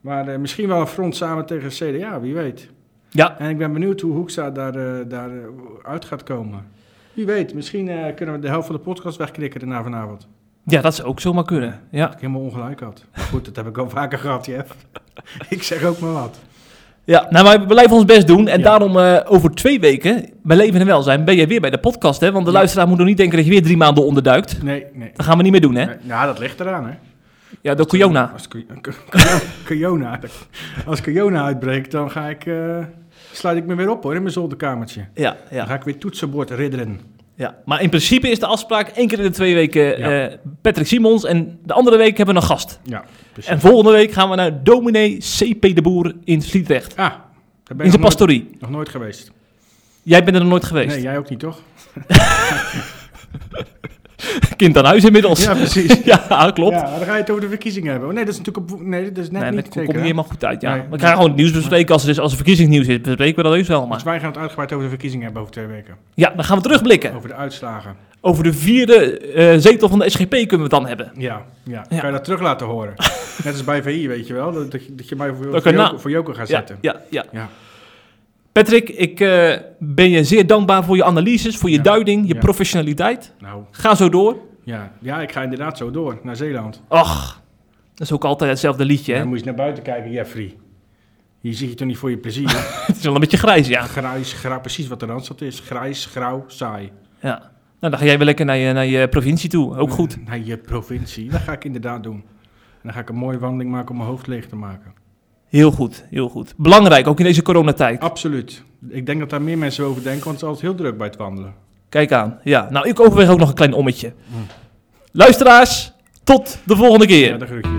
Maar 0.00 0.28
eh, 0.28 0.38
misschien 0.38 0.68
wel 0.68 0.80
een 0.80 0.86
front 0.86 1.16
samen 1.16 1.46
tegen 1.46 1.68
CDA, 1.68 2.20
wie 2.20 2.34
weet. 2.34 2.68
Ja, 3.10 3.38
En 3.38 3.50
ik 3.50 3.58
ben 3.58 3.72
benieuwd 3.72 4.00
hoe 4.00 4.12
Hoekstra 4.12 4.50
daar, 4.50 4.74
eh, 4.74 5.04
daar 5.08 5.28
eh, 5.30 5.36
uit 5.82 6.04
gaat 6.04 6.22
komen. 6.22 6.64
Wie 7.12 7.26
weet, 7.26 7.54
misschien 7.54 7.88
eh, 7.88 8.14
kunnen 8.14 8.34
we 8.34 8.40
de 8.40 8.48
helft 8.48 8.66
van 8.66 8.76
de 8.76 8.82
podcast 8.82 9.16
wegknikken 9.16 9.60
daarna 9.60 9.82
vanavond. 9.82 10.26
ja 10.64 10.80
dat 10.80 10.94
zou 10.94 11.08
ook 11.08 11.20
zomaar 11.20 11.44
kunnen. 11.44 11.80
Ja. 11.90 12.04
Dat 12.04 12.14
ik 12.14 12.20
helemaal 12.20 12.40
ongelijk 12.42 12.80
had. 12.80 13.04
Maar 13.16 13.24
goed, 13.24 13.44
dat 13.44 13.56
heb 13.56 13.66
ik 13.66 13.78
al 13.78 13.90
vaker 13.90 14.18
gehad, 14.18 14.46
Jeff. 14.46 14.74
ik 15.48 15.62
zeg 15.62 15.84
ook 15.84 15.98
maar 15.98 16.12
wat. 16.12 16.38
Ja, 17.04 17.26
nou, 17.30 17.44
wij 17.44 17.66
blijven 17.66 17.96
ons 17.96 18.04
best 18.04 18.26
doen. 18.26 18.48
En 18.48 18.58
Ja. 18.58 18.64
daarom 18.64 18.96
over 19.26 19.50
twee 19.50 19.80
weken, 19.80 20.30
bij 20.42 20.56
Leven 20.56 20.80
en 20.80 20.86
Welzijn, 20.86 21.24
ben 21.24 21.36
jij 21.36 21.48
weer 21.48 21.60
bij 21.60 21.70
de 21.70 21.78
podcast. 21.78 22.20
Hè? 22.20 22.32
Want 22.32 22.44
de 22.44 22.50
Ja. 22.52 22.56
luisteraar 22.58 22.88
moet 22.88 22.98
nog 22.98 23.06
niet 23.06 23.16
denken 23.16 23.36
dat 23.36 23.44
je 23.46 23.52
weer 23.52 23.62
drie 23.62 23.76
maanden 23.76 24.04
onderduikt. 24.04 24.62
Nee, 24.62 24.84
nee. 24.92 25.10
Dat 25.14 25.26
gaan 25.26 25.36
we 25.36 25.42
niet 25.42 25.52
meer 25.52 25.60
doen, 25.60 25.74
hè? 25.74 25.84
Nee, 25.84 25.96
Ja, 26.02 26.26
dat 26.26 26.38
ligt 26.38 26.60
eraan, 26.60 26.86
hè. 26.86 26.92
Ja, 27.60 27.74
door 27.74 27.86
Corona. 27.86 28.30
Als 28.32 28.48
Corona. 29.66 30.20
Als 30.86 31.02
corona 31.02 31.44
uitbreekt, 31.44 31.90
dan 31.90 32.10
ga 32.10 32.28
ik, 32.28 32.46
eh, 32.46 32.78
sluit 33.32 33.56
ik 33.56 33.66
me 33.66 33.74
weer 33.74 33.90
op, 33.90 34.02
hoor, 34.02 34.14
in 34.14 34.20
mijn 34.22 34.32
zolderkamertje. 34.32 35.04
Ja, 35.14 35.30
Dan 35.48 35.58
ja, 35.58 35.64
ga 35.64 35.74
ik 35.74 35.82
weer 35.82 35.98
toetsenbord 35.98 36.50
ridderen. 36.50 37.00
ja. 37.34 37.56
Maar 37.64 37.82
in 37.82 37.88
principe 37.88 38.28
is 38.30 38.38
de 38.38 38.46
afspraak 38.46 38.88
één 38.88 39.08
keer 39.08 39.18
in 39.18 39.24
de 39.24 39.30
twee 39.30 39.54
weken 39.54 39.98
Ja. 39.98 40.26
eh, 40.28 40.38
Patrick 40.62 40.86
Simons. 40.86 41.24
En 41.24 41.58
de 41.64 41.72
andere 41.72 41.96
week 41.96 42.16
hebben 42.16 42.34
we 42.34 42.40
een 42.40 42.46
gast. 42.46 42.80
Ja, 42.82 43.04
precies. 43.32 43.50
En 43.50 43.60
volgende 43.60 43.90
week 43.92 44.12
gaan 44.12 44.30
we 44.30 44.36
naar 44.36 44.62
dominee 44.64 45.16
C.P. 45.18 45.74
de 45.74 45.82
Boer 45.82 46.14
in 46.24 46.42
Sliedrecht. 46.42 46.96
Ah, 46.96 46.96
daar 46.98 47.16
ben 47.76 47.78
In 47.78 47.90
zijn 47.90 47.90
nooit, 47.90 48.00
pastorie. 48.02 48.50
nog 48.58 48.70
nooit 48.70 48.88
geweest. 48.88 49.30
Jij 50.02 50.24
bent 50.24 50.36
er 50.36 50.42
nog 50.42 50.50
nooit 50.50 50.64
geweest. 50.64 50.88
Nee, 50.94 51.02
jij 51.02 51.18
ook 51.18 51.30
niet, 51.30 51.38
toch? 51.40 51.60
Kind 54.58 54.76
aan 54.76 54.84
huis 54.84 55.04
inmiddels. 55.04 55.44
Ja, 55.44 55.54
precies. 55.54 56.00
ja, 56.28 56.50
klopt. 56.54 56.74
Ja, 56.74 56.82
dan 56.98 57.06
ga 57.06 57.12
je 57.14 57.20
het 57.20 57.30
over 57.30 57.42
de 57.42 57.48
verkiezingen 57.48 57.90
hebben. 57.90 58.08
Oh, 58.08 58.14
nee, 58.14 58.24
dat 58.24 58.32
is 58.34 58.38
natuurlijk 58.40 58.72
op, 58.72 58.80
nee, 58.82 59.12
dat 59.12 59.24
is 59.24 59.30
net 59.30 59.42
nee, 59.42 59.50
niet 59.50 59.64
dat 59.64 59.72
zeker. 59.72 59.74
komt 59.74 59.86
niet 59.86 59.96
hè? 59.96 60.02
helemaal 60.02 60.24
goed 60.24 60.44
uit, 60.44 60.60
ja. 60.60 60.74
Nee. 60.74 60.82
we 60.90 60.98
gaan 60.98 61.12
gewoon 61.12 61.28
het 61.28 61.36
nieuws 61.36 61.52
bespreken. 61.52 61.92
Als 61.94 62.02
er, 62.04 62.08
is, 62.08 62.18
als 62.18 62.30
er 62.30 62.36
verkiezingsnieuws 62.36 62.86
is, 62.86 63.00
bespreken 63.00 63.36
we 63.36 63.42
dat 63.42 63.52
heus 63.52 63.68
wel. 63.68 63.80
Dus 63.80 63.88
Maar 63.88 64.00
wij 64.04 64.18
gaan 64.20 64.28
het 64.28 64.38
uitgebreid 64.38 64.70
over 64.72 64.84
de 64.84 64.90
verkiezingen 64.90 65.24
hebben 65.24 65.42
over 65.42 65.54
twee 65.54 65.66
weken. 65.66 65.94
ja, 66.14 66.32
dan 66.36 66.44
gaan 66.44 66.56
we 66.56 66.62
terugblikken. 66.62 67.14
Over 67.14 67.28
de 67.28 67.34
uitslagen. 67.34 67.96
Over 68.20 68.42
de 68.44 68.52
vierde 68.52 69.18
eh, 69.18 69.54
zetel 69.58 69.88
van 69.88 69.98
de 69.98 70.10
SGP 70.10 70.30
kunnen 70.30 70.48
we 70.56 70.62
het 70.62 70.70
dan 70.70 70.86
hebben. 70.86 71.12
Ja, 71.16 71.42
ja. 71.64 71.84
Ja. 71.88 71.98
Kan 71.98 72.06
je 72.08 72.14
dat 72.14 72.24
terug 72.24 72.40
laten 72.40 72.66
horen? 72.66 72.94
Net 73.44 73.52
als 73.52 73.64
bij 73.64 73.82
VI, 73.82 74.08
weet 74.08 74.26
je 74.26 74.34
wel? 74.34 74.52
Dat, 74.52 74.70
dat, 74.70 74.84
je, 74.86 74.94
dat 74.94 75.08
je 75.08 75.16
mij 75.16 75.32
voor, 75.34 75.50
Dat 75.50 75.62
voor, 75.62 75.72
Joko, 75.72 76.08
Joko 76.10 76.32
gaat 76.32 76.48
Ja, 76.48 76.56
zetten. 76.56 76.78
ja, 76.80 76.96
ja. 77.10 77.24
Ja. 77.32 77.48
Patrick, 78.52 78.88
ik 78.88 79.20
eh, 79.20 79.52
ben 79.78 80.10
je 80.10 80.24
zeer 80.24 80.46
dankbaar 80.46 80.84
voor 80.84 80.96
je 80.96 81.04
analyses, 81.04 81.56
voor 81.56 81.70
je 81.70 81.76
Ja. 81.76 81.82
duiding, 81.82 82.28
je 82.28 82.34
Ja. 82.34 82.40
professionaliteit. 82.40 83.32
Nou, 83.40 83.62
Ga 83.70 83.94
zo 83.94 84.08
door. 84.08 84.36
Ja. 84.68 84.92
ja, 85.00 85.20
ik 85.20 85.32
ga 85.32 85.42
inderdaad 85.42 85.76
zo 85.76 85.90
door 85.90 86.18
naar 86.22 86.36
Zeeland. 86.36 86.82
Ach, 86.88 87.42
dat 87.94 88.06
is 88.06 88.12
ook 88.12 88.24
altijd 88.24 88.50
hetzelfde 88.50 88.84
liedje, 88.84 89.12
hè? 89.12 89.18
Dan 89.18 89.28
moet 89.28 89.38
je 89.38 89.44
naar 89.44 89.54
buiten 89.54 89.82
kijken, 89.82 90.10
Jeffrey. 90.10 90.56
Hier 91.40 91.54
zit 91.54 91.68
je 91.68 91.74
toch 91.74 91.86
niet 91.86 91.96
voor 91.96 92.10
je 92.10 92.18
plezier? 92.18 92.50
Het 92.86 92.96
is 92.96 93.02
wel 93.02 93.14
een 93.14 93.20
beetje 93.20 93.36
grijs, 93.36 93.68
ja. 93.68 93.82
Grijs, 93.82 94.32
grauw, 94.32 94.60
precies 94.60 94.88
wat 94.88 95.00
de 95.00 95.06
Randstad 95.06 95.40
is. 95.40 95.60
Grijs, 95.60 96.06
grauw, 96.06 96.44
saai. 96.46 96.92
ja. 97.20 97.56
Nou, 97.80 97.92
dan 97.92 98.00
ga 98.00 98.06
jij 98.06 98.16
weer 98.16 98.26
lekker 98.26 98.44
naar 98.44 98.56
je, 98.56 98.72
naar 98.72 98.86
je 98.86 99.08
provincie 99.08 99.50
toe. 99.50 99.76
Ook 99.76 99.90
goed. 99.90 100.26
Naar 100.26 100.38
je 100.38 100.56
provincie. 100.56 101.30
Dat 101.30 101.40
ga 101.40 101.52
ik 101.52 101.64
inderdaad 101.64 102.02
doen. 102.02 102.14
En 102.14 102.80
dan 102.82 102.92
ga 102.92 103.00
ik 103.00 103.08
een 103.08 103.14
mooie 103.14 103.38
wandeling 103.38 103.70
maken 103.70 103.90
om 103.90 103.96
mijn 103.96 104.08
hoofd 104.08 104.26
leeg 104.26 104.46
te 104.46 104.56
maken. 104.56 104.92
Heel 105.48 105.70
goed, 105.70 106.04
heel 106.10 106.28
goed. 106.28 106.54
Belangrijk, 106.56 107.06
ook 107.06 107.18
in 107.18 107.24
deze 107.24 107.42
coronatijd. 107.42 108.00
Absoluut. 108.00 108.64
Ik 108.88 109.06
denk 109.06 109.18
dat 109.18 109.30
daar 109.30 109.42
meer 109.42 109.58
mensen 109.58 109.84
over 109.84 110.02
denken, 110.02 110.24
want 110.24 110.40
het 110.40 110.42
is 110.44 110.48
altijd 110.48 110.66
heel 110.66 110.74
druk 110.74 110.96
bij 110.98 111.06
het 111.06 111.16
wandelen. 111.16 111.54
Kijk 111.88 112.12
aan. 112.12 112.38
Ja, 112.44 112.66
nou, 112.70 112.88
ik 112.88 113.00
overweeg 113.00 113.28
ook 113.28 113.38
nog 113.38 113.48
een 113.48 113.54
klein 113.54 113.72
ommetje. 113.72 114.12
Luisteraars, 115.12 115.92
tot 116.24 116.58
de 116.64 116.76
volgende 116.76 117.06
keer. 117.06 117.38
Ja. 117.38 117.77